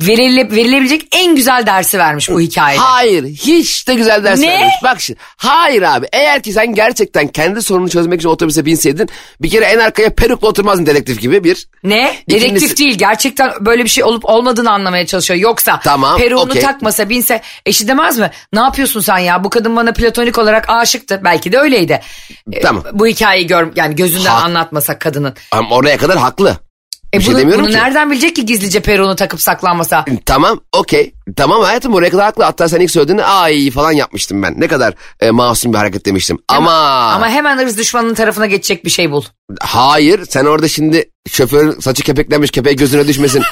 verile, 0.02 0.52
verilebilecek 0.52 1.02
en 1.12 1.36
güzel 1.36 1.66
dersi 1.66 1.98
vermiş 2.00 2.30
bu 2.30 2.41
hikayede. 2.41 2.80
Hayır 2.82 3.24
hiç 3.24 3.88
de 3.88 3.95
güzel 3.95 4.24
ders 4.24 4.39
Ne? 4.39 4.48
vermemiş. 4.48 4.74
Bak 4.84 5.02
şimdi 5.02 5.20
hayır 5.38 5.82
abi 5.82 6.08
eğer 6.14 6.43
ki 6.43 6.54
sen 6.54 6.74
gerçekten 6.74 7.28
kendi 7.28 7.62
sorununu 7.62 7.89
çözmek 7.89 8.20
için 8.20 8.30
otobüse 8.30 8.66
binseydin 8.66 9.10
bir 9.41 9.50
kere 9.50 9.66
en 9.66 9.80
arkaya 9.80 10.10
perukla 10.16 10.48
oturmazdın 10.48 10.86
dedektif 10.86 11.22
gibi 11.22 11.43
bir. 11.43 11.68
Ne? 11.84 12.16
İkincisi- 12.28 12.30
Dedektif 12.50 12.78
değil. 12.78 12.98
Gerçekten 12.98 13.52
böyle 13.62 13.84
bir 13.84 13.89
şey 13.89 14.04
olup 14.04 14.26
olmadığını 14.26 14.72
anlamaya 14.72 15.06
çalışıyor. 15.06 15.39
Yoksa 15.39 15.80
Tamam, 15.84 16.18
peruğunu 16.18 16.41
okey. 16.52 16.62
takmasa 16.62 17.10
binse 17.10 17.41
eşi 17.66 17.88
demez 17.88 18.20
mi? 18.20 18.32
Ne 18.54 18.60
yapıyorsun 18.60 19.02
sen 19.02 19.18
ya? 19.18 19.43
Bu 19.43 19.50
kadın 19.50 19.76
bana 19.76 19.93
platonik 19.93 20.38
olarak 20.38 20.70
aşıktı. 20.70 21.22
Belki 21.24 21.52
de 21.52 21.60
öyleydi. 21.60 22.02
E, 22.52 22.62
Tamam. 22.62 22.84
Bu 22.93 23.08
hikayeyi 23.08 23.48
gör 23.48 23.68
yani 23.76 23.95
gözünden 23.95 24.30
Ha- 24.30 24.41
anlatmasak 24.43 25.02
kadının. 25.02 25.34
Ama 25.52 25.76
oraya 25.76 25.98
kadar 25.98 26.18
haklı. 26.18 26.58
Bir 27.20 27.24
şey 27.24 27.34
bunu, 27.34 27.41
demiyorum 27.41 27.63
bunu 27.65 27.72
ki. 27.72 27.78
nereden 27.78 28.11
bilecek 28.11 28.36
ki 28.36 28.45
gizlice 28.45 28.80
peruğunu 28.80 29.15
takıp 29.15 29.41
saklanmasa? 29.41 30.05
Tamam 30.26 30.59
okey. 30.74 31.13
Tamam 31.36 31.61
hayatım 31.63 31.93
oraya 31.93 32.09
kadar 32.09 32.26
haklı. 32.26 32.43
Hatta 32.43 32.70
sen 32.70 32.80
ilk 32.80 32.91
söylediğinde 32.91 33.24
ay 33.26 33.72
falan 33.72 33.91
yapmıştım 33.91 34.43
ben. 34.43 34.53
Ne 34.57 34.68
kadar 34.68 34.93
e, 35.20 35.32
masum 35.32 35.74
bir 35.74 35.78
hareket 35.78 36.05
demiştim. 36.05 36.39
Ama, 36.47 36.72
Ama 37.11 37.30
hemen 37.30 37.57
ırz 37.57 37.78
düşmanının 37.78 38.13
tarafına 38.13 38.45
geçecek 38.45 38.86
bir 38.86 38.89
şey 38.89 39.11
bul. 39.11 39.24
hayır 39.61 40.26
sen 40.30 40.45
orada 40.45 40.68
şimdi 40.68 41.09
şoförün 41.30 41.80
saçı 41.80 42.03
kepeklenmiş 42.03 42.51
kepeği 42.51 42.76
gözüne 42.76 43.07
düşmesin. 43.07 43.43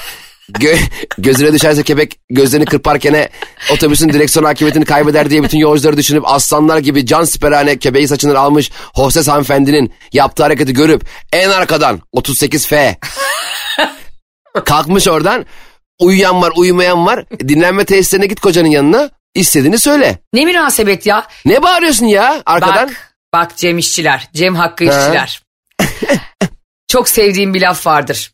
Gö- 0.51 0.89
gözüne 1.17 1.53
düşerse 1.53 1.83
kepek 1.83 2.19
gözlerini 2.29 2.65
kırparken 2.65 3.29
otobüsün 3.71 4.09
direksiyon 4.09 4.45
hakimiyetini 4.45 4.85
kaybeder 4.85 5.29
diye 5.29 5.43
bütün 5.43 5.57
yolcuları 5.57 5.97
düşünüp 5.97 6.23
aslanlar 6.27 6.77
gibi 6.77 7.05
can 7.05 7.23
siperhane 7.23 7.79
kepeği 7.79 8.07
saçından 8.07 8.35
almış 8.35 8.71
hostes 8.93 9.27
hanımefendinin 9.27 9.93
yaptığı 10.13 10.43
hareketi 10.43 10.73
görüp 10.73 11.05
en 11.33 11.49
arkadan 11.49 12.01
38F 12.15 12.95
kalkmış 14.65 15.07
oradan 15.07 15.45
uyuyan 15.99 16.41
var 16.41 16.53
uyumayan 16.55 17.05
var 17.05 17.25
dinlenme 17.39 17.85
tesislerine 17.85 18.25
git 18.27 18.39
kocanın 18.39 18.69
yanına 18.69 19.09
istediğini 19.35 19.77
söyle. 19.77 20.19
Ne 20.33 20.45
münasebet 20.45 21.05
ya? 21.05 21.27
Ne 21.45 21.63
bağırıyorsun 21.63 22.05
ya 22.05 22.41
arkadan? 22.45 22.87
Bak, 22.87 23.17
bak 23.33 23.57
Cem 23.57 23.77
işçiler, 23.77 24.29
Cem 24.33 24.55
Hakkı 24.55 24.91
Ha. 24.91 24.99
işçiler. 24.99 25.43
Çok 26.87 27.09
sevdiğim 27.09 27.53
bir 27.53 27.61
laf 27.61 27.87
vardır. 27.87 28.31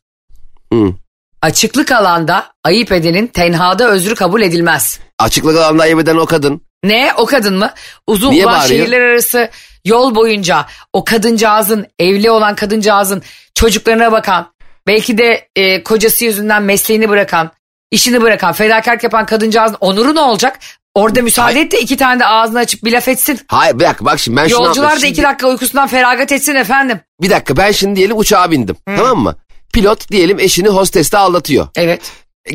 Hı. 0.74 0.93
Açıklık 1.41 1.91
alanda 1.91 2.45
ayıp 2.63 2.91
edenin 2.91 3.27
tenhada 3.27 3.87
özrü 3.89 4.15
kabul 4.15 4.41
edilmez. 4.41 4.99
Açıklık 5.19 5.57
alanda 5.57 5.83
ayıp 5.83 5.99
eden 5.99 6.15
o 6.17 6.25
kadın. 6.25 6.61
Ne 6.83 7.11
o 7.17 7.25
kadın 7.25 7.57
mı? 7.57 7.71
Uzun 8.07 8.31
Niye 8.31 8.45
bağırıyor? 8.45 8.67
şehirler 8.67 9.01
arası 9.01 9.49
yol 9.85 10.15
boyunca 10.15 10.65
o 10.93 11.03
kadıncağızın 11.05 11.87
evli 11.99 12.31
olan 12.31 12.55
kadıncağızın 12.55 13.23
çocuklarına 13.55 14.11
bakan 14.11 14.53
belki 14.87 15.17
de 15.17 15.47
e, 15.55 15.83
kocası 15.83 16.25
yüzünden 16.25 16.63
mesleğini 16.63 17.09
bırakan 17.09 17.51
işini 17.91 18.21
bırakan 18.21 18.53
fedakarlık 18.53 19.03
yapan 19.03 19.25
kadıncağızın 19.25 19.77
onuru 19.79 20.15
ne 20.15 20.19
olacak? 20.19 20.59
Orada 20.95 21.21
müsaade 21.21 21.59
et 21.61 21.71
de 21.71 21.79
iki 21.81 21.97
tane 21.97 22.19
de 22.19 22.25
ağzını 22.25 22.59
açıp 22.59 22.83
bir 22.83 22.91
laf 22.91 23.07
etsin. 23.07 23.39
Hayır 23.47 23.79
bir 23.79 23.85
dakika 23.85 24.05
bak 24.05 24.19
şimdi 24.19 24.37
ben 24.37 24.47
şunu 24.47 24.65
Yolcular 24.65 24.91
da 24.91 24.95
şimdi- 24.95 25.07
iki 25.11 25.23
dakika 25.23 25.47
uykusundan 25.47 25.87
feragat 25.87 26.31
etsin 26.31 26.55
efendim. 26.55 26.99
Bir 27.21 27.29
dakika 27.29 27.57
ben 27.57 27.71
şimdi 27.71 27.95
diyelim 27.95 28.17
uçağa 28.17 28.51
bindim 28.51 28.75
tamam 28.85 29.17
mı? 29.17 29.35
Pilot 29.74 30.11
diyelim 30.11 30.39
eşini 30.39 30.67
hosteste 30.67 31.17
aldatıyor. 31.17 31.67
Evet. 31.76 32.01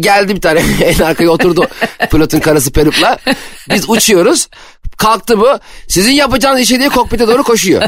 Geldi 0.01 0.37
bir 0.37 0.41
tane 0.41 0.63
en 0.85 0.99
arkaya 0.99 1.31
oturdu 1.31 1.67
pilotun 2.11 2.41
karısı 2.41 2.73
perukla. 2.73 3.19
Biz 3.71 3.91
uçuyoruz. 3.91 4.49
Kalktı 4.97 5.41
bu. 5.41 5.59
Sizin 5.89 6.13
yapacağınız 6.13 6.61
işe 6.61 6.79
diye 6.79 6.89
kokpite 6.89 7.29
doğru 7.29 7.43
koşuyor. 7.43 7.83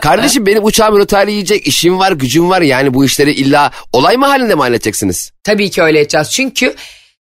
Kardeşim 0.00 0.46
benim 0.46 0.64
uçağım 0.64 0.98
rotayla 0.98 1.32
yiyecek 1.32 1.66
işim 1.66 1.98
var 1.98 2.12
gücüm 2.12 2.50
var. 2.50 2.60
Yani 2.60 2.94
bu 2.94 3.04
işleri 3.04 3.32
illa 3.32 3.70
olay 3.92 4.16
mı 4.16 4.26
halinde 4.26 4.54
mi 4.54 4.60
halledeceksiniz? 4.60 5.32
Tabii 5.44 5.70
ki 5.70 5.82
öyle 5.82 6.00
edeceğiz. 6.00 6.30
Çünkü 6.30 6.74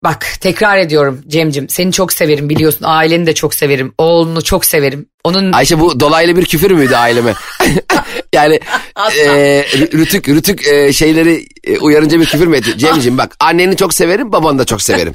bak 0.04 0.28
tekrar 0.42 0.78
ediyorum 0.78 1.22
Cemcim 1.28 1.70
seni 1.70 1.92
çok 1.92 2.14
severim 2.14 2.50
biliyorsun. 2.50 2.86
Aileni 2.88 3.26
de 3.26 3.34
çok 3.34 3.54
severim. 3.54 3.94
Oğlunu 3.98 4.44
çok 4.44 4.66
severim. 4.66 5.06
Onun 5.24 5.52
Ayşe 5.52 5.80
bu 5.80 6.00
dolaylı 6.00 6.36
bir 6.38 6.46
küfür 6.46 6.72
müydü 6.72 6.96
aileme? 6.96 7.34
yani 8.34 8.60
e, 8.98 9.30
rü- 9.74 9.92
rütük 9.98 10.30
rütük 10.30 10.68
e, 10.68 10.94
şeyleri 10.94 11.48
e, 11.64 11.80
uyarınca 11.80 12.20
bir 12.20 12.26
küfür 12.26 12.48
mü 12.48 12.58
etti? 12.58 12.78
Cemciğim 12.78 13.18
bak 13.18 13.36
anneni 13.40 13.76
çok 13.76 13.94
severim 13.94 14.32
babanı 14.32 14.60
da 14.60 14.66
çok 14.66 14.82
severim. 14.82 15.14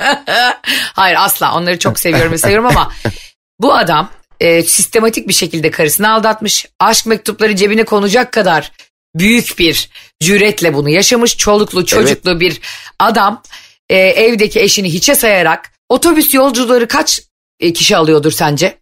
Hayır 0.93 1.17
asla 1.21 1.55
onları 1.55 1.79
çok 1.79 1.99
seviyorum 1.99 2.33
ve 2.33 2.39
seviyorum 2.39 2.67
ama 2.67 2.93
bu 3.61 3.75
adam 3.75 4.11
e, 4.41 4.63
sistematik 4.63 5.29
bir 5.29 5.35
şekilde 5.35 5.71
karısını 5.71 6.13
aldatmış. 6.13 6.67
Aşk 6.81 7.07
mektupları 7.07 7.57
cebine 7.57 7.85
konacak 7.85 8.33
kadar 8.33 8.73
büyük 9.15 9.59
bir 9.59 9.91
cüretle 10.21 10.75
bunu 10.75 10.91
yaşamış. 10.91 11.37
Çoluklu 11.37 11.87
çocuklu 11.87 12.41
bir 12.41 12.61
adam 12.99 13.43
e, 13.91 13.97
evdeki 13.97 14.61
eşini 14.61 14.93
hiçe 14.93 15.15
sayarak 15.15 15.73
otobüs 15.89 16.35
yolcuları 16.35 16.89
kaç 16.89 17.21
e, 17.61 17.73
kişi 17.73 17.97
alıyordur 17.97 18.33
sence? 18.33 18.79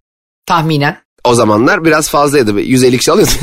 Tahminen. 0.47 0.99
O 1.25 1.35
zamanlar 1.35 1.85
biraz 1.85 2.09
fazlaydı. 2.09 2.61
150 2.61 2.99
kişi 2.99 3.13
alıyordun. 3.13 3.35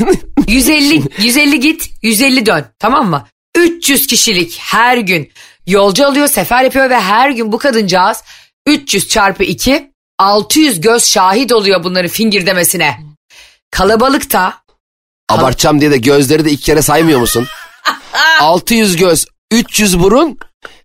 150 0.48 1.02
150 1.18 1.60
git 1.60 1.90
150 2.02 2.46
dön 2.46 2.64
tamam 2.78 3.10
mı? 3.10 3.26
300 3.56 4.06
kişilik 4.06 4.58
her 4.60 4.96
gün 4.98 5.32
yolcu 5.66 6.06
alıyor 6.06 6.28
sefer 6.28 6.64
yapıyor 6.64 6.90
ve 6.90 7.00
her 7.00 7.30
gün 7.30 7.52
bu 7.52 7.58
kadıncağız 7.58 8.22
300 8.66 9.08
çarpı 9.08 9.44
2 9.44 9.90
600 10.18 10.80
göz 10.80 11.04
şahit 11.04 11.52
oluyor 11.52 11.84
bunların 11.84 12.08
fingir 12.08 12.46
demesine. 12.46 13.00
Kalabalıkta 13.70 14.64
Abartacağım 15.28 15.80
diye 15.80 15.90
de 15.90 15.96
gözleri 15.96 16.44
de 16.44 16.50
iki 16.50 16.64
kere 16.64 16.82
saymıyor 16.82 17.20
musun? 17.20 17.46
600 18.40 18.96
göz, 18.96 19.26
300 19.50 19.98
burun, 20.00 20.38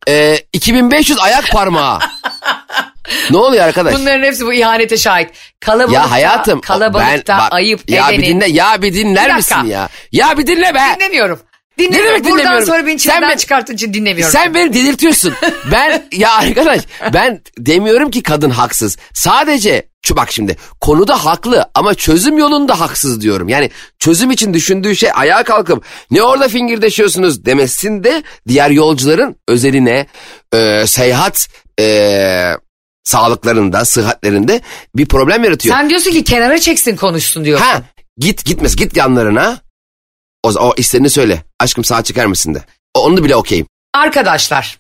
e, 0.07 0.38
2500 0.53 1.19
ayak 1.19 1.51
parmağı. 1.51 1.99
ne 3.30 3.38
oluyor 3.38 3.63
arkadaş? 3.65 3.95
bunların 3.95 4.23
hepsi 4.23 4.45
bu 4.45 4.53
ihanete 4.53 4.97
şahit. 4.97 5.30
Kalabalıkta, 5.59 6.01
ya 6.01 6.11
hayatım 6.11 6.61
kalabalıkta 6.61 7.34
ben, 7.34 7.39
bak, 7.39 7.53
ayıp 7.53 7.89
ya 7.89 8.09
edenin. 8.09 8.21
bir 8.21 8.27
dinle 8.27 8.47
ya 8.49 8.82
bir 8.82 8.93
dinler 8.93 9.30
Bir 9.30 9.36
misin 9.36 9.65
ya? 9.65 9.89
Ya 10.11 10.38
bir 10.38 10.47
dinle 10.47 10.75
be. 10.75 10.80
Dinlemiyorum. 10.95 11.39
Ne 11.80 11.86
Dinlemiyorum. 11.86 12.09
demek 12.09 12.23
Buradan 12.23 12.39
dinlemiyorum? 12.39 12.67
sonra 12.67 12.88
beni 12.88 12.97
çileden 12.97 13.38
çıkarttığın 13.38 13.73
için 13.73 13.93
dinlemiyorum. 13.93 14.32
Sen 14.34 14.53
beni 14.53 14.73
delirtiyorsun. 14.73 15.34
Ben 15.71 16.03
ya 16.11 16.32
arkadaş 16.34 16.82
ben 17.13 17.41
demiyorum 17.57 18.11
ki 18.11 18.23
kadın 18.23 18.49
haksız. 18.49 18.97
Sadece 19.13 19.89
şu 20.05 20.15
bak 20.15 20.32
şimdi 20.32 20.57
konuda 20.82 21.25
haklı 21.25 21.65
ama 21.75 21.93
çözüm 21.93 22.38
yolunda 22.38 22.80
haksız 22.80 23.21
diyorum. 23.21 23.49
Yani 23.49 23.71
çözüm 23.99 24.32
için 24.32 24.53
düşündüğü 24.53 24.95
şey 24.95 25.09
ayağa 25.13 25.43
kalkıp 25.43 25.86
ne 26.11 26.21
orada 26.23 26.47
fingirdeşiyorsunuz 26.47 27.45
demesinde 27.45 28.23
diğer 28.47 28.69
yolcuların 28.69 29.36
özeline 29.47 30.07
e, 30.53 30.84
seyahat 30.88 31.47
e, 31.80 32.51
sağlıklarında, 33.03 33.86
sıhhatlerinde 33.86 34.61
bir 34.95 35.05
problem 35.05 35.43
yaratıyor. 35.43 35.75
Sen 35.75 35.89
diyorsun 35.89 36.11
ki 36.11 36.23
kenara 36.23 36.59
çeksin 36.59 36.95
konuşsun 36.95 37.45
diyor. 37.45 37.59
Ha 37.59 37.82
git 38.17 38.45
gitmez 38.45 38.75
git 38.75 38.97
yanlarına. 38.97 39.57
O, 40.44 40.50
o 40.50 40.74
isterini 40.78 41.10
söyle. 41.10 41.44
Aşkım 41.60 41.84
saat 41.84 42.06
çeker 42.06 42.26
misin 42.28 42.56
de. 42.56 42.64
O- 42.96 43.04
Onu 43.06 43.24
bile 43.24 43.36
okeyim. 43.36 43.68
Arkadaşlar 43.94 44.80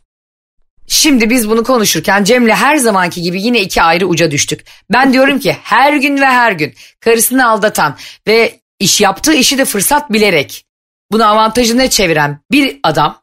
şimdi 0.87 1.29
biz 1.29 1.49
bunu 1.49 1.63
konuşurken 1.63 2.23
Cem'le 2.23 2.49
her 2.49 2.75
zamanki 2.77 3.21
gibi 3.21 3.41
yine 3.41 3.61
iki 3.61 3.81
ayrı 3.81 4.05
uca 4.07 4.31
düştük. 4.31 4.65
Ben 4.93 5.13
diyorum 5.13 5.39
ki 5.39 5.57
her 5.63 5.93
gün 5.93 6.21
ve 6.21 6.25
her 6.25 6.51
gün 6.51 6.73
karısını 6.99 7.49
aldatan 7.49 7.97
ve 8.27 8.59
iş 8.79 9.01
yaptığı 9.01 9.33
işi 9.33 9.57
de 9.57 9.65
fırsat 9.65 10.11
bilerek 10.11 10.65
bunu 11.11 11.27
avantajına 11.27 11.89
çeviren 11.89 12.39
bir 12.51 12.79
adam 12.83 13.21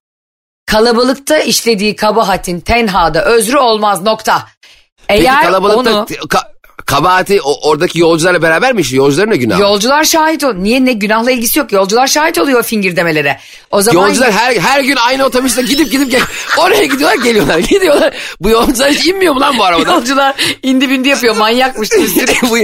kalabalıkta 0.67 1.39
işlediği 1.39 1.97
kabahatin 1.97 2.61
tenhada 2.61 3.25
özrü 3.25 3.57
olmaz 3.57 4.03
nokta. 4.03 4.47
Peki 5.09 5.23
Eğer 5.23 5.43
kalabalıkta 5.43 5.95
onu 5.99 6.07
ka- 6.07 6.56
kabahati 6.87 7.41
o- 7.43 7.69
oradaki 7.71 7.99
yolcularla 8.01 8.43
beraber 8.43 8.73
mi 8.73 8.81
işliyor? 8.81 9.05
Yolcuların 9.05 9.31
ne 9.31 9.37
günahı? 9.37 9.61
yolcular 9.61 10.05
şahit 10.05 10.45
ol. 10.45 10.55
Niye 10.55 10.85
ne 10.85 10.93
günahla 10.93 11.31
ilgisi 11.31 11.59
yok. 11.59 11.73
Yolcular 11.73 12.07
şahit 12.07 12.39
oluyor 12.39 12.63
fingir 12.63 12.97
demelere. 12.97 13.39
O 13.71 13.83
zaman 13.83 14.09
Yolcular 14.09 14.33
her 14.33 14.57
her 14.57 14.81
gün 14.81 14.97
aynı 14.97 15.25
otobüste 15.25 15.63
gidip 15.63 15.91
gidip 15.93 16.11
gel 16.11 16.21
oraya 16.59 16.85
gidiyorlar 16.85 17.17
geliyorlar 17.25 17.59
gidiyorlar. 17.71 18.15
Bu 18.41 18.49
yolcular 18.51 18.91
hiç 18.93 19.07
inmiyor 19.07 19.35
mu 19.35 19.41
lan 19.41 19.59
bu 19.59 19.65
arabadan? 19.65 19.93
yolcular 19.95 20.35
indi 20.63 20.91
bindi 20.91 21.09
yapıyor 21.09 21.37
manyakmış. 21.37 21.89
Bu, 22.51 22.57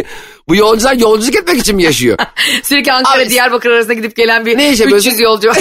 bu 0.48 0.56
yolcular 0.56 0.94
yolculuk 0.94 1.34
etmek 1.36 1.58
için 1.58 1.76
mi 1.76 1.82
yaşıyor? 1.82 2.18
sürekli 2.62 2.92
Ankara 2.92 3.22
Abi- 3.22 3.30
Diyarbakır 3.30 3.70
arasında 3.70 3.92
gidip 3.92 4.16
gelen 4.16 4.46
bir 4.46 4.58
Ne 4.58 4.70
iş 4.72 4.80
yapıyorsun? 4.80 5.08
300 5.10 5.20
yolcu. 5.20 5.52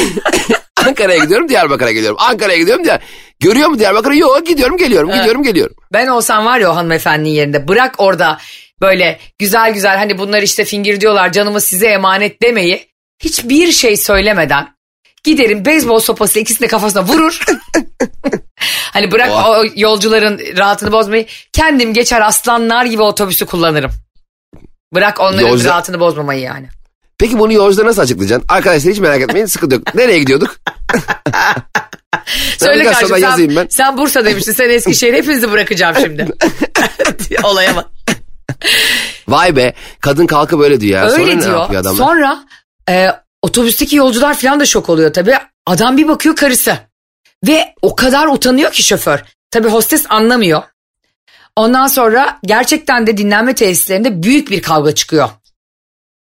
Ankara'ya 0.87 1.23
gidiyorum 1.23 1.49
Diyarbakır'a 1.49 1.91
geliyorum. 1.91 2.17
Ankara'ya 2.19 2.57
gidiyorum 2.57 2.83
diye. 2.83 2.99
Görüyor 3.39 3.69
mu 3.69 3.79
Diyarbakır'ı? 3.79 4.17
Yok 4.17 4.45
gidiyorum 4.45 4.77
geliyorum 4.77 5.11
gidiyorum 5.11 5.43
geliyorum. 5.43 5.75
Ben 5.93 6.07
olsam 6.07 6.45
var 6.45 6.59
ya 6.59 6.71
o 6.71 6.75
hanımefendinin 6.75 7.33
yerinde 7.33 7.67
bırak 7.67 7.95
orada 7.97 8.37
böyle 8.81 9.19
güzel 9.39 9.73
güzel 9.73 9.97
hani 9.97 10.17
bunlar 10.17 10.41
işte 10.41 10.65
fingir 10.65 11.01
diyorlar 11.01 11.31
canımı 11.31 11.61
size 11.61 11.87
emanet 11.87 12.41
demeyi 12.41 12.87
hiçbir 13.19 13.71
şey 13.71 13.97
söylemeden 13.97 14.67
giderim 15.23 15.65
beyzbol 15.65 15.99
sopası 15.99 16.39
ikisini 16.39 16.65
de 16.65 16.67
kafasına 16.67 17.03
vurur. 17.03 17.45
hani 18.93 19.11
bırak 19.11 19.31
Oha. 19.31 19.59
o 19.59 19.63
yolcuların 19.75 20.39
rahatını 20.57 20.91
bozmayı 20.91 21.25
kendim 21.53 21.93
geçer 21.93 22.21
aslanlar 22.21 22.85
gibi 22.85 23.01
otobüsü 23.01 23.45
kullanırım. 23.45 23.91
Bırak 24.93 25.19
onların 25.19 25.47
Yolcu- 25.47 25.69
rahatını 25.69 25.99
bozmamayı 25.99 26.41
yani. 26.41 26.67
Peki 27.21 27.39
bunu 27.39 27.53
yolculara 27.53 27.87
nasıl 27.87 28.01
açıklayacaksın? 28.01 28.45
Arkadaşlar 28.49 28.93
hiç 28.93 28.99
merak 28.99 29.21
etmeyin 29.21 29.45
sıkıntı 29.45 29.75
yok. 29.75 29.95
Nereye 29.95 30.19
gidiyorduk? 30.19 30.55
Söyle 32.57 32.83
kardeşim 32.83 33.17
yazayım 33.17 33.51
sen, 33.51 33.55
ben. 33.55 33.67
sen 33.69 33.97
Bursa 33.97 34.25
demiştin 34.25 34.51
sen 34.51 34.69
Eskişehir 34.69 35.13
hepinizi 35.13 35.51
bırakacağım 35.51 35.95
şimdi. 35.99 36.27
Olaya 37.43 37.75
bak. 37.75 37.89
Vay 39.27 39.55
be 39.55 39.73
kadın 39.99 40.27
kalkıp 40.27 40.61
öyle 40.61 40.81
diyor 40.81 40.99
ya. 40.99 41.05
Öyle 41.09 41.23
Sonra 41.23 41.35
ne 41.35 41.41
diyor. 41.41 41.59
yapıyor 41.59 41.81
adamlar? 41.81 42.05
Sonra 42.05 42.43
e, 42.89 43.09
otobüsteki 43.41 43.95
yolcular 43.95 44.37
falan 44.37 44.59
da 44.59 44.65
şok 44.65 44.89
oluyor 44.89 45.13
tabii. 45.13 45.35
Adam 45.65 45.97
bir 45.97 46.07
bakıyor 46.07 46.35
karısı. 46.35 46.77
Ve 47.47 47.73
o 47.81 47.95
kadar 47.95 48.27
utanıyor 48.27 48.71
ki 48.71 48.83
şoför. 48.83 49.23
Tabii 49.51 49.67
hostes 49.67 50.05
anlamıyor. 50.09 50.63
Ondan 51.55 51.87
sonra 51.87 52.39
gerçekten 52.45 53.07
de 53.07 53.17
dinlenme 53.17 53.55
tesislerinde 53.55 54.23
büyük 54.23 54.51
bir 54.51 54.61
kavga 54.61 54.95
çıkıyor. 54.95 55.29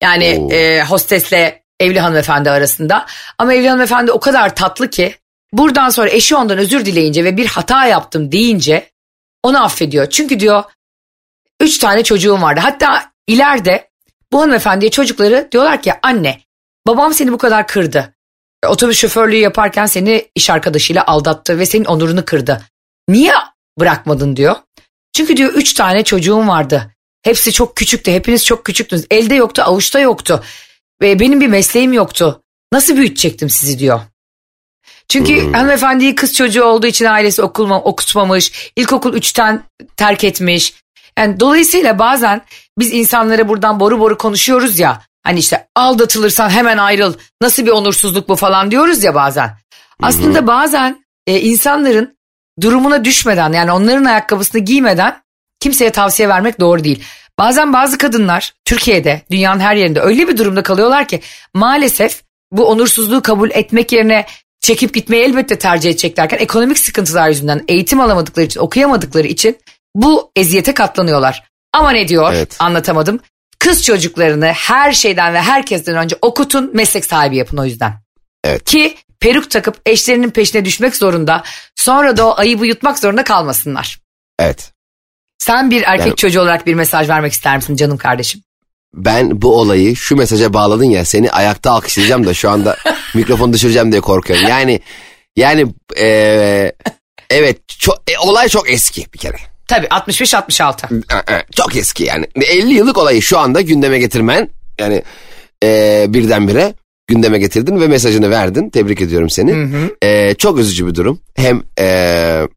Yani 0.03 0.39
Oo. 0.41 0.53
e, 0.53 0.83
hostesle 0.83 1.63
evli 1.81 2.01
hanımefendi 2.01 2.51
arasında. 2.51 3.07
Ama 3.39 3.55
evli 3.55 3.69
hanımefendi 3.69 4.13
o 4.13 4.21
kadar 4.21 4.55
tatlı 4.55 4.91
ki 4.91 5.15
buradan 5.53 5.89
sonra 5.89 6.11
eşi 6.11 6.37
ondan 6.37 6.59
özür 6.59 6.85
dileyince 6.87 7.25
ve 7.25 7.37
bir 7.37 7.47
hata 7.47 7.87
yaptım 7.87 8.33
deyince 8.33 8.91
onu 9.43 9.65
affediyor. 9.65 10.11
Çünkü 10.11 10.41
diyor 10.41 10.65
üç 11.61 11.79
tane 11.79 12.05
çocuğum 12.05 12.43
vardı. 12.43 12.61
Hatta 12.63 13.13
ileride 13.27 13.91
bu 14.33 14.41
hanımefendiye 14.41 14.91
çocukları 14.91 15.49
diyorlar 15.53 15.83
ki 15.83 15.93
anne 16.03 16.41
babam 16.87 17.15
seni 17.15 17.33
bu 17.33 17.39
kadar 17.39 17.67
kırdı. 17.67 18.15
E, 18.65 18.67
Otobüs 18.67 18.99
şoförlüğü 18.99 19.37
yaparken 19.37 19.87
seni 19.87 20.29
iş 20.35 20.51
arkadaşıyla 20.51 21.07
aldattı 21.07 21.59
ve 21.59 21.67
senin 21.67 21.85
onurunu 21.85 22.25
kırdı. 22.25 22.63
Niye 23.09 23.33
bırakmadın 23.81 24.37
diyor. 24.37 24.57
Çünkü 25.13 25.37
diyor 25.37 25.53
üç 25.55 25.75
tane 25.75 26.05
çocuğum 26.05 26.49
vardı. 26.49 26.96
Hepsi 27.27 27.53
çok 27.53 27.77
küçüktü. 27.77 28.13
Hepiniz 28.13 28.45
çok 28.45 28.65
küçüktünüz. 28.65 29.07
Elde 29.11 29.35
yoktu, 29.35 29.63
avuçta 29.63 30.01
yoktu. 30.01 30.45
Ve 31.03 31.21
benim 31.21 31.41
bir 31.41 31.47
mesleğim 31.47 31.93
yoktu. 31.93 32.43
Nasıl 32.73 32.97
büyütecektim 32.97 33.51
sizi 33.51 33.79
diyor. 33.79 34.01
Çünkü 35.09 35.53
hanımefendiyi 35.53 36.15
kız 36.15 36.35
çocuğu 36.35 36.65
olduğu 36.65 36.87
için 36.87 37.05
ailesi 37.05 37.43
okulma, 37.43 37.83
okutmamış. 37.83 38.73
İlkokul 38.77 39.15
üçten 39.15 39.63
terk 39.97 40.25
etmiş. 40.25 40.75
Yani 41.19 41.41
dolayısıyla 41.41 41.99
bazen 41.99 42.43
biz 42.79 42.93
insanlara 42.93 43.49
buradan 43.49 43.81
boru 43.81 44.01
boru 44.01 44.19
konuşuyoruz 44.19 44.79
ya. 44.79 45.03
Hani 45.23 45.39
işte 45.39 45.69
aldatılırsan 45.75 46.51
hemen 46.51 46.79
ayrıl. 46.79 47.15
Nasıl 47.43 47.67
bir 47.67 47.71
onursuzluk 47.71 48.29
bu 48.29 48.37
falan 48.37 48.71
diyoruz 48.71 49.05
ya 49.05 49.15
bazen. 49.15 49.51
Aslında 50.03 50.47
bazen 50.47 51.05
e, 51.27 51.41
insanların 51.41 52.17
durumuna 52.61 53.05
düşmeden 53.05 53.53
yani 53.53 53.73
onların 53.73 54.05
ayakkabısını 54.05 54.61
giymeden 54.61 55.26
kimseye 55.67 55.91
tavsiye 55.91 56.29
vermek 56.29 56.61
doğru 56.61 56.85
değil. 56.85 57.03
Bazen 57.39 57.73
bazı 57.73 57.99
kadınlar 57.99 58.55
Türkiye'de 58.65 59.23
dünyanın 59.31 59.61
her 59.61 59.77
yerinde 59.77 60.01
öyle 60.01 60.29
bir 60.29 60.37
durumda 60.37 60.63
kalıyorlar 60.63 61.09
ki 61.09 61.21
maalesef 61.55 62.23
bu 62.53 62.69
onursuzluğu 62.69 63.23
kabul 63.23 63.51
etmek 63.51 63.93
yerine 63.93 64.27
çekip 64.61 64.95
gitmeyi 64.95 65.23
elbette 65.23 65.59
tercih 65.59 65.91
edeceklerken 65.91 66.39
ekonomik 66.39 66.79
sıkıntılar 66.79 67.29
yüzünden 67.29 67.65
eğitim 67.69 68.01
alamadıkları 68.01 68.47
için 68.47 68.61
okuyamadıkları 68.61 69.27
için 69.27 69.59
bu 69.95 70.31
eziyete 70.37 70.75
katlanıyorlar. 70.75 71.45
Ama 71.73 71.91
ne 71.91 72.09
diyor 72.09 72.33
Evet. 72.33 72.57
anlatamadım. 72.59 73.21
Kız 73.59 73.83
çocuklarını 73.83 74.47
her 74.47 74.93
şeyden 74.93 75.35
ve 75.35 75.41
herkesten 75.41 75.97
önce 75.97 76.17
okutun 76.23 76.71
meslek 76.75 77.05
sahibi 77.05 77.37
yapın 77.37 77.57
o 77.57 77.65
yüzden. 77.65 77.95
Evet. 78.45 78.65
Ki 78.65 78.97
peruk 79.21 79.51
takıp 79.51 79.81
eşlerinin 79.87 80.31
peşine 80.31 80.65
düşmek 80.65 80.97
zorunda 80.97 81.43
sonra 81.75 82.17
da 82.17 82.27
o 82.27 82.35
ayıbı 82.39 82.67
yutmak 82.67 82.99
zorunda 82.99 83.25
kalmasınlar. 83.25 83.99
Evet. 84.39 84.76
Sen 85.39 85.71
bir 85.71 85.83
erkek 85.83 86.07
Yani- 86.07 86.17
çocuğu 86.17 86.41
olarak 86.41 86.67
bir 86.67 86.75
mesaj 86.75 87.09
vermek 87.09 87.33
ister 87.33 87.57
misin 87.57 87.77
canım 87.77 87.97
kardeşim? 87.97 88.41
Ben 88.95 89.43
bu 89.43 89.61
olayı 89.61 89.97
şu 89.97 90.17
mesaja 90.17 90.53
bağladın 90.53 90.85
ya 90.85 91.05
seni 91.05 91.31
ayakta 91.31 91.71
alkışlayacağım 91.71 92.27
da 92.27 92.35
şu 92.35 92.51
anda 92.51 92.77
mikrofonu 93.15 93.53
düşüreceğim 93.53 93.93
diye 93.93 94.01
korkuyorum. 94.01 94.49
Yani 94.49 94.81
yani 95.37 95.67
eee, 95.97 96.73
evet 97.31 97.69
çok, 97.69 97.99
e, 98.11 98.19
olay 98.19 98.49
çok 98.49 98.71
eski 98.71 99.05
bir 99.15 99.19
kere. 99.19 99.37
Tabii 99.69 99.87
65-66. 99.87 101.03
Çok 101.57 101.77
eski 101.77 102.05
yani. 102.05 102.27
50 102.37 102.75
yıllık 102.75 102.99
olayı 102.99 103.23
şu 103.23 103.39
anda 103.39 103.61
gündeme 103.61 103.99
getirmen 103.99 104.49
yani 104.81 105.03
eee 105.63 106.07
birdenbire 106.09 106.75
gündeme 107.07 107.39
getirdin 107.39 107.81
ve 107.81 107.87
mesajını 107.89 108.31
verdin. 108.31 108.71
Tebrik 108.71 109.01
ediyorum 109.01 109.31
seni. 109.31 109.69
Eee, 110.03 110.35
çok 110.39 110.59
üzücü 110.59 110.87
bir 110.87 110.95
durum. 110.95 111.21
Hem 111.37 111.63
eee, 111.81 112.49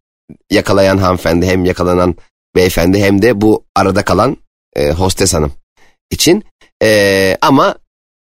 yakalayan 0.52 0.98
hanımefendi 0.98 1.46
hem 1.46 1.66
yakalanan 1.66 2.16
beyefendi 2.56 3.00
hem 3.04 3.22
de 3.22 3.42
bu 3.42 3.64
arada 3.76 4.04
kalan 4.06 4.38
eee, 4.78 4.92
hostes 4.92 5.34
hanım 5.34 5.52
için. 6.12 6.44
Eee, 6.84 7.38
ama 7.42 7.76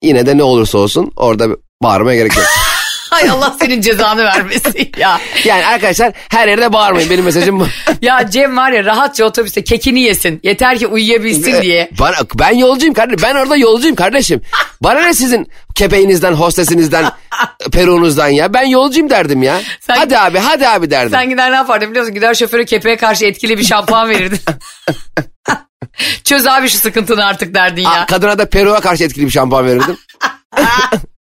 yine 0.03 0.27
de 0.27 0.37
ne 0.39 0.43
olursa 0.43 0.79
olsun 0.79 1.13
orada 1.17 1.49
bağırmaya 1.83 2.17
gerek 2.17 2.37
yok. 2.37 2.47
Hay 3.15 3.31
Allah 3.31 3.57
senin 3.61 3.81
cezanı 3.81 4.25
vermesin 4.25 4.91
ya. 4.99 5.21
Yani 5.45 5.67
arkadaşlar 5.67 6.13
her 6.29 6.49
yerde 6.49 6.73
bağırmayın 6.73 7.11
benim 7.11 7.25
mesajım 7.25 7.61
bu. 7.61 7.67
Ya 8.03 8.31
Cem 8.31 8.57
var 8.57 8.73
ya 8.73 8.85
rahatça 8.85 9.25
otobüste 9.25 9.65
kekini 9.65 10.01
yesin. 10.01 10.41
Yeter 10.43 10.79
ki 10.79 10.87
uyuyabilsin 10.87 11.63
diye. 11.63 11.91
Bana, 12.01 12.15
ben 12.35 12.51
yolcuyum 12.57 12.95
kardeşim. 12.95 13.21
Ben 13.23 13.35
orada 13.35 13.57
yolcuyum 13.57 13.97
kardeşim. 13.97 14.41
Bana 14.81 15.01
ne 15.03 15.15
sizin 15.15 15.49
kepeğinizden, 15.75 16.33
hostesinizden, 16.33 17.11
peruğunuzdan 17.73 18.29
ya. 18.29 18.55
Ben 18.55 18.63
yolcuyum 18.67 19.11
derdim 19.11 19.43
ya. 19.43 19.61
Sen- 19.81 19.97
hadi 19.97 20.19
abi, 20.19 20.39
hadi 20.39 20.69
abi 20.69 20.91
derdim. 20.91 21.11
Sen 21.11 21.31
gider 21.31 21.51
ne 21.51 21.57
yapardın 21.57 21.91
biliyor 21.91 22.05
musun? 22.05 22.15
Gider 22.15 22.35
şoföre 22.35 22.65
kepeğe 22.65 22.97
karşı 22.97 23.25
etkili 23.25 23.59
bir 23.59 23.65
şampuan 23.65 24.09
verirdin. 24.11 24.41
Çöz 26.25 26.47
abi 26.47 26.69
şu 26.69 26.79
sıkıntını 26.79 27.25
artık 27.25 27.55
derdin 27.55 27.85
Aa, 27.85 27.97
ya. 27.97 28.07
kadına 28.07 28.39
da 28.39 28.49
peruğa 28.49 28.81
karşı 28.81 29.05
etkili 29.05 29.27
bir 29.27 29.31
şampuan 29.31 29.67
verirdim. 29.67 29.97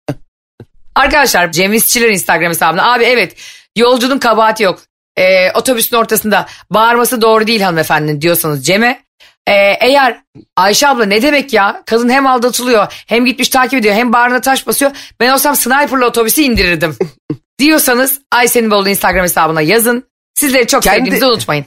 Arkadaşlar 0.94 1.52
Cem 1.52 1.72
İşçiler 1.72 2.08
Instagram 2.08 2.48
hesabına. 2.50 2.92
Abi 2.94 3.04
evet 3.04 3.36
yolcunun 3.76 4.18
kabahati 4.18 4.62
yok. 4.62 4.82
Ee, 5.16 5.50
otobüsün 5.52 5.96
ortasında 5.96 6.46
bağırması 6.70 7.22
doğru 7.22 7.46
değil 7.46 7.60
hanımefendinin 7.60 8.20
diyorsanız 8.20 8.66
Cem'e. 8.66 9.04
Ee, 9.46 9.52
eğer 9.80 10.20
Ayşe 10.56 10.88
abla 10.88 11.04
ne 11.04 11.22
demek 11.22 11.52
ya? 11.52 11.82
Kadın 11.86 12.08
hem 12.08 12.26
aldatılıyor 12.26 13.04
hem 13.06 13.24
gitmiş 13.24 13.48
takip 13.48 13.80
ediyor 13.80 13.94
hem 13.94 14.12
bağrına 14.12 14.40
taş 14.40 14.66
basıyor. 14.66 14.90
Ben 15.20 15.30
olsam 15.30 15.56
sniperla 15.56 16.06
otobüsü 16.06 16.42
indirirdim. 16.42 16.96
diyorsanız 17.58 18.20
Ayşe'nin 18.32 18.70
Bolu 18.70 18.88
Instagram 18.88 19.22
hesabına 19.22 19.60
yazın. 19.60 20.04
Sizleri 20.34 20.66
çok 20.66 20.82
Kendi- 20.82 20.96
sevdiğinizi 20.98 21.26
unutmayın. 21.26 21.66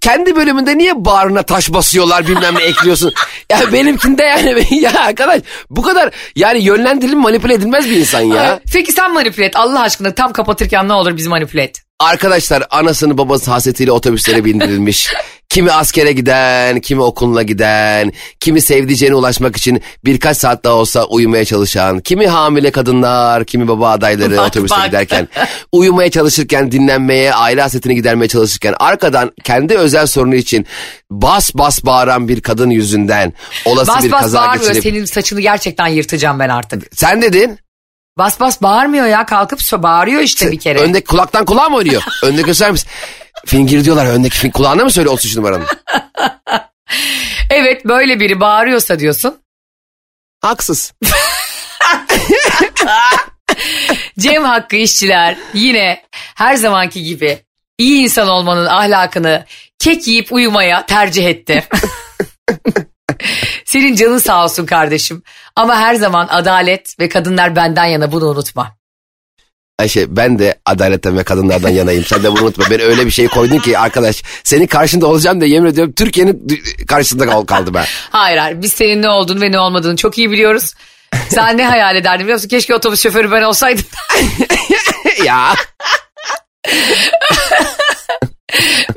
Kendi 0.00 0.36
bölümünde 0.36 0.78
niye 0.78 1.04
bağrına 1.04 1.42
taş 1.42 1.72
basıyorlar 1.72 2.26
bilmem 2.26 2.54
ne 2.54 2.62
ekliyorsun. 2.62 3.12
ya 3.50 3.72
benimkinde 3.72 4.22
yani 4.22 4.66
ya 4.80 5.00
arkadaş 5.00 5.42
bu 5.70 5.82
kadar 5.82 6.10
yani 6.36 6.64
yönlendirilip 6.64 7.18
manipüle 7.18 7.54
edilmez 7.54 7.90
bir 7.90 7.96
insan 7.96 8.20
ya. 8.20 8.60
Peki 8.72 8.92
sen 8.92 9.12
manipüle 9.12 9.46
et 9.46 9.56
Allah 9.56 9.80
aşkına 9.80 10.14
tam 10.14 10.32
kapatırken 10.32 10.88
ne 10.88 10.92
olur 10.92 11.16
bizi 11.16 11.28
manipüle 11.28 11.62
et. 11.62 11.82
Arkadaşlar 12.00 12.64
anasını 12.70 13.18
babası 13.18 13.50
hasetiyle 13.50 13.92
otobüslere 13.92 14.44
bindirilmiş. 14.44 15.12
Kimi 15.48 15.72
askere 15.72 16.12
giden, 16.12 16.80
kimi 16.80 17.02
okuluna 17.02 17.42
giden, 17.42 18.12
kimi 18.40 18.60
sevdiceğine 18.60 19.14
ulaşmak 19.14 19.56
için 19.56 19.82
birkaç 20.04 20.36
saat 20.36 20.64
daha 20.64 20.74
olsa 20.74 21.04
uyumaya 21.04 21.44
çalışan, 21.44 22.00
kimi 22.00 22.26
hamile 22.26 22.70
kadınlar, 22.70 23.44
kimi 23.44 23.68
baba 23.68 23.90
adayları 23.90 24.36
Bak, 24.36 24.48
otobüste 24.48 24.76
bak. 24.76 24.86
giderken, 24.86 25.28
uyumaya 25.72 26.10
çalışırken, 26.10 26.72
dinlenmeye, 26.72 27.34
aile 27.34 27.62
hasretini 27.62 27.94
gidermeye 27.94 28.28
çalışırken, 28.28 28.74
arkadan 28.78 29.32
kendi 29.44 29.74
özel 29.74 30.06
sorunu 30.06 30.34
için 30.34 30.66
bas 31.10 31.54
bas 31.54 31.84
bağıran 31.84 32.28
bir 32.28 32.40
kadın 32.40 32.70
yüzünden 32.70 33.32
olası 33.64 33.92
Bas 33.92 34.04
bir 34.04 34.12
bas 34.12 34.22
kaza 34.22 34.38
bağırmıyor. 34.40 34.74
geçirip... 34.74 34.82
Senin 34.82 35.04
saçını 35.04 35.40
gerçekten 35.40 35.86
yırtacağım 35.86 36.38
ben 36.38 36.48
artık. 36.48 36.82
Sen 36.96 37.22
dedin. 37.22 37.58
Bas 38.18 38.40
bas 38.40 38.62
bağırmıyor 38.62 39.06
ya. 39.06 39.26
Kalkıp 39.26 39.60
bağırıyor 39.72 40.20
işte 40.20 40.52
bir 40.52 40.58
kere. 40.58 40.78
Öndeki 40.78 41.06
kulaktan 41.06 41.44
kulağa 41.44 41.68
mı 41.68 41.76
oynuyor? 41.76 42.02
Önde 42.22 42.42
gösterir 42.42 42.70
misin? 42.70 42.88
Fingir 43.46 43.84
diyorlar 43.84 44.06
öndeki 44.06 44.36
fin 44.36 44.50
kulağına 44.50 44.84
mı 44.84 44.90
söyle 44.90 45.08
33 45.08 45.36
numaranın? 45.36 45.66
Evet 47.50 47.84
böyle 47.84 48.20
biri 48.20 48.40
bağırıyorsa 48.40 48.98
diyorsun. 48.98 49.38
Haksız. 50.40 50.92
Cem 54.18 54.44
Hakkı 54.44 54.76
işçiler 54.76 55.36
yine 55.54 56.02
her 56.12 56.54
zamanki 56.54 57.02
gibi 57.02 57.38
iyi 57.78 58.02
insan 58.02 58.28
olmanın 58.28 58.66
ahlakını 58.66 59.44
kek 59.78 60.06
yiyip 60.06 60.32
uyumaya 60.32 60.86
tercih 60.86 61.26
etti. 61.26 61.68
Senin 63.64 63.96
canın 63.96 64.18
sağ 64.18 64.44
olsun 64.44 64.66
kardeşim. 64.66 65.22
Ama 65.56 65.76
her 65.76 65.94
zaman 65.94 66.28
adalet 66.30 67.00
ve 67.00 67.08
kadınlar 67.08 67.56
benden 67.56 67.84
yana 67.86 68.12
bunu 68.12 68.24
unutma. 68.24 68.76
Ayşe 69.78 70.16
ben 70.16 70.38
de 70.38 70.54
adaletten 70.66 71.18
ve 71.18 71.22
kadınlardan 71.24 71.68
yanayım. 71.68 72.04
Sen 72.04 72.22
de 72.22 72.32
bunu 72.32 72.42
unutma. 72.42 72.64
Ben 72.70 72.80
öyle 72.80 73.06
bir 73.06 73.10
şey 73.10 73.28
koydun 73.28 73.58
ki 73.58 73.78
arkadaş. 73.78 74.22
Senin 74.44 74.66
karşında 74.66 75.06
olacağım 75.06 75.40
diye 75.40 75.50
yemin 75.50 75.70
ediyorum 75.70 75.92
Türkiye'nin 75.96 76.48
karşısında 76.88 77.26
kal- 77.26 77.44
kaldım 77.44 77.74
ben. 77.74 77.84
Hayır 78.10 78.38
hayır 78.38 78.62
biz 78.62 78.72
senin 78.72 79.02
ne 79.02 79.08
olduğunu 79.08 79.40
ve 79.40 79.52
ne 79.52 79.58
olmadığını 79.58 79.96
çok 79.96 80.18
iyi 80.18 80.30
biliyoruz. 80.30 80.74
Sen 81.28 81.58
ne 81.58 81.66
hayal 81.66 81.96
ederdin 81.96 82.20
biliyor 82.20 82.36
musun? 82.36 82.48
Keşke 82.48 82.74
otobüs 82.74 83.02
şoförü 83.02 83.30
ben 83.30 83.42
olsaydım. 83.42 83.84
ya 85.24 85.54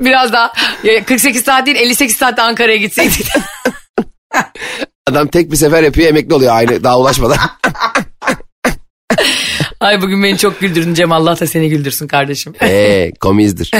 Biraz 0.00 0.32
daha 0.32 0.52
ya 0.84 1.04
48 1.04 1.44
saat 1.44 1.66
değil 1.66 1.76
58 1.76 2.16
saat 2.16 2.36
de 2.36 2.42
Ankara'ya 2.42 2.76
gitseydik. 2.76 3.26
adam 5.10 5.28
tek 5.28 5.52
bir 5.52 5.56
sefer 5.56 5.82
yapıyor 5.82 6.08
emekli 6.08 6.34
oluyor 6.34 6.54
aynı 6.56 6.84
daha 6.84 6.98
ulaşmadan. 6.98 7.38
Ay 9.80 10.02
bugün 10.02 10.22
beni 10.22 10.38
çok 10.38 10.60
güldürdün 10.60 10.94
Cem 10.94 11.12
Allah 11.12 11.40
da 11.40 11.46
seni 11.46 11.68
güldürsün 11.68 12.06
kardeşim. 12.06 12.54
Eee 12.62 13.12
komizdir. 13.20 13.70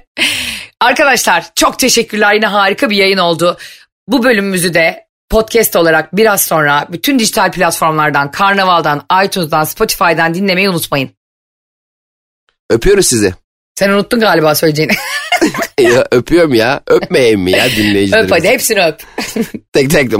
Arkadaşlar 0.80 1.46
çok 1.54 1.78
teşekkürler 1.78 2.34
yine 2.34 2.46
harika 2.46 2.90
bir 2.90 2.96
yayın 2.96 3.18
oldu. 3.18 3.56
Bu 4.08 4.24
bölümümüzü 4.24 4.74
de 4.74 5.04
podcast 5.30 5.76
olarak 5.76 6.16
biraz 6.16 6.44
sonra 6.44 6.86
bütün 6.92 7.18
dijital 7.18 7.52
platformlardan, 7.52 8.30
Karnaval'dan, 8.30 9.06
iTunes'dan, 9.24 9.64
Spotify'dan 9.64 10.34
dinlemeyi 10.34 10.70
unutmayın. 10.70 11.10
Öpüyoruz 12.70 13.06
sizi. 13.06 13.34
Sen 13.74 13.90
unuttun 13.90 14.20
galiba 14.20 14.54
söyleyeceğini. 14.54 14.92
Ya, 15.80 16.06
öpüyorum 16.10 16.54
ya. 16.54 16.80
Öpmeyeyim 16.86 17.40
mi 17.40 17.50
ya 17.50 17.70
dinleyicilerimizi? 17.70 18.34
öp 18.34 18.40
hadi 18.40 18.48
hepsini 18.48 18.84
öp. 18.84 19.02
Tek 19.72 19.90
tek. 19.90 20.10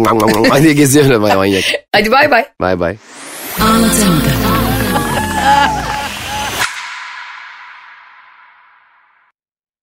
Hadi 0.50 0.74
geziyorum 0.76 1.22
manyak. 1.22 1.64
hadi 1.92 2.12
bay 2.12 2.30
bay. 2.30 2.44
Bay 2.60 2.80
bay. 2.80 2.96
Anlatamadım. 3.60 4.49
Ha 5.40 5.46
ha 5.46 5.80
ha! 5.84 5.89